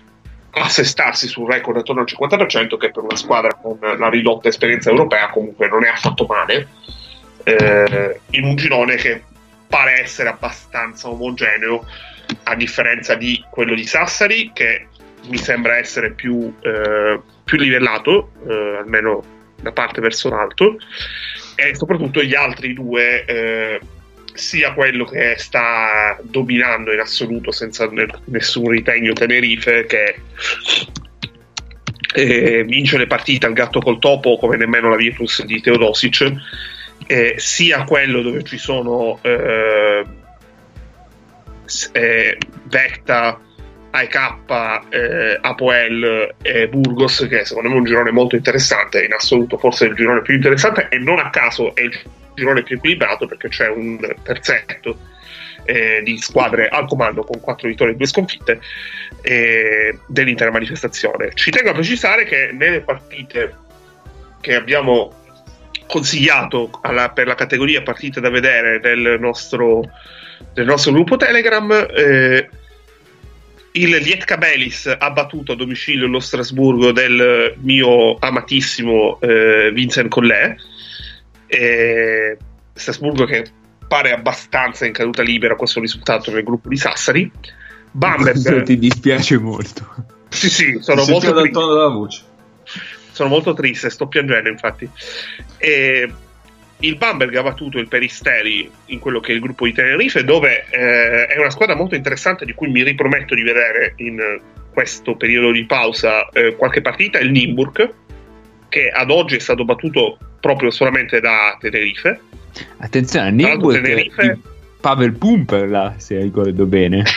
[0.54, 5.30] assestarsi sul record attorno al 50% che per una squadra con la ridotta esperienza europea
[5.30, 6.68] comunque non è affatto male
[7.44, 9.22] eh, in un girone che
[9.66, 11.86] pare essere abbastanza omogeneo
[12.44, 14.88] a differenza di quello di Sassari che
[15.28, 19.22] mi sembra essere più, eh, più livellato eh, almeno
[19.60, 20.76] da parte verso l'alto
[21.54, 23.80] e soprattutto gli altri due eh,
[24.34, 27.88] sia quello che sta dominando in assoluto senza
[28.24, 30.20] nessun ritegno Tenerife che
[32.14, 36.32] eh, vince le partite al gatto col topo come nemmeno la Virtus di Teodosic
[37.36, 40.04] sia quello dove ci sono eh,
[41.92, 43.38] eh, Vecta,
[43.92, 49.58] AEK, eh, Apoel e Burgos, che secondo me è un girone molto interessante, in assoluto
[49.58, 51.98] forse il girone più interessante e non a caso è il
[52.34, 54.96] girone più equilibrato perché c'è un terzetto
[55.64, 58.60] eh, di squadre al comando con 4 vittorie e 2 sconfitte
[59.20, 61.30] eh, dell'intera manifestazione.
[61.34, 63.56] Ci tengo a precisare che nelle partite
[64.40, 65.20] che abbiamo
[65.86, 69.82] consigliato alla- per la categoria partite da vedere del nostro,
[70.54, 72.48] del nostro gruppo Telegram, eh,
[73.72, 80.56] il Lietka Belis ha battuto a domicilio lo Strasburgo del mio amatissimo eh, Vincent Collet.
[81.46, 82.36] E
[82.72, 83.44] Strasburgo che
[83.86, 87.30] pare abbastanza in caduta libera questo risultato nel gruppo di Sassari.
[87.30, 87.50] Questo
[87.92, 89.86] Bamberg, ti dispiace molto.
[90.28, 91.50] sì, sì, sono molto triste.
[91.50, 92.22] tono della voce.
[93.12, 94.88] Sono molto triste, sto piangendo infatti.
[95.58, 96.10] E
[96.82, 100.66] il Bamberg ha battuto il Peristeri in quello che è il gruppo di Tenerife, dove
[100.70, 104.40] eh, è una squadra molto interessante di cui mi riprometto di vedere in
[104.72, 107.18] questo periodo di pausa eh, qualche partita.
[107.18, 107.92] Il Nimburg,
[108.68, 112.20] che ad oggi è stato battuto proprio solamente da Tenerife.
[112.78, 114.38] Attenzione, Nimburg Tenerife-
[114.80, 117.04] Pavel Pumper là, se ricordo bene.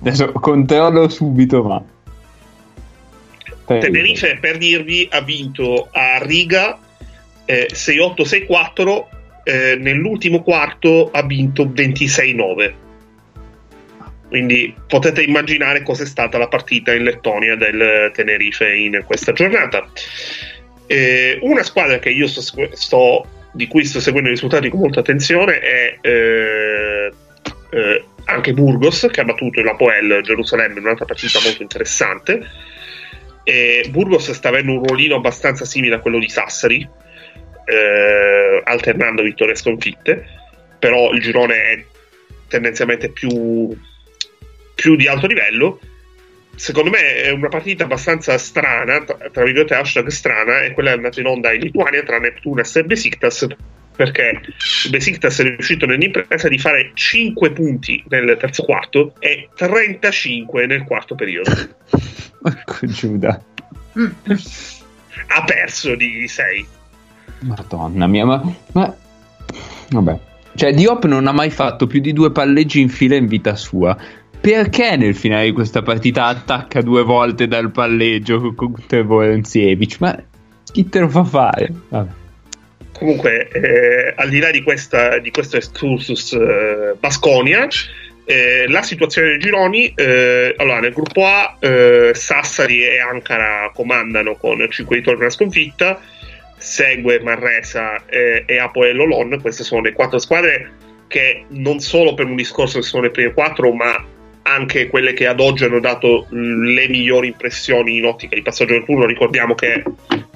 [0.00, 1.82] Adesso controllo subito, ma...
[3.64, 6.78] Tenerife, per dirvi, ha vinto a Riga
[7.48, 9.06] eh, 6-8-6-4.
[9.44, 12.74] eh, nell'ultimo quarto ha vinto 26-9.
[14.28, 19.88] Quindi potete immaginare cos'è stata la partita in Lettonia del Tenerife in questa giornata.
[20.86, 22.42] Eh, una squadra che io sto,
[22.72, 27.12] sto- di cui sto seguendo i risultati con molta attenzione è eh,
[27.70, 32.46] eh, anche Burgos, che ha battuto il Apoel Gerusalemme in un'altra partita molto interessante.
[33.42, 36.86] E Burgos sta avendo un ruolino abbastanza simile a quello di Sassari,
[37.68, 40.24] eh, alternando vittorie e sconfitte,
[40.78, 41.84] però il girone è
[42.48, 43.76] tendenzialmente più,
[44.74, 45.80] più di alto livello.
[46.54, 51.26] Secondo me è una partita abbastanza strana, tra, virgolette hashtag strana, è quella andata in
[51.26, 53.46] onda in Lituania tra Neptunas e Besiktas,
[53.94, 54.40] perché
[54.90, 61.14] Besiktas è riuscito nell'impresa di fare 5 punti nel terzo quarto e 35 nel quarto
[61.14, 61.52] periodo.
[62.42, 63.40] Porco Giuda.
[65.28, 66.77] Ha perso di 6.
[67.40, 68.42] Madonna mia, ma,
[68.72, 68.94] ma...
[69.90, 70.18] Vabbè.
[70.54, 73.96] Cioè, Diop non ha mai fatto più di due palleggi in fila in vita sua.
[74.40, 78.74] Perché nel finale di questa partita attacca due volte dal palleggio con
[79.04, 79.96] Volenzievich?
[80.00, 80.16] Ma
[80.72, 81.72] chi te lo fa fare?
[81.88, 82.10] Vabbè.
[82.92, 87.68] Comunque, eh, al di là di, questa, di questo excursus eh, Basconia,
[88.24, 94.34] eh, la situazione dei gironi, eh, allora nel gruppo A eh, Sassari e Ankara comandano
[94.34, 96.00] con 5 ritorni alla sconfitta,
[96.58, 100.72] segue Marresa eh, e Apoel Olon, queste sono le quattro squadre
[101.06, 104.04] che non solo per un discorso che sono le prime quattro, ma
[104.42, 108.84] anche quelle che ad oggi hanno dato le migliori impressioni in ottica di passaggio del
[108.84, 109.06] turno.
[109.06, 109.82] Ricordiamo che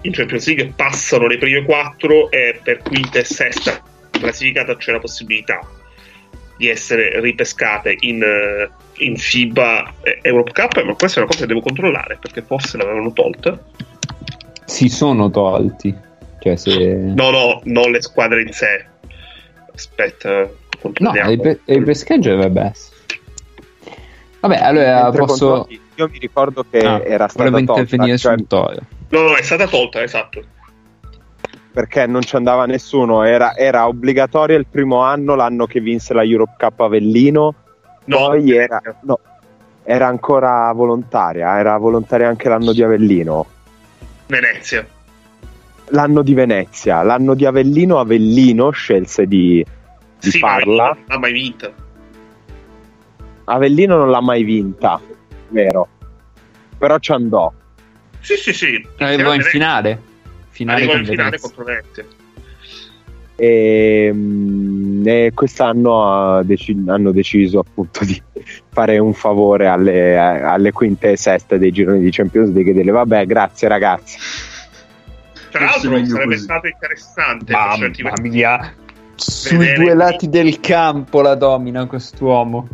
[0.03, 4.99] in Champions League passano le prime quattro e per quinta e sesta classificata c'è la
[4.99, 5.61] possibilità
[6.57, 8.25] di essere ripescate in,
[8.99, 13.13] in FIBA Europe Cup, ma questa è una cosa che devo controllare perché forse l'avevano
[13.13, 13.59] tolta.
[14.65, 16.11] Si sono tolti.
[16.43, 16.95] Cioè, se...
[16.95, 18.85] No, no, non le squadre in sé.
[19.75, 20.49] Aspetta, No,
[20.81, 21.31] controlliamo.
[21.31, 22.97] il, pe- il pescheggio dovrebbe essere.
[24.41, 25.49] Vabbè, allora Mentre posso.
[25.49, 28.77] controlli, Io mi ricordo che Ah, era stata tolta, intervenire cioè, sul Toro.
[29.11, 30.43] No, no, è stata tolta, esatto.
[31.73, 33.23] perché non ci andava nessuno.
[33.23, 37.55] Era, era obbligatorio il primo anno, l'anno che vinse la Europe Cup Avellino.
[38.07, 39.21] No, Poi era, no,
[39.85, 43.47] era ancora volontaria, era volontaria anche l'anno di Avellino.
[44.27, 44.85] Venezia.
[45.89, 49.65] L'anno di Venezia, l'anno di Avellino, Avellino scelse di,
[50.21, 50.87] di Sì, ma farla.
[50.89, 51.73] non l'ha mai vinta.
[53.45, 55.01] Avellino non l'ha mai vinta,
[55.49, 55.89] vero?
[56.79, 57.53] Però ci andò.
[58.21, 58.87] Sì, sì, sì.
[58.99, 60.01] Arrivò in finale.
[60.51, 62.05] Finale Arrivò in finale contro Venezia.
[63.35, 68.21] E, mm, e quest'anno ha deci- hanno deciso appunto di
[68.71, 72.91] fare un favore alle, alle quinte e seste dei gironi di Champions League e dire
[72.93, 74.17] vabbè grazie ragazzi
[75.53, 76.43] Tra l'altro sarebbe così.
[76.43, 78.75] stato interessante per certi Mamma versi, mia.
[79.15, 82.69] Sui due lati del campo la domina quest'uomo.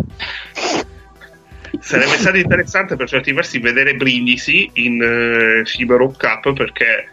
[1.80, 7.10] sarebbe stato interessante per certi versi vedere Brindisi in eh, FIBA Europe Cup perché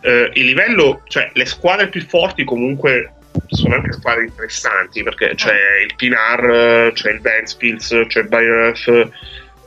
[0.00, 3.12] eh, il livello, cioè le squadre più forti comunque
[3.48, 5.54] sono anche squadre interessanti perché c'è
[5.86, 8.74] il Pinar, eh, c'è il Ventspils, c'è il Bayer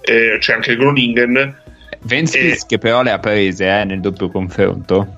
[0.02, 1.56] eh, c'è anche il Groningen
[2.08, 2.58] Eh.
[2.66, 5.14] che però le ha prese eh, nel doppio confronto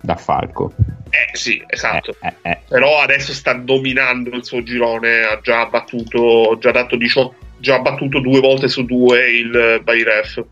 [0.00, 0.72] da Falco.
[1.10, 2.16] Eh sì, esatto.
[2.20, 2.58] Eh, eh, eh.
[2.68, 8.20] Però adesso sta dominando il suo girone, ha già battuto, già dato 18, già battuto
[8.20, 10.44] due volte su due il Bayref.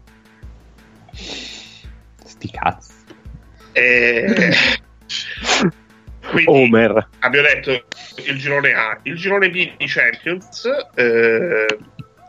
[2.25, 2.93] Sti cazzi.
[3.73, 4.53] E...
[6.31, 7.09] Quindi Homer.
[7.19, 7.85] abbiamo detto
[8.25, 11.67] il girone A, il girone B di Champions, eh,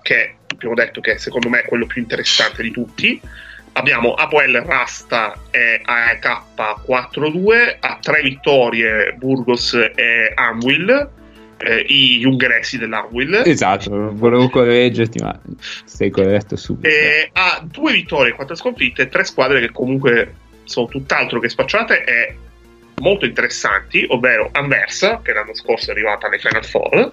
[0.04, 3.20] che abbiamo detto che secondo me è quello più interessante di tutti.
[3.76, 6.42] Abbiamo Apoel Rasta e AEK
[6.86, 11.10] 4-2, a tre vittorie Burgos e Anwil,
[11.58, 13.42] eh, i ungheresi dell'Anwil.
[13.46, 15.40] Esatto, volevo correggerti, ma
[15.86, 16.88] sei corretto subito.
[16.88, 20.36] E ha due vittorie quattro sconfitte, tre squadre che comunque
[20.66, 22.36] sono tutt'altro che spacciate e
[22.98, 27.12] molto interessanti, ovvero Anversa, che l'anno scorso è arrivata alle Final Four,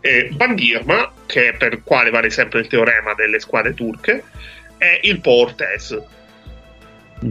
[0.00, 4.24] e Bandirma, che per il quale vale sempre il teorema delle squadre turche,
[4.78, 5.96] e il Portes.
[7.24, 7.30] Mm.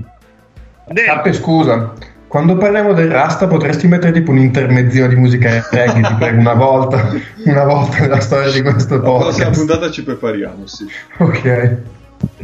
[0.89, 1.93] Nel- scusa,
[2.27, 7.11] quando parliamo del Rasta potresti mettere tipo un'intermezzino di musica reggae, ti prego, una volta,
[7.45, 9.57] una volta nella storia di questo La prossima podcast.
[9.57, 10.85] puntata ci prepariamo, sì.
[11.17, 11.77] Ok.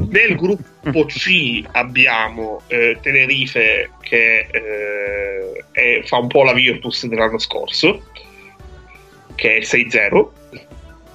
[0.10, 7.38] Nel gruppo C abbiamo eh, Tenerife che eh, è- fa un po' la Virtus dell'anno
[7.38, 8.06] scorso,
[9.36, 10.30] che è il 6-0,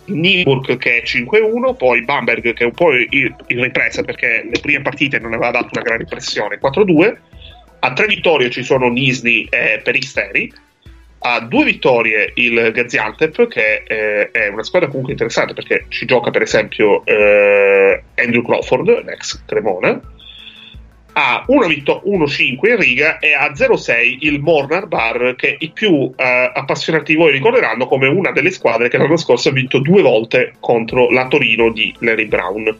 [0.06, 4.82] Niburg che è 5-1, poi Bamberg che è un po' in ripresa perché le prime
[4.82, 7.16] partite non aveva dato una grande impressione, 4-2.
[7.82, 10.52] A tre vittorie ci sono Nisni e Peristeri.
[11.22, 16.30] A due vittorie il Gaziantep, che eh, è una squadra comunque interessante perché ci gioca
[16.30, 20.00] per esempio eh, Andrew Crawford, l'ex Cremona.
[21.12, 27.12] A 1-5 in riga e a 0-6 il Mornar Bar, che i più eh, appassionati
[27.12, 31.10] di voi ricorderanno come una delle squadre che l'anno scorso ha vinto due volte contro
[31.10, 32.78] la Torino di Larry Brown.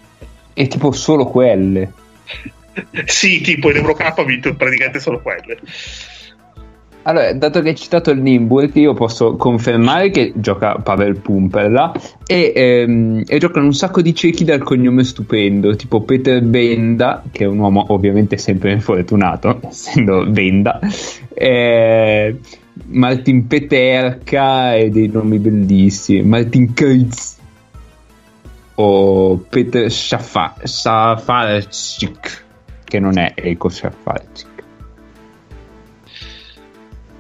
[0.55, 1.93] E tipo solo quelle.
[3.07, 5.59] sì, tipo in Eurocup ha vinto praticamente solo quelle.
[7.03, 11.93] Allora, dato che hai citato il Nimburg, io posso confermare che gioca Pavel Pumperla
[12.27, 17.45] e, ehm, e giocano un sacco di ciechi dal cognome stupendo, tipo Peter Benda, che
[17.45, 20.79] è un uomo ovviamente sempre infortunato, essendo Benda,
[21.33, 22.37] eh,
[22.89, 27.39] Martin Peterka e dei nomi bellissimi, Martin Kreitz
[28.75, 30.65] o Peter Safarczyk,
[32.85, 34.50] che non è Eko Safarczyk.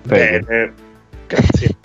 [0.02, 0.72] Bene,
[1.26, 1.76] grazie.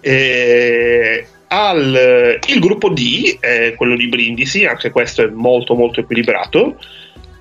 [0.00, 6.78] E al, il gruppo D, eh, quello di Brindisi, anche questo è molto molto equilibrato.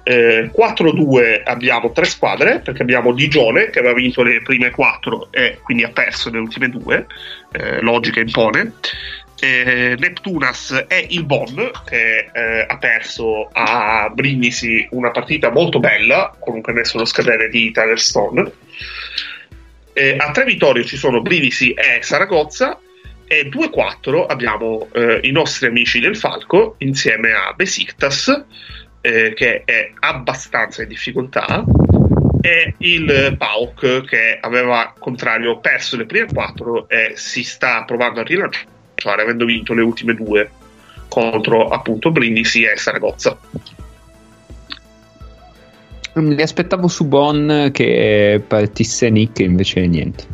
[0.04, 5.58] Eh, 4-2 abbiamo tre squadre perché abbiamo Digione che aveva vinto le prime quattro e
[5.64, 7.08] quindi ha perso le ultime due,
[7.52, 8.74] eh, logica impone.
[9.40, 16.34] Eh, Neptunas e il Bonn che eh, ha perso a Brindisi una partita molto bella
[16.46, 18.52] un canestro sullo scadere di Tyler Stone.
[19.98, 22.78] Eh, a tre vittorie ci sono Brindisi e Saragozza
[23.26, 28.44] e 2-4 abbiamo eh, i nostri amici del Falco insieme a Besiktas
[29.00, 31.64] eh, che è abbastanza in difficoltà
[32.42, 38.24] e il PAOK che aveva contrario perso le prime quattro e si sta provando a
[38.24, 40.52] rilanciare avendo vinto le ultime due
[41.08, 43.40] contro appunto Brindisi e Saragozza
[46.16, 50.26] Mi aspettavo su Bonn che partisse Nick, invece niente.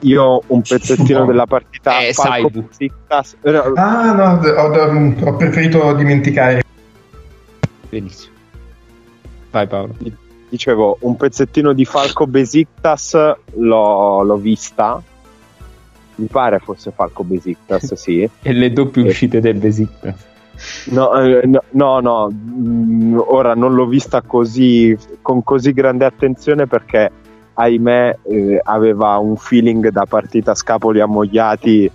[0.00, 1.24] Io un pezzettino No.
[1.26, 6.62] della partita Eh, Falco eh, Ah, no, ho, ho preferito dimenticare.
[7.88, 8.34] Benissimo.
[9.50, 9.94] Vai Paolo.
[10.50, 13.14] dicevo, un pezzettino di Falco Besiktas
[13.54, 15.02] l'ho, l'ho vista.
[16.16, 18.28] Mi pare fosse Falco Besiktas, sì.
[18.42, 20.34] E le doppie uscite del Besiktas.
[20.86, 26.66] No, eh, no, no, no, mm, ora non l'ho vista così con così grande attenzione
[26.66, 27.10] perché
[27.54, 31.90] ahimè eh, aveva un feeling da partita scapoli ammogliati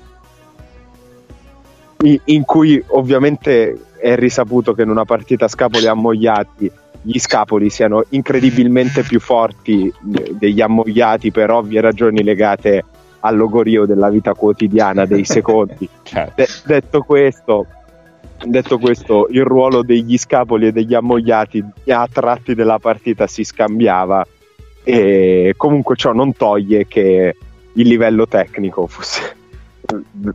[2.25, 6.71] in, cui ovviamente è risaputo che in una partita scapoli ammogliati
[7.03, 12.83] gli scapoli siano incredibilmente più forti degli ammogliati per ovvie ragioni legate
[13.21, 15.87] al logorio della vita quotidiana dei secondi.
[16.03, 17.67] Cioè, De- detto questo,
[18.45, 24.25] detto questo, il ruolo degli scapoli e degli ammogliati a tratti della partita si scambiava
[24.83, 27.35] e comunque ciò non toglie che
[27.73, 29.35] il livello tecnico fosse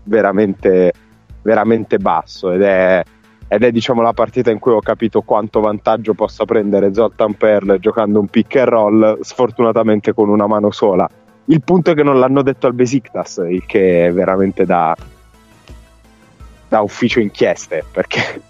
[0.05, 0.93] veramente,
[1.43, 3.03] veramente basso ed è,
[3.49, 7.79] ed è diciamo la partita in cui ho capito quanto vantaggio possa prendere Zoltan Perl
[7.79, 11.09] giocando un pick and roll sfortunatamente con una mano sola.
[11.49, 14.97] Il punto è che non l'hanno detto al Besiktas il che è veramente da,
[16.69, 18.41] da ufficio inchieste perché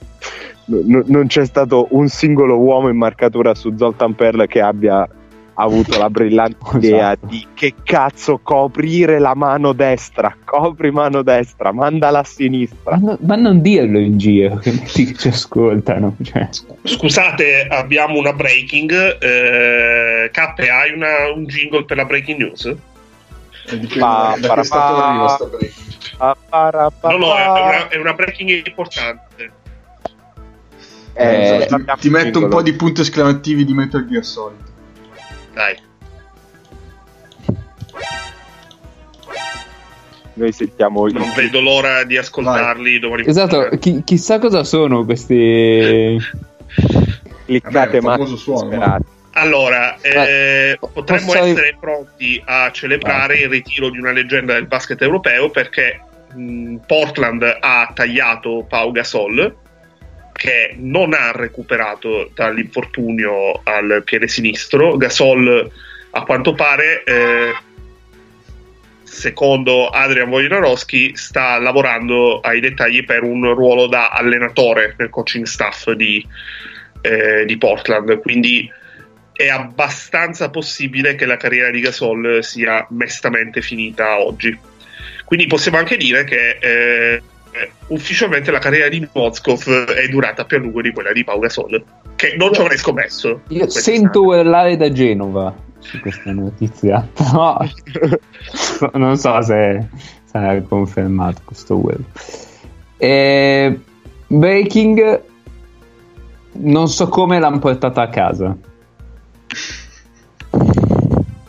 [0.66, 5.08] n- non c'è stato un singolo uomo in marcatura su Zoltan Perl che abbia
[5.58, 6.86] avuto la brillante Esatto.
[6.86, 12.98] idea di che cazzo coprire la mano destra, copri mano destra, mandala a sinistra.
[12.98, 14.72] Ma, no- ma non dirlo in giro, che
[15.14, 16.14] ci ascoltano.
[16.22, 16.48] Cioè.
[16.82, 18.92] Scusate, abbiamo una breaking.
[19.18, 22.74] Eh, Cappe, hai una- un jingle per la breaking news?
[23.98, 25.48] Pa- da che stato arriva sta
[27.08, 29.52] No, no, è una, è una breaking importante.
[31.14, 34.60] Eh, ti, abbiamo ti metto un po' di punti esclamativi di Metal Gear Solid.
[35.52, 35.76] Dai.
[40.34, 46.18] Noi sentiamo il Non vedo l'ora di ascoltarli domani Esatto, chi- chissà cosa sono questi.
[47.46, 49.15] cliccate ma suono, disperati.
[49.38, 54.66] Allora, eh, Beh, potremmo posso- essere pronti a celebrare il ritiro di una leggenda del
[54.66, 56.00] basket europeo perché
[56.32, 59.54] mh, Portland ha tagliato Pau Gasol
[60.32, 64.96] che non ha recuperato dall'infortunio al piede sinistro.
[64.96, 65.70] Gasol,
[66.12, 67.54] a quanto pare, eh,
[69.02, 75.90] secondo Adrian Wojnarowski, sta lavorando ai dettagli per un ruolo da allenatore nel coaching staff
[75.90, 76.26] di,
[77.02, 78.18] eh, di Portland.
[78.20, 78.70] Quindi
[79.36, 84.58] è abbastanza possibile che la carriera di Gasol sia mestamente finita oggi.
[85.24, 87.22] Quindi possiamo anche dire che eh,
[87.52, 91.38] eh, ufficialmente la carriera di Mozkov è durata più a lungo di quella di Pau
[91.38, 91.84] Gasol,
[92.16, 93.42] che non ci avrei scommesso.
[93.48, 97.58] Io sento urlare da Genova su questa notizia, però
[98.94, 99.86] non so se
[100.24, 102.00] sarà confermato questo web.
[102.96, 103.80] E
[104.28, 105.22] Breaking,
[106.52, 108.56] non so come l'hanno portata a casa.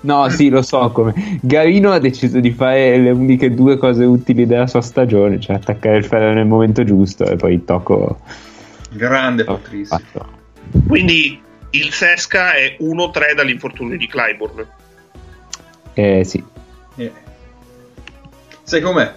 [0.02, 1.40] No, sì, lo so come.
[1.42, 5.98] Garino ha deciso di fare le uniche due cose utili della sua stagione, cioè attaccare
[5.98, 8.20] il ferro nel momento giusto e poi tocco
[8.92, 10.00] Grande Patrizio.
[10.88, 11.40] Quindi
[11.72, 14.66] il Sesca è 1-3 dall'infortunio di Clyburn.
[15.94, 16.44] Eh sì.
[16.96, 17.12] Eh.
[18.64, 19.14] Sai com'è?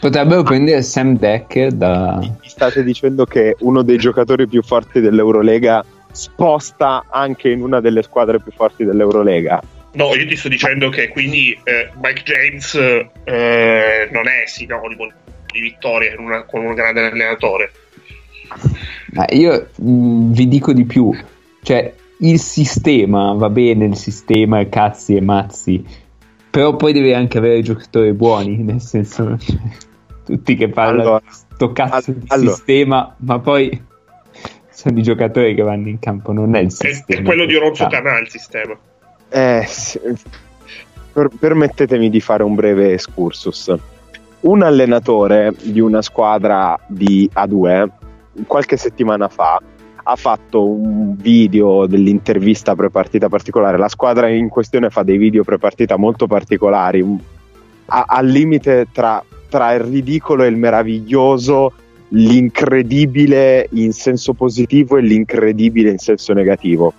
[0.00, 2.18] Potrebbero prendere Sam Decker da...
[2.20, 8.02] Mi state dicendo che uno dei giocatori più forti dell'Eurolega sposta anche in una delle
[8.02, 9.60] squadre più forti dell'Eurolega?
[9.94, 12.74] No, io ti sto dicendo che quindi eh, Mike James
[13.24, 15.10] eh, non è sinonimo
[15.52, 17.72] di vittoria in una- con un grande allenatore.
[19.12, 21.14] Ma io mh, vi dico di più,
[21.62, 25.84] cioè il sistema va bene, il sistema è cazzi e mazzi,
[26.50, 29.56] però poi devi anche avere giocatori buoni, nel senso cioè,
[30.24, 32.54] tutti che parlano Allora, di sto cazzo all- di allora.
[32.54, 33.82] sistema, ma poi
[34.72, 37.20] sono i giocatori che vanno in campo, non è il sistema.
[37.20, 37.88] è quello di Oronzo Ah.
[37.88, 38.76] Canà il sistema.
[39.28, 40.00] Eh, sì.
[41.12, 43.74] Per- permettetemi di fare un breve excursus.
[44.40, 47.88] Un allenatore di una squadra di A2
[48.46, 49.60] qualche settimana fa
[50.04, 53.78] ha fatto un video dell'intervista prepartita particolare.
[53.78, 57.04] La squadra in questione fa dei video prepartita molto particolari,
[57.86, 61.72] a- al limite tra, tra il ridicolo e il meraviglioso,
[62.14, 66.92] l'incredibile in senso positivo e l'incredibile in senso negativo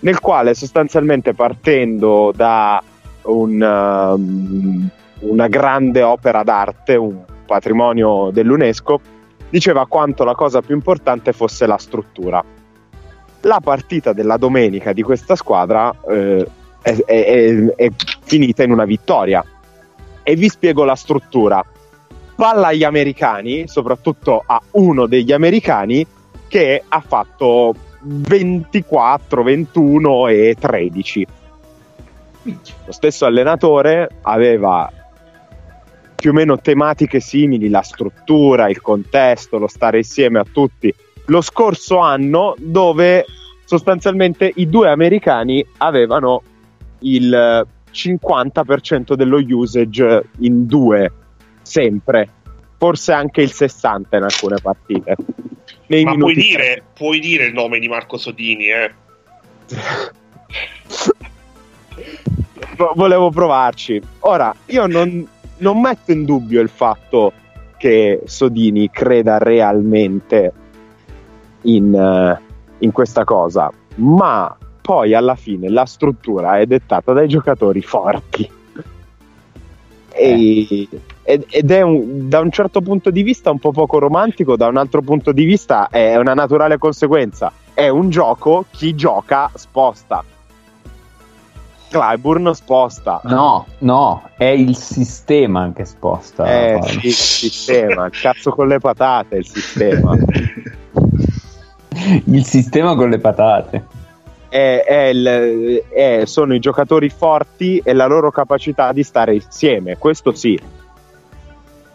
[0.00, 2.82] nel quale sostanzialmente partendo da
[3.22, 4.88] un, um,
[5.20, 9.00] una grande opera d'arte, un patrimonio dell'UNESCO,
[9.48, 12.44] diceva quanto la cosa più importante fosse la struttura.
[13.40, 16.46] La partita della domenica di questa squadra eh,
[16.82, 17.90] è, è- è
[18.22, 19.44] finita in una vittoria
[20.22, 21.64] e vi spiego la struttura.
[22.36, 26.06] Palla agli americani, soprattutto a uno degli americani
[26.46, 31.26] che ha fatto 24, 21 e 13.
[32.42, 34.92] Lo stesso allenatore aveva
[36.14, 40.92] più o meno tematiche simili, la struttura, il contesto, lo stare insieme a tutti.
[41.26, 43.24] Lo scorso anno dove
[43.64, 46.42] sostanzialmente i due americani avevano
[47.00, 51.10] il 50% dello usage in due,
[51.66, 52.28] sempre,
[52.78, 55.16] forse anche il 60% in alcune partite.
[55.88, 58.94] Nei Ma puoi dire, puoi dire il nome di Marco Sodini, eh?
[62.76, 64.00] Vo- volevo provarci.
[64.20, 65.26] Ora, io non,
[65.58, 67.32] non metto in dubbio il fatto
[67.78, 70.52] che Sodini creda realmente
[71.62, 72.40] in, eh,
[72.78, 78.48] in questa cosa, ma poi alla fine la struttura è dettata dai giocatori forti.
[80.12, 81.00] E- ed
[81.50, 84.76] ed è un- da un certo punto di vista un po' poco romantico, da un
[84.76, 87.52] altro punto di vista è una naturale conseguenza.
[87.74, 90.22] È un gioco, chi gioca sposta.
[91.88, 93.20] Clyburn sposta.
[93.24, 96.44] No, no, è il sistema che sposta.
[96.44, 96.86] Eh Paolo.
[96.86, 100.16] sì, il sistema, il cazzo con le patate il sistema.
[102.26, 103.84] Il sistema con le patate.
[104.48, 109.34] È è, è il- è- sono i giocatori forti e la loro capacità di stare
[109.34, 109.96] insieme.
[109.96, 110.58] Questo sì.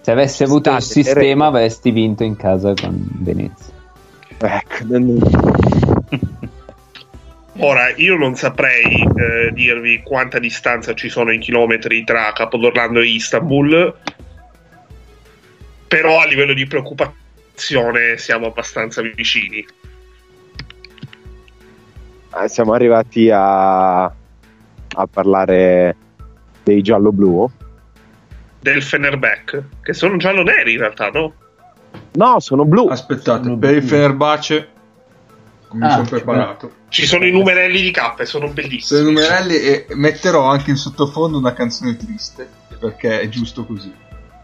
[0.02, 1.44] Se avessi avuto il State sistema sereni.
[1.44, 3.74] avresti vinto in casa con Venezia.
[4.38, 4.84] Ecco,
[7.58, 13.08] Ora, io non saprei eh, dirvi quanta distanza ci sono in chilometri tra Capodorlando e
[13.08, 13.96] Istanbul,
[15.88, 19.64] però a livello di preoccupazione siamo abbastanza vicini.
[22.42, 25.96] eh, siamo arrivati a, a parlare
[26.64, 27.52] dei giallo-blu.
[28.62, 31.34] Del Fenerbahce, che sono giallo-neri in realtà, no?
[32.14, 32.88] No, sono blu.
[32.88, 34.68] Aspettate, per il Fenerbahce
[35.72, 36.72] mi Ah, sono preparato.
[36.90, 39.02] Ci sono i numerelli di K, sono Sono i bellissimi.
[39.04, 42.48] numerelli e metterò anche in sottofondo una canzone triste,
[42.80, 43.92] perché è giusto così.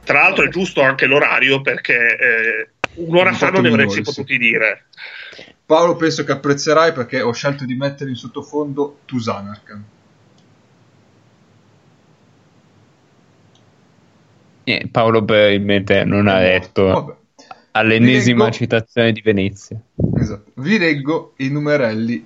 [0.04, 4.38] Tra l'altro è giusto anche l'orario perché eh, un'ora Un fa non ne avresti potuti
[4.38, 4.86] dire.
[5.66, 9.84] Paolo penso che apprezzerai perché ho scelto di mettere in sottofondo Tusanarkan.
[14.70, 17.16] Eh, Paolo probabilmente non ha letto Vabbè.
[17.72, 19.80] all'ennesima leggo- citazione di Venezia.
[20.16, 20.52] Esatto.
[20.56, 22.26] Vi leggo i numerelli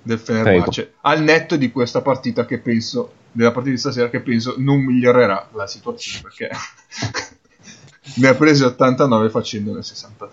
[0.00, 4.54] del Fenerbahce al netto di questa partita che penso della partita di stasera che penso
[4.58, 6.50] non migliorerà la situazione perché
[8.14, 10.28] ne ha prese 89 facendone 63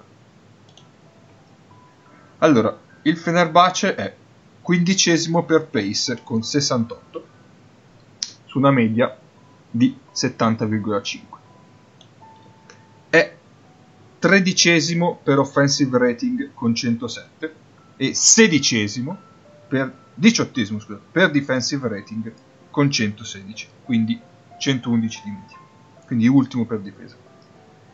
[2.37, 4.13] allora il Fenerbahce è
[4.61, 7.27] quindicesimo per pace con 68
[8.45, 9.17] su una media
[9.69, 11.19] di 70,5
[13.09, 13.35] è
[14.19, 17.55] tredicesimo per offensive rating con 107
[17.97, 19.17] e sedicesimo
[19.67, 22.33] per diciottesimo scusa, per defensive rating
[22.71, 24.19] con 116 quindi
[24.59, 25.57] 111 di media
[26.07, 27.15] quindi ultimo per difesa.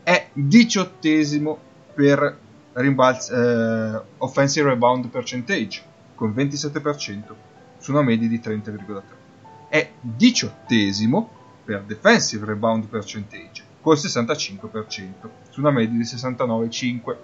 [0.04, 1.60] È diciottesimo
[1.94, 2.38] per
[2.74, 5.84] rimbalzi, eh, offensive rebound percentage
[6.14, 7.34] con 27%
[7.80, 9.02] su una media di 30,3
[9.68, 17.16] è diciottesimo per defensive rebound percentage col 65% su una media di 69,5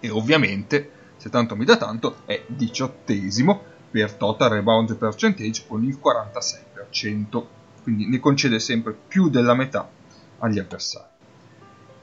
[0.00, 5.98] e ovviamente se tanto mi dà tanto è diciottesimo per total rebound percentage con il
[6.02, 7.44] 46%
[7.82, 9.88] quindi ne concede sempre più della metà
[10.38, 11.08] agli avversari.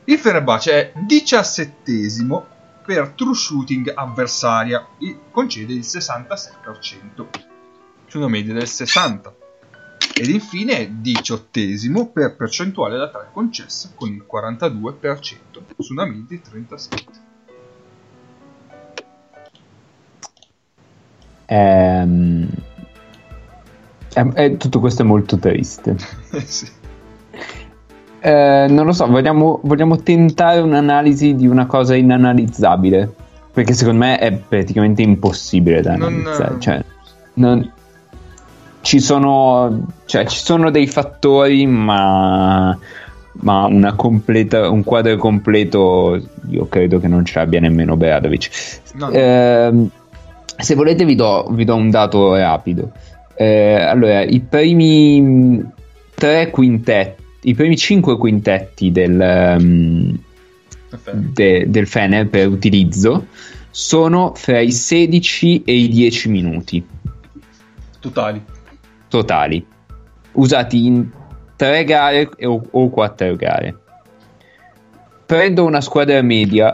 [0.05, 2.55] Il Fenerbahce è diciassettesimo
[2.85, 7.27] per true shooting avversaria e concede il 66%
[8.07, 9.35] su una media del 60
[10.19, 15.01] ed infine è diciottesimo per percentuale da 3 concessa con il 42%
[15.79, 17.25] su una media di 37
[21.49, 22.49] Ehm,
[24.13, 25.95] eh, eh, tutto questo è molto triste.
[26.31, 26.67] Eh sì.
[28.19, 33.13] Eh, non lo so, vogliamo, vogliamo tentare un'analisi di una cosa inanalizzabile.
[33.53, 36.59] Perché secondo me è praticamente impossibile da Non- analizzare.
[36.59, 36.83] Cioè,
[37.35, 37.71] non-
[38.87, 42.77] ci, sono, cioè, ci sono dei fattori, ma,
[43.41, 46.17] ma una completa, un quadro completo
[46.49, 48.79] io credo che non ce l'abbia nemmeno Beradovic.
[48.93, 49.09] No.
[49.11, 49.89] Ehm,
[50.57, 52.93] se volete vi do, vi do un dato rapido.
[53.35, 55.69] Eh, allora, i primi
[56.15, 60.17] tre quintetti, i primi cinque quintetti del,
[60.89, 61.17] Perfetto.
[61.33, 63.25] de- del Fener per utilizzo
[63.69, 66.87] sono fra i 16 e i 10 minuti
[67.99, 68.41] totali
[69.07, 69.65] totali,
[70.33, 71.09] usati in
[71.55, 73.77] tre gare o, o quattro gare.
[75.25, 76.73] Prendo una squadra media,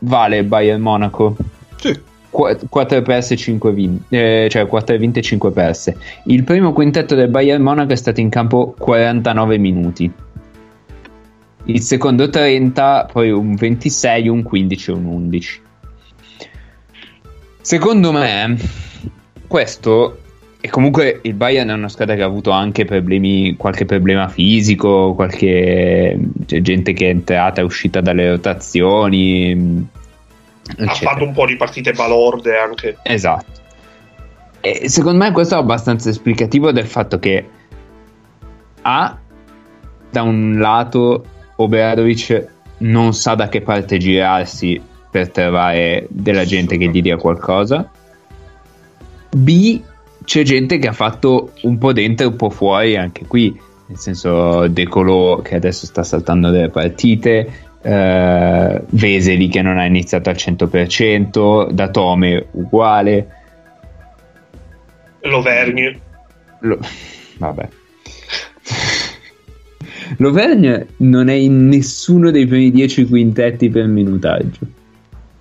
[0.00, 1.36] vale Bayern Monaco,
[1.76, 5.96] sì 4 perse 5 vinte, cioè 4 vinte e 5 perse.
[6.24, 10.12] Il primo quintetto del Bayern Monaco è stato in campo 49 minuti.
[11.66, 15.62] Il secondo 30, poi un 26, un 15 e un 11.
[17.60, 18.58] Secondo me,
[19.46, 20.18] questo
[20.64, 25.12] e comunque il Bayern è una squadra che ha avuto anche problemi, qualche problema fisico,
[25.12, 29.52] qualche c'è gente che è entrata e uscita dalle rotazioni.
[30.66, 31.10] Ha eccetera.
[31.10, 32.96] fatto un po' di partite balorde anche.
[33.02, 33.60] Esatto.
[34.62, 37.46] E secondo me questo è abbastanza esplicativo del fatto che
[38.80, 39.18] A,
[40.10, 41.26] da un lato,
[41.56, 42.46] Obradovic
[42.78, 44.80] non sa da che parte girarsi
[45.10, 47.86] per trovare della gente che gli dia qualcosa.
[49.28, 49.82] B,
[50.24, 53.98] c'è gente che ha fatto un po' dentro e un po' fuori anche qui, nel
[53.98, 60.30] senso De Colò che adesso sta saltando delle partite, eh, Veseli che non ha iniziato
[60.30, 63.28] al 100%, Datome uguale.
[65.20, 66.00] L'Auvergne.
[66.60, 66.78] Lo-
[67.36, 67.68] Vabbè.
[70.18, 74.60] L'Auvergne non è in nessuno dei primi 10 quintetti per minutaggio.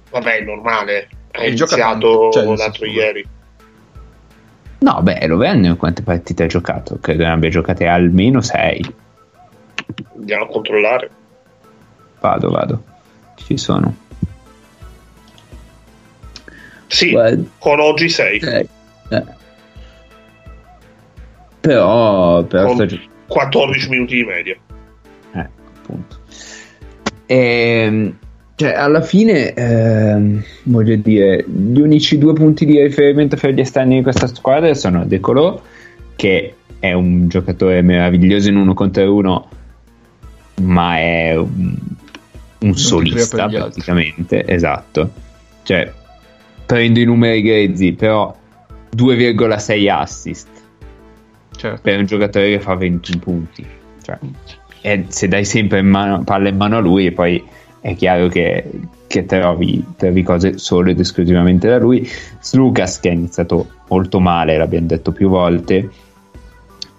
[0.10, 1.08] Vabbè, è normale.
[1.54, 3.26] gioca iniziato cioè, l'altro ieri.
[4.84, 6.98] No, beh, Lovren quante partite ha giocato?
[7.00, 8.94] Credo ne abbia giocate almeno 6.
[10.18, 11.10] Andiamo a controllare.
[12.20, 12.84] Vado, vado.
[13.36, 13.96] Ci sono.
[16.88, 17.44] Sì, Guarda.
[17.60, 18.40] con oggi 6.
[18.40, 18.68] Eh,
[19.10, 19.24] eh.
[21.62, 24.56] Però, però Con sta gio- 14 minuti di media.
[25.34, 25.50] Eh,
[25.80, 26.18] appunto.
[27.26, 28.18] Ehm,
[28.56, 33.96] cioè, alla fine, ehm, voglio dire, gli unici due punti di riferimento per gli esterni
[33.96, 35.60] di questa squadra sono De Colò,
[36.16, 39.48] che è un giocatore meraviglioso in uno contro uno,
[40.62, 41.76] ma è un,
[42.60, 43.82] un solista gli altri.
[43.82, 45.12] praticamente, esatto.
[45.64, 45.92] Cioè,
[46.66, 48.36] prendo i numeri grezzi, però
[48.96, 50.48] 2,6 assist
[51.56, 51.82] Certo.
[51.82, 53.66] per un giocatore che fa 20 punti.
[54.04, 54.20] Cioè,
[54.82, 57.42] e se dai sempre in mano, palla in mano a lui, poi
[57.84, 58.64] è chiaro che,
[59.08, 62.10] che trovi, trovi cose solo ed esclusivamente da lui.
[62.40, 65.90] Slucas, che ha iniziato molto male, l'abbiamo detto più volte,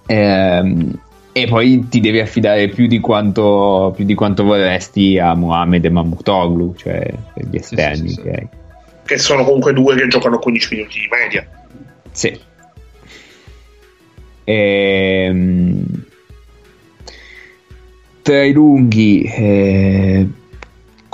[0.05, 0.99] ehm,
[1.33, 5.89] e poi ti devi affidare più di quanto, più di quanto vorresti a Mohamed e
[5.89, 8.09] Mamutoglu, cioè gli esterni.
[8.11, 8.21] sì, sì.
[8.21, 8.49] che hai.
[9.07, 11.49] Che sono comunque due che giocano 15 minuti di media.
[12.13, 12.39] Sì.
[14.45, 16.05] Ehm,
[18.21, 20.29] tra i lunghi, eh,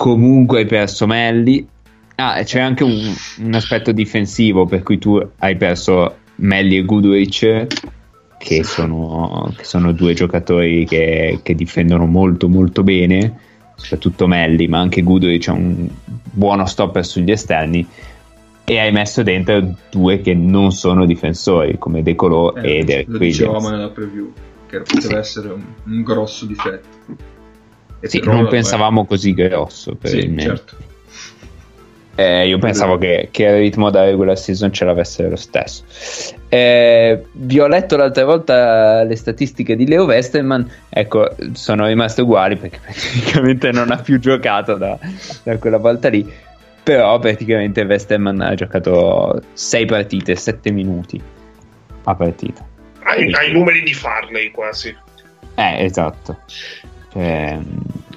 [0.01, 1.66] comunque hai perso Melli.
[2.14, 7.66] Ah, c'è anche un, un aspetto difensivo per cui tu hai perso Melli e Goodrich,
[8.39, 13.39] che sono, che sono due giocatori che, che difendono molto molto bene,
[13.77, 15.86] soprattutto Melli, ma anche Goodrich è un
[16.32, 17.86] buono stopper sugli esterni
[18.64, 23.09] e hai messo dentro due che non sono difensori come De Colò Eh, e Derek
[23.09, 23.77] lo dicevamo Williams.
[23.77, 24.32] nella preview,
[24.66, 25.14] che poteva Sì.
[25.14, 26.89] essere un, un grosso difetto.
[28.02, 30.89] Sì, però, non pensavamo così grosso per Sì, certo.
[32.20, 35.85] Eh, io pensavo che, che il ritmo da regular season ce l'avesse lo stesso.
[36.51, 40.70] Eh, vi ho letto l'altra volta le statistiche di Leo Westerman.
[40.90, 44.98] Ecco, sono rimaste uguali perché praticamente non ha più giocato da,
[45.44, 46.31] da quella volta lì.
[46.82, 51.18] Però praticamente Westerman ha giocato 6 partite, 7 minuti
[52.05, 52.66] a partita.
[53.02, 54.94] Hai, hai i numeri di Farley quasi.
[55.55, 56.39] Eh, esatto.
[57.12, 57.59] Cioè,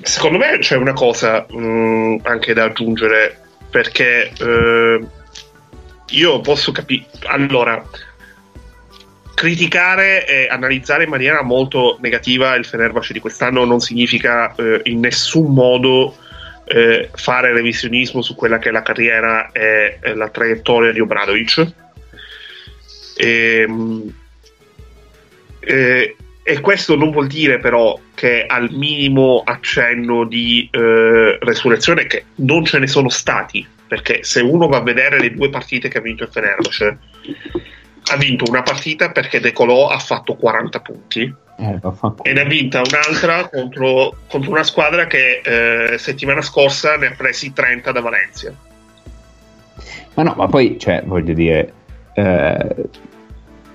[0.04, 3.40] Secondo me c'è una cosa mh, anche da aggiungere
[3.70, 5.00] perché eh,
[6.10, 7.06] io posso capire.
[7.28, 7.82] Allora,
[9.34, 15.00] criticare e analizzare in maniera molto negativa il Fenerbahce di quest'anno non significa eh, in
[15.00, 16.18] nessun modo
[16.66, 21.74] eh, fare revisionismo su quella che è la carriera e, e la traiettoria di Obradovic.
[23.16, 24.14] Ehm,
[25.62, 32.26] eh, e questo non vuol dire però che al minimo accenno di eh, resurrezione, che
[32.36, 36.00] non ce ne sono stati, perché se uno va a vedere le due partite che
[36.00, 36.98] ha vinto il Fenerbahce,
[38.12, 41.80] ha vinto una partita perché De Colò ha fatto 40 punti eh,
[42.24, 47.14] e ne ha vinta un'altra contro, contro una squadra che eh, settimana scorsa ne ha
[47.16, 48.54] presi 30 da Valencia.
[50.16, 51.74] Ma no, ma poi, cioè, voglio dire,
[52.14, 52.76] eh,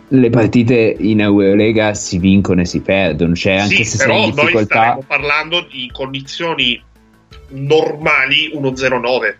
[0.08, 4.18] le partite in Eurolega si vincono e si perdono, cioè anche sì, se sei però
[4.18, 4.80] in noi difficoltà...
[4.80, 6.82] staremo parlando di condizioni
[7.50, 9.34] normali 1-0-9.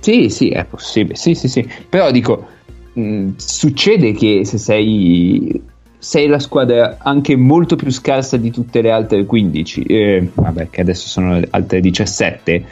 [0.00, 1.68] Sì, sì, è possibile, sì, sì, sì.
[1.88, 2.46] Però dico,
[2.92, 5.60] mh, succede che se sei,
[5.98, 10.80] sei la squadra anche molto più scarsa di tutte le altre 15, eh, vabbè che
[10.80, 12.64] adesso sono altre 17,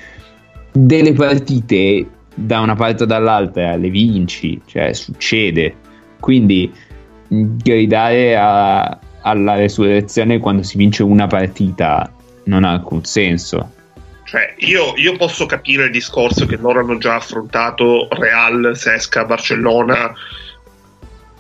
[0.73, 5.87] delle partite da una parte o dall'altra le vinci, cioè succede.
[6.21, 6.73] Quindi
[7.29, 12.11] gridare a- alla resurrezione quando si vince una partita
[12.45, 13.73] non ha alcun senso.
[14.25, 20.13] Cioè, io, io posso capire il discorso che loro hanno già affrontato Real, Sesca, Barcellona,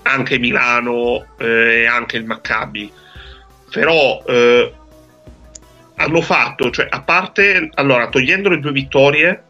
[0.02, 2.90] anche Milano eh, e anche il Maccabi.
[3.70, 4.72] Però eh,
[5.96, 9.44] hanno fatto, cioè, a parte, allora, togliendo le due vittorie,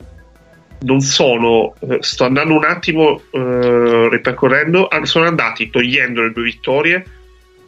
[0.81, 7.05] non sono, eh, sto andando un attimo eh, ripercorrendo, sono andati togliendo le due vittorie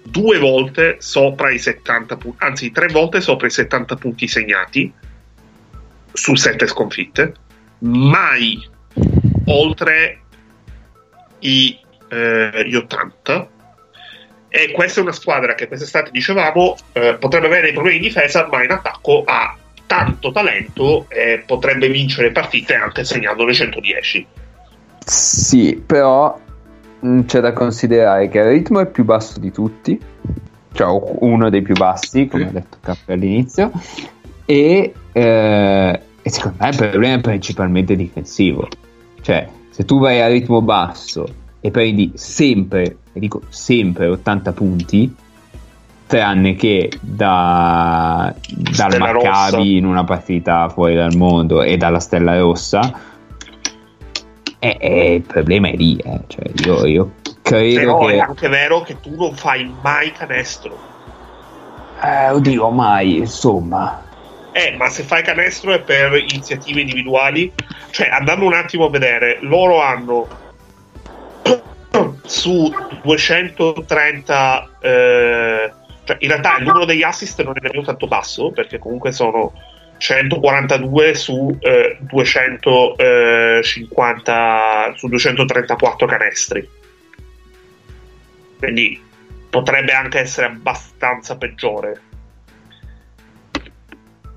[0.02, 4.92] due volte sopra i 70 punti, anzi tre volte sopra i 70 punti segnati
[6.12, 7.34] su sette sconfitte,
[7.80, 8.66] mai
[9.46, 10.20] oltre
[11.40, 11.78] i,
[12.08, 13.48] eh, gli 80.
[14.52, 18.48] E questa è una squadra che quest'estate dicevamo eh, potrebbe avere dei problemi di difesa,
[18.50, 19.56] ma in attacco ha
[19.90, 24.26] tanto talento e potrebbe vincere partite anche segnando le 110.
[25.04, 26.38] Sì, però
[27.00, 30.00] mh, c'è da considerare che il ritmo è più basso di tutti,
[30.74, 30.86] cioè
[31.18, 32.48] uno dei più bassi, come Sì.
[32.48, 33.72] ha detto Cappe all'inizio,
[34.44, 38.68] e, eh, e secondo me il problema è principalmente difensivo.
[39.22, 41.26] Cioè, se tu vai a ritmo basso
[41.58, 45.12] e prendi sempre, e dico sempre 80 punti,
[46.10, 49.58] tranne che da, dal Stella Maccabi Rossa.
[49.60, 52.92] in una partita fuori dal mondo e dalla Stella Rossa,
[54.58, 55.96] e, e il problema è lì.
[55.98, 56.22] eh.
[56.26, 57.12] Cioè, io, io
[57.42, 58.14] credo Però che...
[58.14, 60.76] è anche vero che tu non fai mai canestro.
[62.02, 64.02] Eh, oddio, mai, insomma.
[64.50, 67.52] Eh, ma se fai canestro è per iniziative individuali.
[67.90, 70.26] Cioè, andando un attimo a vedere, loro hanno
[72.26, 72.68] su
[73.02, 74.70] 230.
[74.80, 75.72] eh,
[76.10, 79.52] cioè, in realtà il numero degli assist non è nemmeno tanto basso, perché comunque sono
[79.98, 86.68] 142 su eh, 250 su 234 canestri.
[88.58, 89.00] Quindi
[89.48, 92.00] potrebbe anche essere abbastanza peggiore.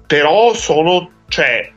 [0.06, 1.72] Però sono cioè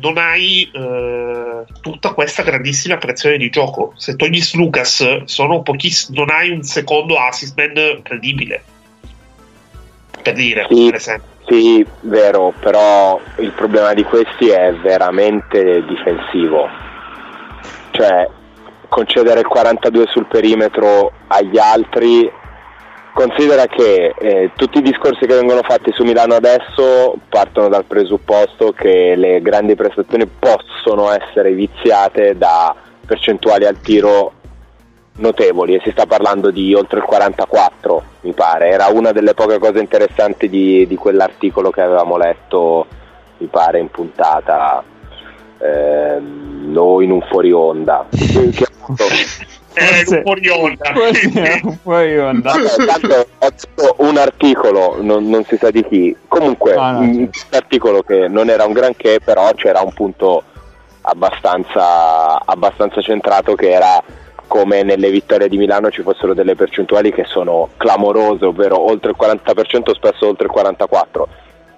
[0.00, 3.94] non hai eh, tutta questa grandissima creazione di gioco.
[3.96, 8.71] Se togli Lucas sono pochissimi non hai un secondo assist man credibile
[10.22, 10.84] per dire Sì.
[10.86, 16.68] per esempio Sì, vero, però il problema di questi è veramente difensivo.
[17.90, 18.28] Cioè,
[18.88, 22.30] concedere il 42 sul perimetro agli altri,
[23.12, 28.72] considera che eh, tutti i discorsi che vengono fatti su Milano adesso partono dal presupposto
[28.72, 32.74] che le grandi prestazioni possono essere viziate da
[33.04, 34.32] percentuali al tiro
[35.16, 38.68] notevoli e si sta parlando di oltre il 44 mi pare.
[38.68, 42.86] Era una delle poche cose interessanti di, di quell'articolo che avevamo letto
[43.38, 44.82] mi pare in puntata
[45.58, 48.06] ehm, o in un fuori onda.
[48.10, 49.08] Che appunto è
[49.72, 50.92] Forse- un fuori onda.
[50.92, 52.52] Forse è un fuori onda.
[52.52, 56.16] Vabbè, tanto ho letto un articolo, non, non si sa di chi.
[56.28, 60.42] Comunque, Ah, no, un articolo che non era un granché, però c'era un punto
[61.02, 64.02] abbastanza, abbastanza centrato che era
[64.52, 69.16] come nelle vittorie di Milano ci fossero delle percentuali che sono clamorose, ovvero oltre il
[69.18, 71.22] 40%, spesso oltre il 44%.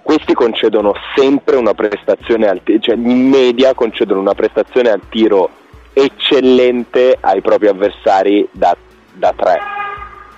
[0.03, 5.49] Questi concedono sempre una prestazione al tiro, cioè in media concedono una prestazione al tiro
[5.93, 8.75] eccellente ai propri avversari da,
[9.13, 9.57] da tre.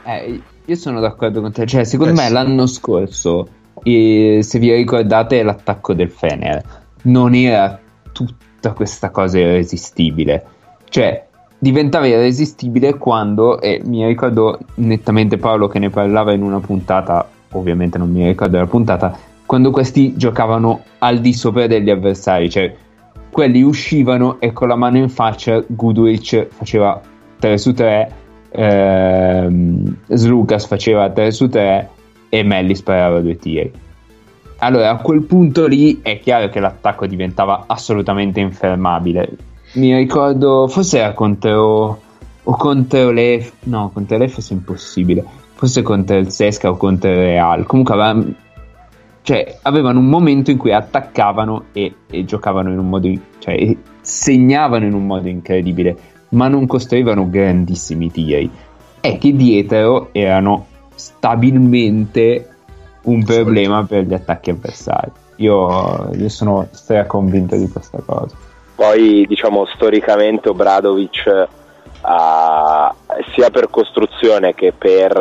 [0.05, 1.65] Eh, io sono d'accordo con te.
[1.65, 2.34] Cioè, secondo Eh, me sì.
[2.34, 3.47] l'anno scorso,
[3.81, 6.64] eh, se vi ricordate, l'attacco del Fener
[7.05, 7.80] non era
[8.11, 10.45] tutta questa cosa irresistibile.
[10.88, 11.26] Cioè,
[11.57, 17.97] diventava irresistibile quando, e mi ricordo nettamente Paolo che ne parlava in una puntata, ovviamente
[17.97, 22.75] non mi ricordo la puntata, quando questi giocavano al di sopra degli avversari, cioè
[23.29, 26.99] quelli uscivano e con la mano in faccia Goodrich faceva
[27.39, 28.11] 3 su 3
[28.49, 31.89] ehm, Slucas faceva 3 su 3
[32.29, 33.71] e Melli sparava due tiri.
[34.59, 39.38] Allora a quel punto lì è chiaro che l'attacco diventava assolutamente infermabile
[39.77, 42.01] mi ricordo forse era contro
[42.43, 45.23] o contro le no contro le forse è impossibile.
[45.53, 47.65] Forse contro il Sesca o contro il Real.
[47.65, 48.25] Comunque aveva
[49.21, 54.85] cioè avevano un momento in cui attaccavano e, e giocavano in un modo cioè segnavano
[54.85, 55.97] in un modo incredibile
[56.29, 58.49] ma non costruivano grandissimi tiri.
[58.99, 62.49] È che dietro erano stabilmente
[63.03, 65.11] un problema per gli attacchi avversari.
[65.37, 68.47] Io, io sono straconvinto di questa cosa
[68.77, 71.47] Poi diciamo storicamente Obradovic
[72.01, 72.93] ha,
[73.33, 75.17] sia per costruzione che per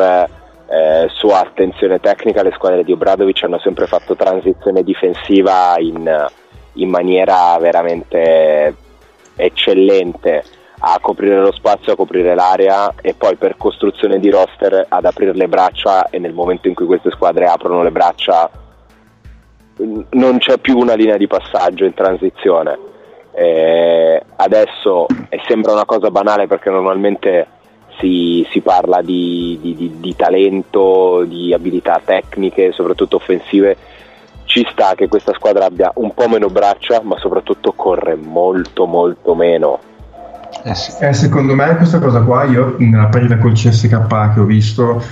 [0.69, 6.27] eh, sua attenzione tecnica le squadre di Obradovic hanno sempre fatto transizione difensiva in,
[6.73, 8.75] in maniera veramente
[9.35, 10.43] eccellente
[10.79, 15.33] a coprire lo spazio, a coprire l'area e poi per costruzione di roster ad aprire
[15.33, 18.51] le braccia e nel momento in cui queste squadre aprono le braccia
[20.11, 22.95] non c'è più una linea di passaggio in transizione.
[23.39, 27.45] Eh, adesso e sembra una cosa banale perché normalmente
[27.99, 33.77] si, si parla di, di- di- di talento, di abilità tecniche, soprattutto offensive.
[34.45, 39.35] Ci sta che questa squadra abbia un po' meno braccia, ma soprattutto corre molto molto
[39.35, 39.79] meno.
[40.63, 41.03] Eh sì.
[41.03, 45.03] Eh, secondo me questa cosa qua, io nella partita col CSK che ho visto,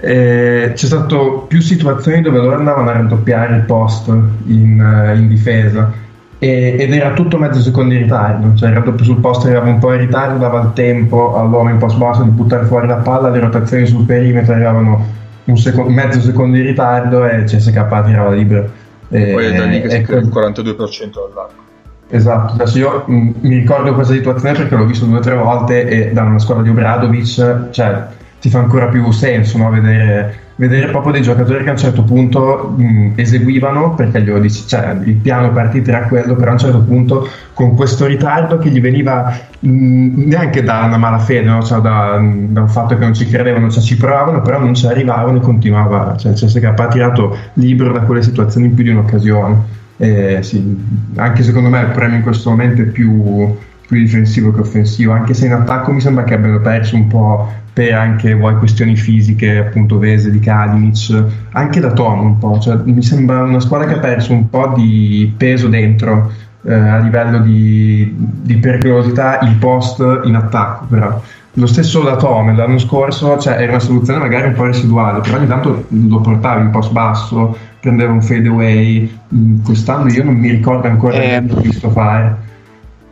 [0.00, 5.28] eh, c'è stato più situazioni dove loro andavano a raddoppiare il post in, eh, in
[5.28, 6.08] difesa
[6.40, 9.78] e- ed era tutto mezzo secondo in ritardo, cioè il raddoppio sul posto arrivava un
[9.78, 13.28] po' in ritardo, dava il tempo all'uomo in post basso di buttare fuori la palla,
[13.28, 15.06] le rotazioni sul perimetro arrivavano
[15.44, 18.70] un seco- mezzo secondo in ritardo e CSK tirava libero.
[19.10, 21.68] E- Poi è da lì che si crea il 42% all'arco.
[22.08, 25.86] Esatto, adesso io mh, mi ricordo questa situazione perché l'ho visto due o tre volte
[25.86, 28.06] e da una squadra di Obradovic cioè,
[28.40, 29.70] ti fa ancora più senso no?
[29.70, 34.66] vedere vedere proprio dei giocatori che a un certo punto mh, eseguivano perché glielo dici,
[34.66, 38.68] cioè il piano partita era quello, però a un certo punto con questo ritardo che
[38.68, 41.62] gli veniva mh, neanche da una malafede, no?
[41.62, 44.86] cioè da, da, un fatto che non ci credevano, cioè ci provavano, però non ci
[44.86, 48.90] arrivavano e continuava, cioè il CSK ha tirato libero da quelle situazioni in più di
[48.90, 49.78] un'occasione.
[49.96, 50.78] Eh, sì,
[51.16, 53.56] anche secondo me il premio in questo momento è più,
[53.90, 57.52] più difensivo che offensivo, anche se in attacco mi sembra che abbiano perso un po'
[57.72, 62.78] per anche vuoi questioni fisiche, appunto Vese di Kalinic, anche da Tom un po', cioè,
[62.84, 66.30] mi sembra una squadra che ha perso un po' di peso dentro
[66.62, 71.20] eh, a livello di, di, pericolosità il post in attacco però.
[71.54, 75.36] Lo stesso da Tom l'anno scorso cioè, era una soluzione magari un po' residuale, però
[75.36, 80.34] ogni tanto lo portavi in post basso, prendeva un fade away, mm, quest'anno io non
[80.34, 82.48] mi ricordo ancora eh, che ho visto fare.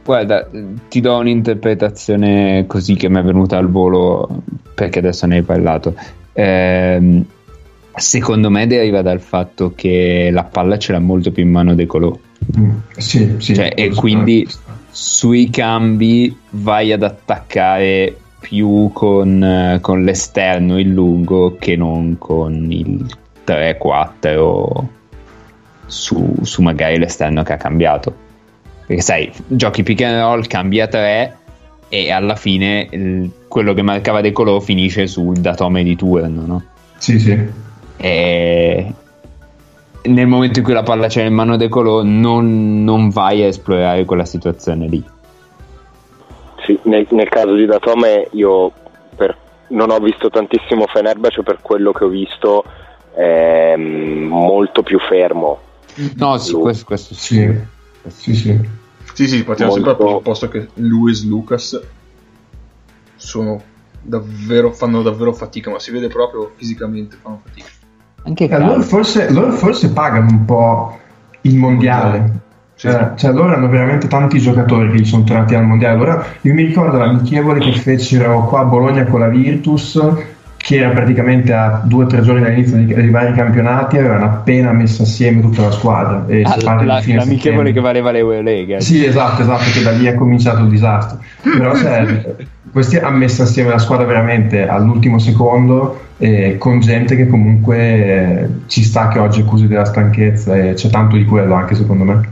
[0.09, 0.49] Guarda,
[0.89, 4.43] ti do un'interpretazione così che mi è venuta al volo
[4.75, 5.95] perché adesso ne hai parlato.
[6.33, 7.23] Eh,
[7.95, 11.85] secondo me deriva dal fatto che la palla ce l'ha molto più in mano De
[11.85, 12.19] Colò.
[12.59, 13.55] Mm, sì, sì.
[13.55, 14.49] Cioè, e quindi
[14.89, 23.05] sui cambi vai ad attaccare più con, con l'esterno, il lungo, che non con il
[23.47, 24.85] 3-4
[25.85, 28.27] su, su magari l'esterno che ha cambiato
[28.89, 31.37] perché sai, giochi pick and roll, cambia 3
[31.91, 36.63] e alla fine il, quello che marcava De Colò finisce sul datome di turno, no?
[36.97, 37.39] Sì, sì.
[37.99, 38.93] E
[40.05, 43.49] nel momento in cui la palla c'è in mano De Colò non, non vai a
[43.49, 45.05] esplorare quella situazione lì.
[46.65, 48.73] Sì, nel, nel caso di Datome io
[49.15, 49.37] per,
[49.69, 52.65] non ho visto tantissimo Fenerbahce per quello che ho visto
[53.15, 55.59] è molto più fermo.
[56.17, 57.55] No, sì, questo, questo sì.
[58.07, 58.33] sì.
[58.33, 58.78] sì, sì.
[59.19, 59.89] Sì, sì, partiamo Molto...
[59.89, 61.81] sempre dal posto che Lewis Lucas
[63.17, 63.61] sono
[64.01, 67.67] davvero, fanno davvero fatica, ma si vede proprio fisicamente fanno fatica.
[68.23, 70.99] Anche eh, loro, forse, loro forse pagano un po'
[71.41, 72.33] il mondiale.
[72.77, 72.87] Sì.
[72.87, 75.95] Eh, cioè loro hanno veramente tanti giocatori che sono tornati al mondiale.
[75.97, 80.01] Allora, io mi ricordo l'amichevole che fecero qua a Bologna con la Virtus
[80.69, 84.71] che era praticamente a due o tre giorni dall'inizio di, dei vari campionati avevano appena
[84.71, 89.03] messo assieme tutta la squadra e ah, la, la, l'amichevole che valeva le Lega sì
[89.03, 91.21] esatto esatto che da lì è cominciato il disastro.
[91.43, 92.35] Però cioè,
[92.71, 98.49] questi hanno messo assieme la squadra veramente all'ultimo secondo eh, con gente che comunque eh,
[98.67, 102.29] ci sta che oggi accusi della stanchezza e c'è tanto di quello anche secondo me.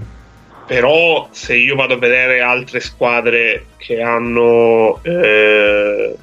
[0.66, 6.14] Però se io vado a vedere altre squadre che hanno eh,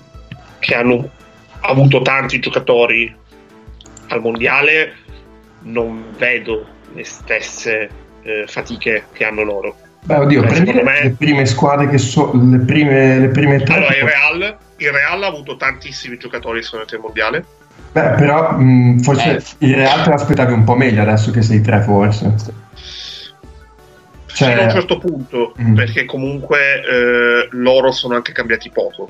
[0.60, 1.10] che hanno
[1.72, 3.14] avuto tanti giocatori
[4.08, 4.94] al mondiale,
[5.62, 7.90] non vedo le stesse
[8.24, 9.76] eh, fatiche che hanno loro.
[10.04, 11.04] Beh, oddio, Beh, prendi me...
[11.04, 13.76] le prime squadre che sono le prime, le prime tre.
[13.76, 17.46] Allora, il Real, il Real ha avuto tantissimi giocatori che sono andati al mondiale.
[17.94, 19.44] Beh, però mh, forse eh.
[19.60, 22.36] il Real te l'aspettavi un po' meglio adesso che sei tre, forse.
[24.26, 24.50] Cioè...
[24.50, 25.76] Fino a un certo punto, mm.
[25.76, 29.08] perché comunque eh, loro sono anche cambiati poco.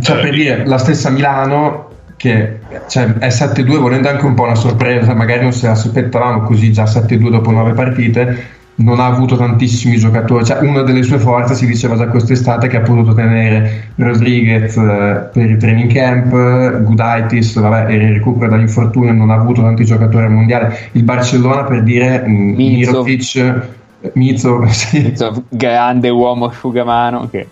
[0.00, 4.54] Cioè, per dire, la stessa Milano che cioè, è 7-2 volendo anche un po' una
[4.54, 8.46] sorpresa, magari non se l'aspettavamo così già 7-2 dopo 9 partite,
[8.76, 12.78] non ha avuto tantissimi giocatori, cioè una delle sue forze si diceva già quest'estate che
[12.78, 19.12] ha potuto tenere Rodriguez eh, per il training camp, Gudaitis vabbè, era in recupero dall'infortunio,
[19.12, 23.82] non ha avuto tanti giocatori al mondiale, il Barcellona per dire Mirotic
[24.12, 25.14] Mizzo, sì.
[25.48, 27.48] grande uomo asciugamano che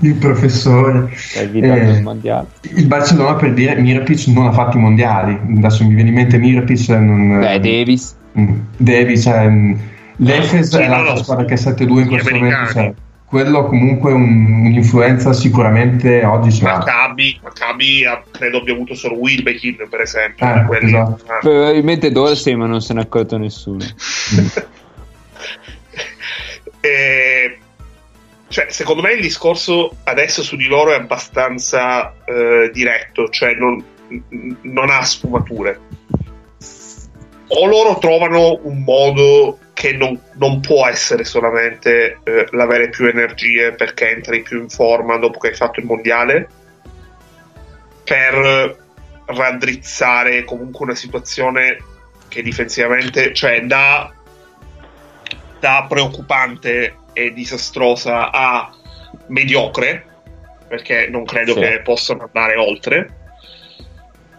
[0.00, 1.10] il professore.
[1.34, 2.46] Eh, il mondiale.
[2.74, 5.38] il Barcellona per dire Mirapic non ha fatto i mondiali.
[5.56, 8.16] Adesso mi viene in mente Mirapic non, Beh, Davis.
[8.38, 9.74] mm, Davis cioè, mm,
[10.16, 12.94] l'Efes sì, è l'altra no, squadra che è 7-2 in questo momento cioè,
[13.24, 20.00] quello comunque un, un'influenza sicuramente oggi c'è Maccabi, Maccabi credo abbia avuto solo Wilbekin per
[20.00, 21.24] esempio eh, esatto.
[21.40, 23.84] probabilmente Dorsey ma non se ne è accorto nessuno
[26.80, 27.58] E,
[28.48, 33.84] cioè, secondo me il discorso adesso su di loro è abbastanza eh, diretto, cioè non,
[34.62, 35.78] non, ha sfumature.
[37.52, 43.72] O loro trovano un modo che non, non può essere solamente eh, l'avere più energie
[43.72, 46.48] perché entri più in forma dopo che hai fatto il mondiale,
[48.04, 48.76] per
[49.26, 51.78] raddrizzare comunque una situazione
[52.28, 54.12] che difensivamente, cioè da
[55.60, 58.70] da preoccupante e disastrosa a
[59.26, 60.04] mediocre,
[60.66, 61.60] perché non credo sì.
[61.60, 63.14] che possano andare oltre,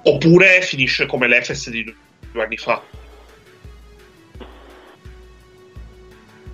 [0.03, 1.95] oppure finisce come l'Efes di
[2.31, 2.81] due anni fa.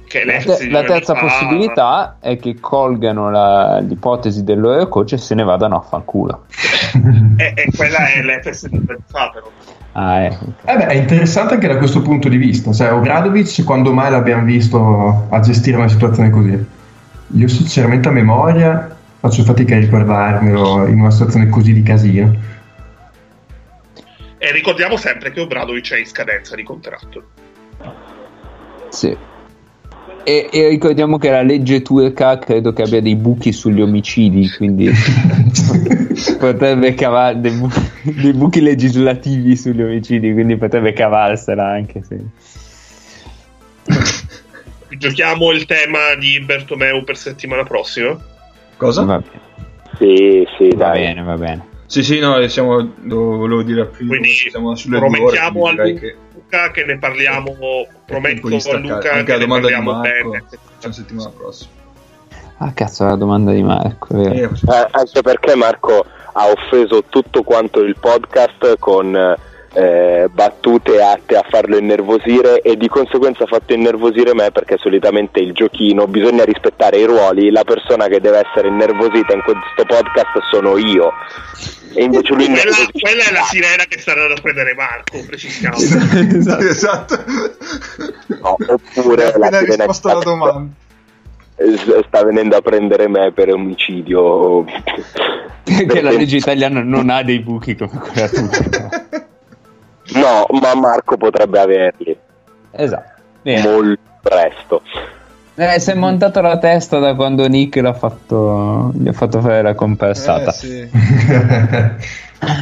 [0.07, 5.13] Che La, te- la terza fa- possibilità è che colgano la- l'ipotesi del loro coach
[5.13, 6.45] e se ne vadano a fanculo.
[7.39, 9.47] E, e quella è l'FS di due anni fa, però.
[9.99, 10.37] Ah, eh.
[10.65, 12.71] Eh beh, è interessante anche da questo punto di vista.
[12.71, 16.65] Cioè, Obradovic, quando mai l'abbiamo visto a gestire una situazione così?
[17.35, 22.35] Io, sinceramente, a memoria faccio fatica a ricordarmelo in una situazione così di casino.
[24.37, 27.23] E ricordiamo sempre che Obradovic è in scadenza di contratto.
[28.89, 29.17] Sì.
[30.23, 34.91] E, e ricordiamo che la legge Turca credo che abbia dei buchi sugli omicidi, quindi
[36.37, 37.69] potrebbe cavare dei, bu-
[38.03, 42.17] dei buchi legislativi sugli omicidi, quindi potrebbe cavarsela anche se...
[44.97, 48.17] Giochiamo il tema di Bertomeu per settimana prossima.
[48.77, 49.03] Cosa?
[49.03, 49.41] Va bene,
[49.97, 51.01] Sì, sì, va dai.
[51.01, 51.65] bene, va bene.
[51.87, 55.71] Sì, sì, no, siamo, lo volevo dire prima, Quindi siamo sulle due ore, promettiamo a
[56.33, 57.53] Luca che ne parliamo.
[57.53, 58.77] che Prometto a.
[58.77, 60.43] Luca Anche che la ne domanda di parliamo Marco bene.
[60.49, 61.69] c'è la settimana prossima.
[62.59, 64.19] Ah, cazzo, la domanda di Marco.
[64.19, 64.49] Eh,
[64.91, 69.15] anche perché Marco ha offeso tutto quanto il podcast con
[69.73, 75.39] eh, battute atte a farlo innervosire e di conseguenza ha fatto innervosire me perché solitamente
[75.39, 80.39] il giochino bisogna rispettare i ruoli, la persona che deve essere innervosita in questo podcast
[80.49, 81.11] sono io.
[81.93, 85.75] E invece lui Quella, quella è la sirena che sta andando a prendere Marco, precisiamo.
[85.77, 86.63] esatto.
[86.63, 87.23] esatto.
[88.41, 90.85] No, oppure la appena sirena risposto alla domanda.
[92.05, 94.63] Sta venendo a prendere me per omicidio.
[95.63, 98.89] Perché la legge italiana non ha dei buchi come quella turca.
[100.13, 102.17] No, ma Marco potrebbe averli
[102.71, 103.21] Esatto.
[103.41, 103.69] Bene.
[103.69, 104.81] molto presto.
[105.55, 109.61] Eh, si è montato la testa da quando Nick l'ha fatto, gli ha fatto fare
[109.61, 110.51] la compensata.
[110.51, 110.89] Eh, sì.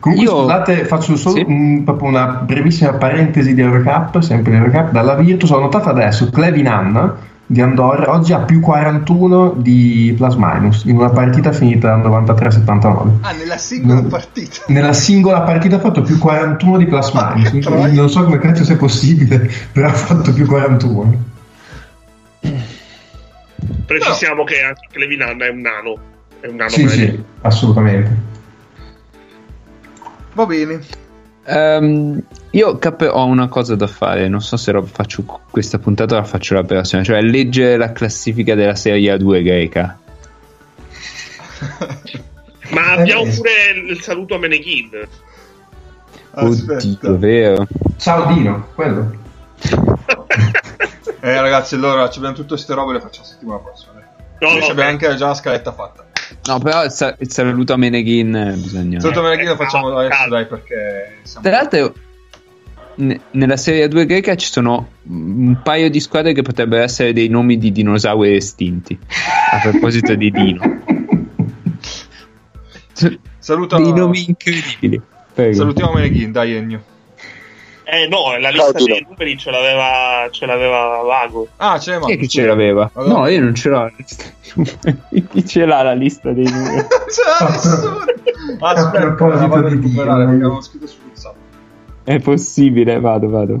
[0.00, 1.44] Comunque, Io- scusate, faccio solo Sì.
[1.46, 5.50] un- proprio una brevissima parentesi di Eurocup, sempre di Eurocup, dalla Virtus.
[5.50, 7.16] Ho notato adesso Clevin Anna
[7.50, 13.10] di Andorra oggi ha più 41 di plus minus in una partita finita 93-79.
[13.22, 14.06] Ah, nella singola No.
[14.06, 14.60] partita.
[14.68, 17.58] Nella singola partita ha fatto più 41 di plus minus.
[17.64, 17.92] Troia.
[17.92, 21.24] Non so come cazzo sia possibile, però ha fatto più 41.
[23.84, 25.98] Precisiamo che anche Clevinanna è un nano.
[26.38, 28.16] È un nano Sì, sì, assolutamente.
[30.34, 30.78] Va bene.
[31.44, 36.18] Ehm, io Cap, ho una cosa da fare, non so se faccio questa puntata o
[36.18, 39.98] la faccio la prossima, cioè leggere la classifica della Serie A2 greca.
[42.70, 43.34] Ma abbiamo Eh.
[43.34, 43.50] pure
[43.88, 44.90] il saluto a Meneghin.
[46.32, 47.12] Oddio, Aspetta.
[47.16, 47.66] vero?
[47.96, 49.18] Ciao Dino, quello.
[51.22, 53.92] Eh, ragazzi, allora ci abbiamo tutte queste robe, le facciamo la settimana prossima.
[54.38, 56.06] No, no, abbiamo anche già la scaletta fatta.
[56.46, 59.00] No, però il, sa- il saluto a Meneghin eh, bisogna...
[59.00, 61.46] Sotto me lo facciamo calma, adesso, dai, perché siamo...
[61.46, 61.94] Tra l'altro,
[62.96, 67.28] ne- nella Serie A2 greca ci sono un paio di squadre che potrebbero essere dei
[67.28, 68.98] nomi di dinosauri estinti.
[69.52, 70.82] A proposito di Dino.
[73.38, 73.78] Saluta...
[73.78, 75.00] dei nomi incredibili.
[75.32, 75.54] Prego.
[75.54, 76.84] Salutiamo Meneghin, dai Ennio.
[77.92, 78.94] Eh no, la lista Dino.
[78.94, 81.48] dei numeri ce l'aveva, ce l'aveva Vago.
[81.56, 82.90] Ah, Chi è che Marco, ce l'aveva?
[82.94, 83.78] Allora- No, io non ce l'ho.
[83.80, 85.26] la lista dei numeri.
[85.28, 86.86] Chi ce l'ha la lista dei numeri?
[86.86, 87.98] C'è nessuno.
[88.60, 91.34] Aspetta, A proposito la vado a di recuperare, perché avevo scritto su WhatsApp.
[92.04, 93.60] È possibile, vado, vado.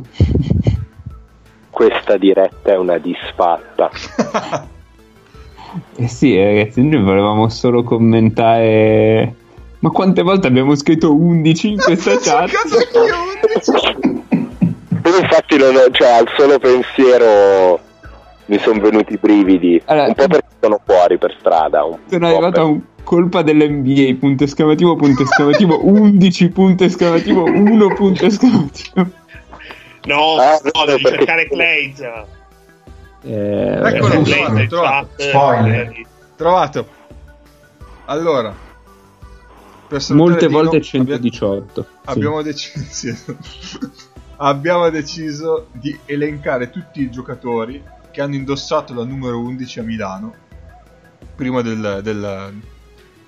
[1.70, 3.90] Questa diretta è una disfatta.
[5.94, 9.34] Eh sì, ragazzi, noi volevamo solo commentare.
[9.78, 12.50] Ma quante volte abbiamo scritto 11 in questa chat?
[12.50, 14.19] Cazzo che io
[15.10, 17.80] Io infatti non ho- cioè, al solo pensiero
[18.46, 19.80] mi sono venuti i brividi.
[19.86, 21.84] Allora- un po' perché sono fuori per strada.
[21.84, 27.44] Un Sono arrivato per- a un colpa dell'NBA, punto esclamativo, punto esclamativo, 11, punto esclamativo,
[27.44, 29.06] 1, punto esclamativo.
[30.04, 32.00] No, Ah, no, devi perché- cercare Clays.
[33.22, 35.08] Eh, Eccolo, trovato, trovato.
[35.16, 35.92] Spoiler.
[36.36, 36.86] Trovato.
[38.06, 38.68] Allora.
[39.88, 41.82] per salutare Molte volte abbia- 118.
[41.82, 41.88] sì.
[42.04, 43.36] Abbiamo deciso.
[44.42, 50.34] abbiamo deciso di elencare tutti i giocatori che hanno indossato la numero 11 a Milano
[51.34, 52.60] prima del, del-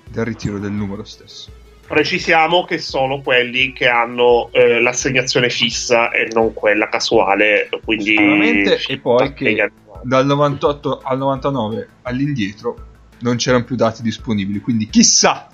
[0.09, 1.51] del ritiro del numero stesso.
[1.85, 7.69] Precisiamo che sono quelli che hanno eh, l'assegnazione fissa e non quella casuale.
[7.83, 9.71] Quindi Sicuramente, e poi che
[10.01, 12.87] dal 98 al 99 all'indietro
[13.19, 15.47] non c'erano più dati disponibili, quindi chissà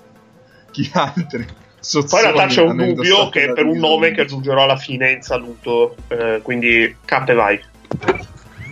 [0.72, 1.46] chi altri
[1.82, 4.22] Poi in realtà c'è un dubbio che la per un nome che 11.
[4.22, 5.96] aggiungerò alla fine in saluto.
[6.10, 7.60] eh, quindi cappe vai.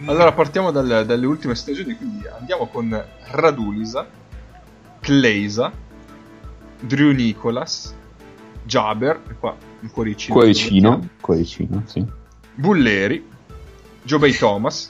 [0.05, 4.07] Allora partiamo dal- dalle ultime stagioni, quindi andiamo con Radulisa,
[4.99, 5.71] Kleisa,
[6.79, 7.93] Drew Nicholas,
[8.63, 10.33] Jaber, e qua un cuoricino.
[10.35, 12.05] Cuoricino, cuoricino, sì.
[12.53, 13.25] Bulleri,
[14.03, 14.89] Jobey Thomas,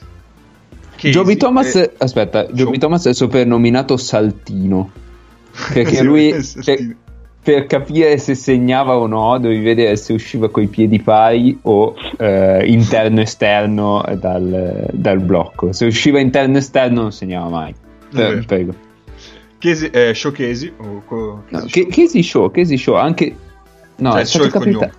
[0.96, 4.90] Joby Thomas, e- aspetta, Joby Joe- Thomas è soprannominato Saltino.
[5.72, 6.76] Perché Sì, lui, Saltino.
[6.94, 6.96] per,
[7.48, 12.62] per capire se segnava o no, dovevi vedere se usciva coi piedi pari o eh,
[12.66, 15.72] interno-esterno dal, dal blocco.
[15.72, 17.74] Se usciva interno-esterno non segnava mai.
[18.10, 18.36] Vabbè.
[18.36, 18.74] Eh, prego.
[19.56, 23.34] Casey, eh, Show Casey, o co- No, Casey Che- Casey Show, Casey Show, anche...
[23.96, 24.90] No, Cioè, è, Show stato capita-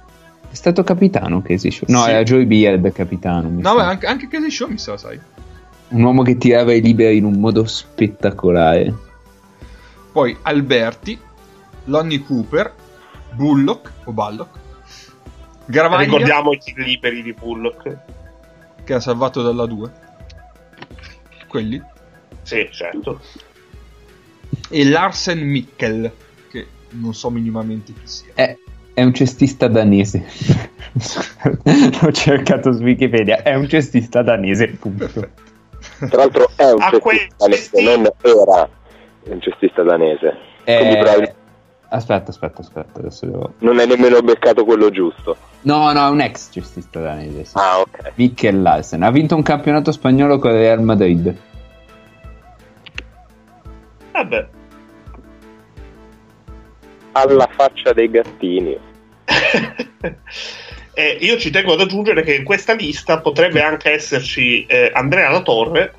[0.49, 1.87] è stato capitano Casey Show.
[1.87, 2.09] No, Sì.
[2.09, 3.47] era Joey Beard capitano.
[3.47, 5.19] No, ma anche, anche Casey Show mi sa, sai.
[5.89, 8.91] Un uomo che tirava i liberi in un modo spettacolare.
[10.11, 11.17] Poi Alberti,
[11.89, 12.73] Lonnie Cooper,
[13.33, 14.57] Bullock o Ballock,
[15.65, 17.97] Gravaglia Ricordiamo i tiri liberi di Bullock.
[18.83, 19.91] che ha salvato dalla 2.
[21.47, 21.79] Quelli.
[22.41, 23.19] Sì, certo.
[24.69, 26.11] E Larsen Mikkel,
[26.49, 28.31] che non so minimamente chi sia.
[28.33, 28.57] È,
[28.95, 30.25] è un cestista danese.
[32.01, 33.43] L'ho cercato su Wikipedia.
[33.43, 35.05] È un cestista danese, punto.
[35.05, 36.07] Perfetto.
[36.07, 38.69] Tra l'altro è un cestista danese, non era
[39.25, 40.35] un cestista danese.
[40.63, 41.35] Quindi Eh, probabilmente
[41.89, 42.99] Aspetta, aspetta, aspetta.
[42.99, 43.53] Adesso devo...
[43.59, 45.35] non hai nemmeno beccato quello giusto.
[45.61, 47.45] No, no, è un ex cestista danese.
[47.45, 47.57] Sì.
[47.57, 48.11] Ah, ok.
[48.15, 49.01] Mikkel Larsen.
[49.01, 51.35] Ha vinto un campionato spagnolo con il Real Madrid.
[54.11, 54.47] Vabbè.
[57.13, 58.77] Alla faccia dei gattini.
[60.91, 65.29] Eh, io ci tengo ad aggiungere che in questa lista potrebbe anche esserci eh, Andrea
[65.29, 65.93] La Torre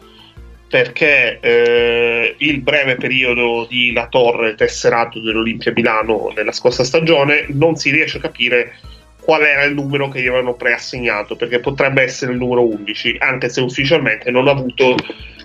[0.71, 7.75] perché eh, il breve periodo di La Torre tesserato dell'Olimpia Milano nella scorsa stagione non
[7.75, 8.79] si riesce a capire
[9.21, 13.49] qual era il numero che gli avevano preassegnato perché potrebbe essere il numero 11 anche
[13.49, 14.95] se ufficialmente non ha avuto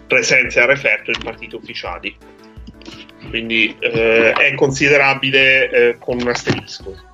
[0.06, 2.16] presenze a referto in partite ufficiali
[3.28, 7.14] quindi eh, è considerabile eh, con un asterisco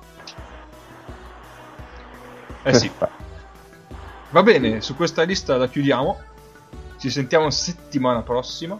[2.64, 2.90] Eh sì.
[4.30, 6.30] Va bene, su questa lista la chiudiamo.
[7.02, 8.78] Ci sentiamo settimana prossima.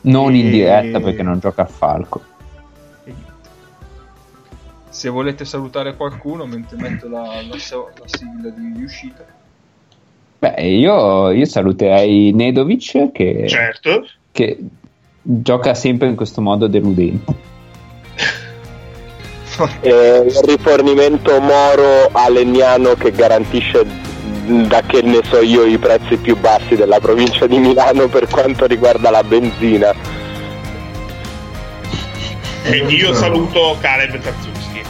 [0.00, 2.22] Non in E- diretta perché non gioca a Falco.
[3.04, 3.14] E.
[4.88, 9.24] Se volete salutare qualcuno mentre metto la, la, la sigla di uscita.
[10.40, 14.58] Beh, io, io saluterei Nedovic che, certo che
[15.22, 17.34] gioca sempre in questo modo deludente.
[19.82, 24.13] E il rifornimento Moro Alegnano che garantisce
[24.46, 28.66] da che ne so io i prezzi più bassi della provincia di Milano per quanto
[28.66, 29.94] riguarda la benzina.
[32.64, 34.82] E io saluto Caleb Tarzuski.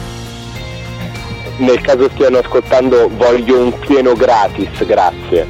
[1.57, 5.47] Nel caso stiano ascoltando voglio un pieno gratis, grazie.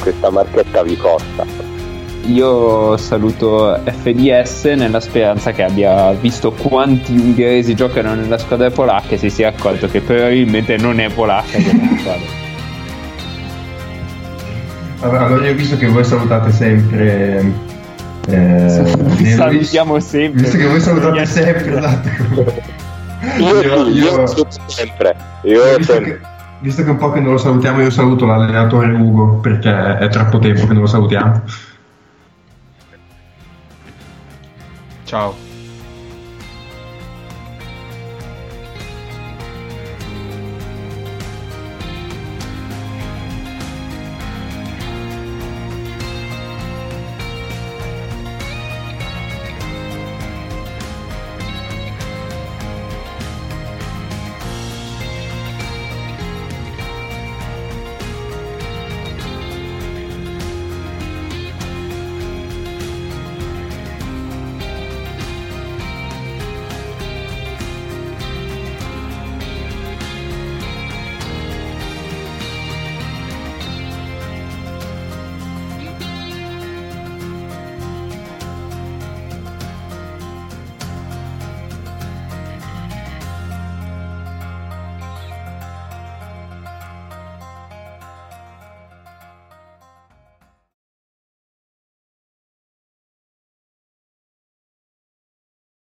[0.00, 1.46] Questa marchetta vi costa.
[2.26, 9.18] Io saluto FDS nella speranza che abbia visto quanti ungheresi giocano nella squadra polacca e
[9.18, 12.47] si sia accorto che probabilmente non è polacca che è la squadra.
[15.00, 17.66] Allora, io ho visto che voi salutate sempre.
[18.28, 18.82] Eh,
[19.16, 20.42] Vi salutiamo sempre.
[20.42, 22.08] Visto che voi salutate sempre, esatto.
[23.38, 24.26] Io, Io- io
[24.66, 25.16] sempre.
[25.42, 26.18] Io visto, sempre.
[26.18, 26.26] che,
[26.60, 30.38] visto che un po' che non lo salutiamo, io saluto l'allenatore Ugo perché è troppo
[30.38, 31.42] tempo che non lo salutiamo.
[35.04, 35.34] Ciao.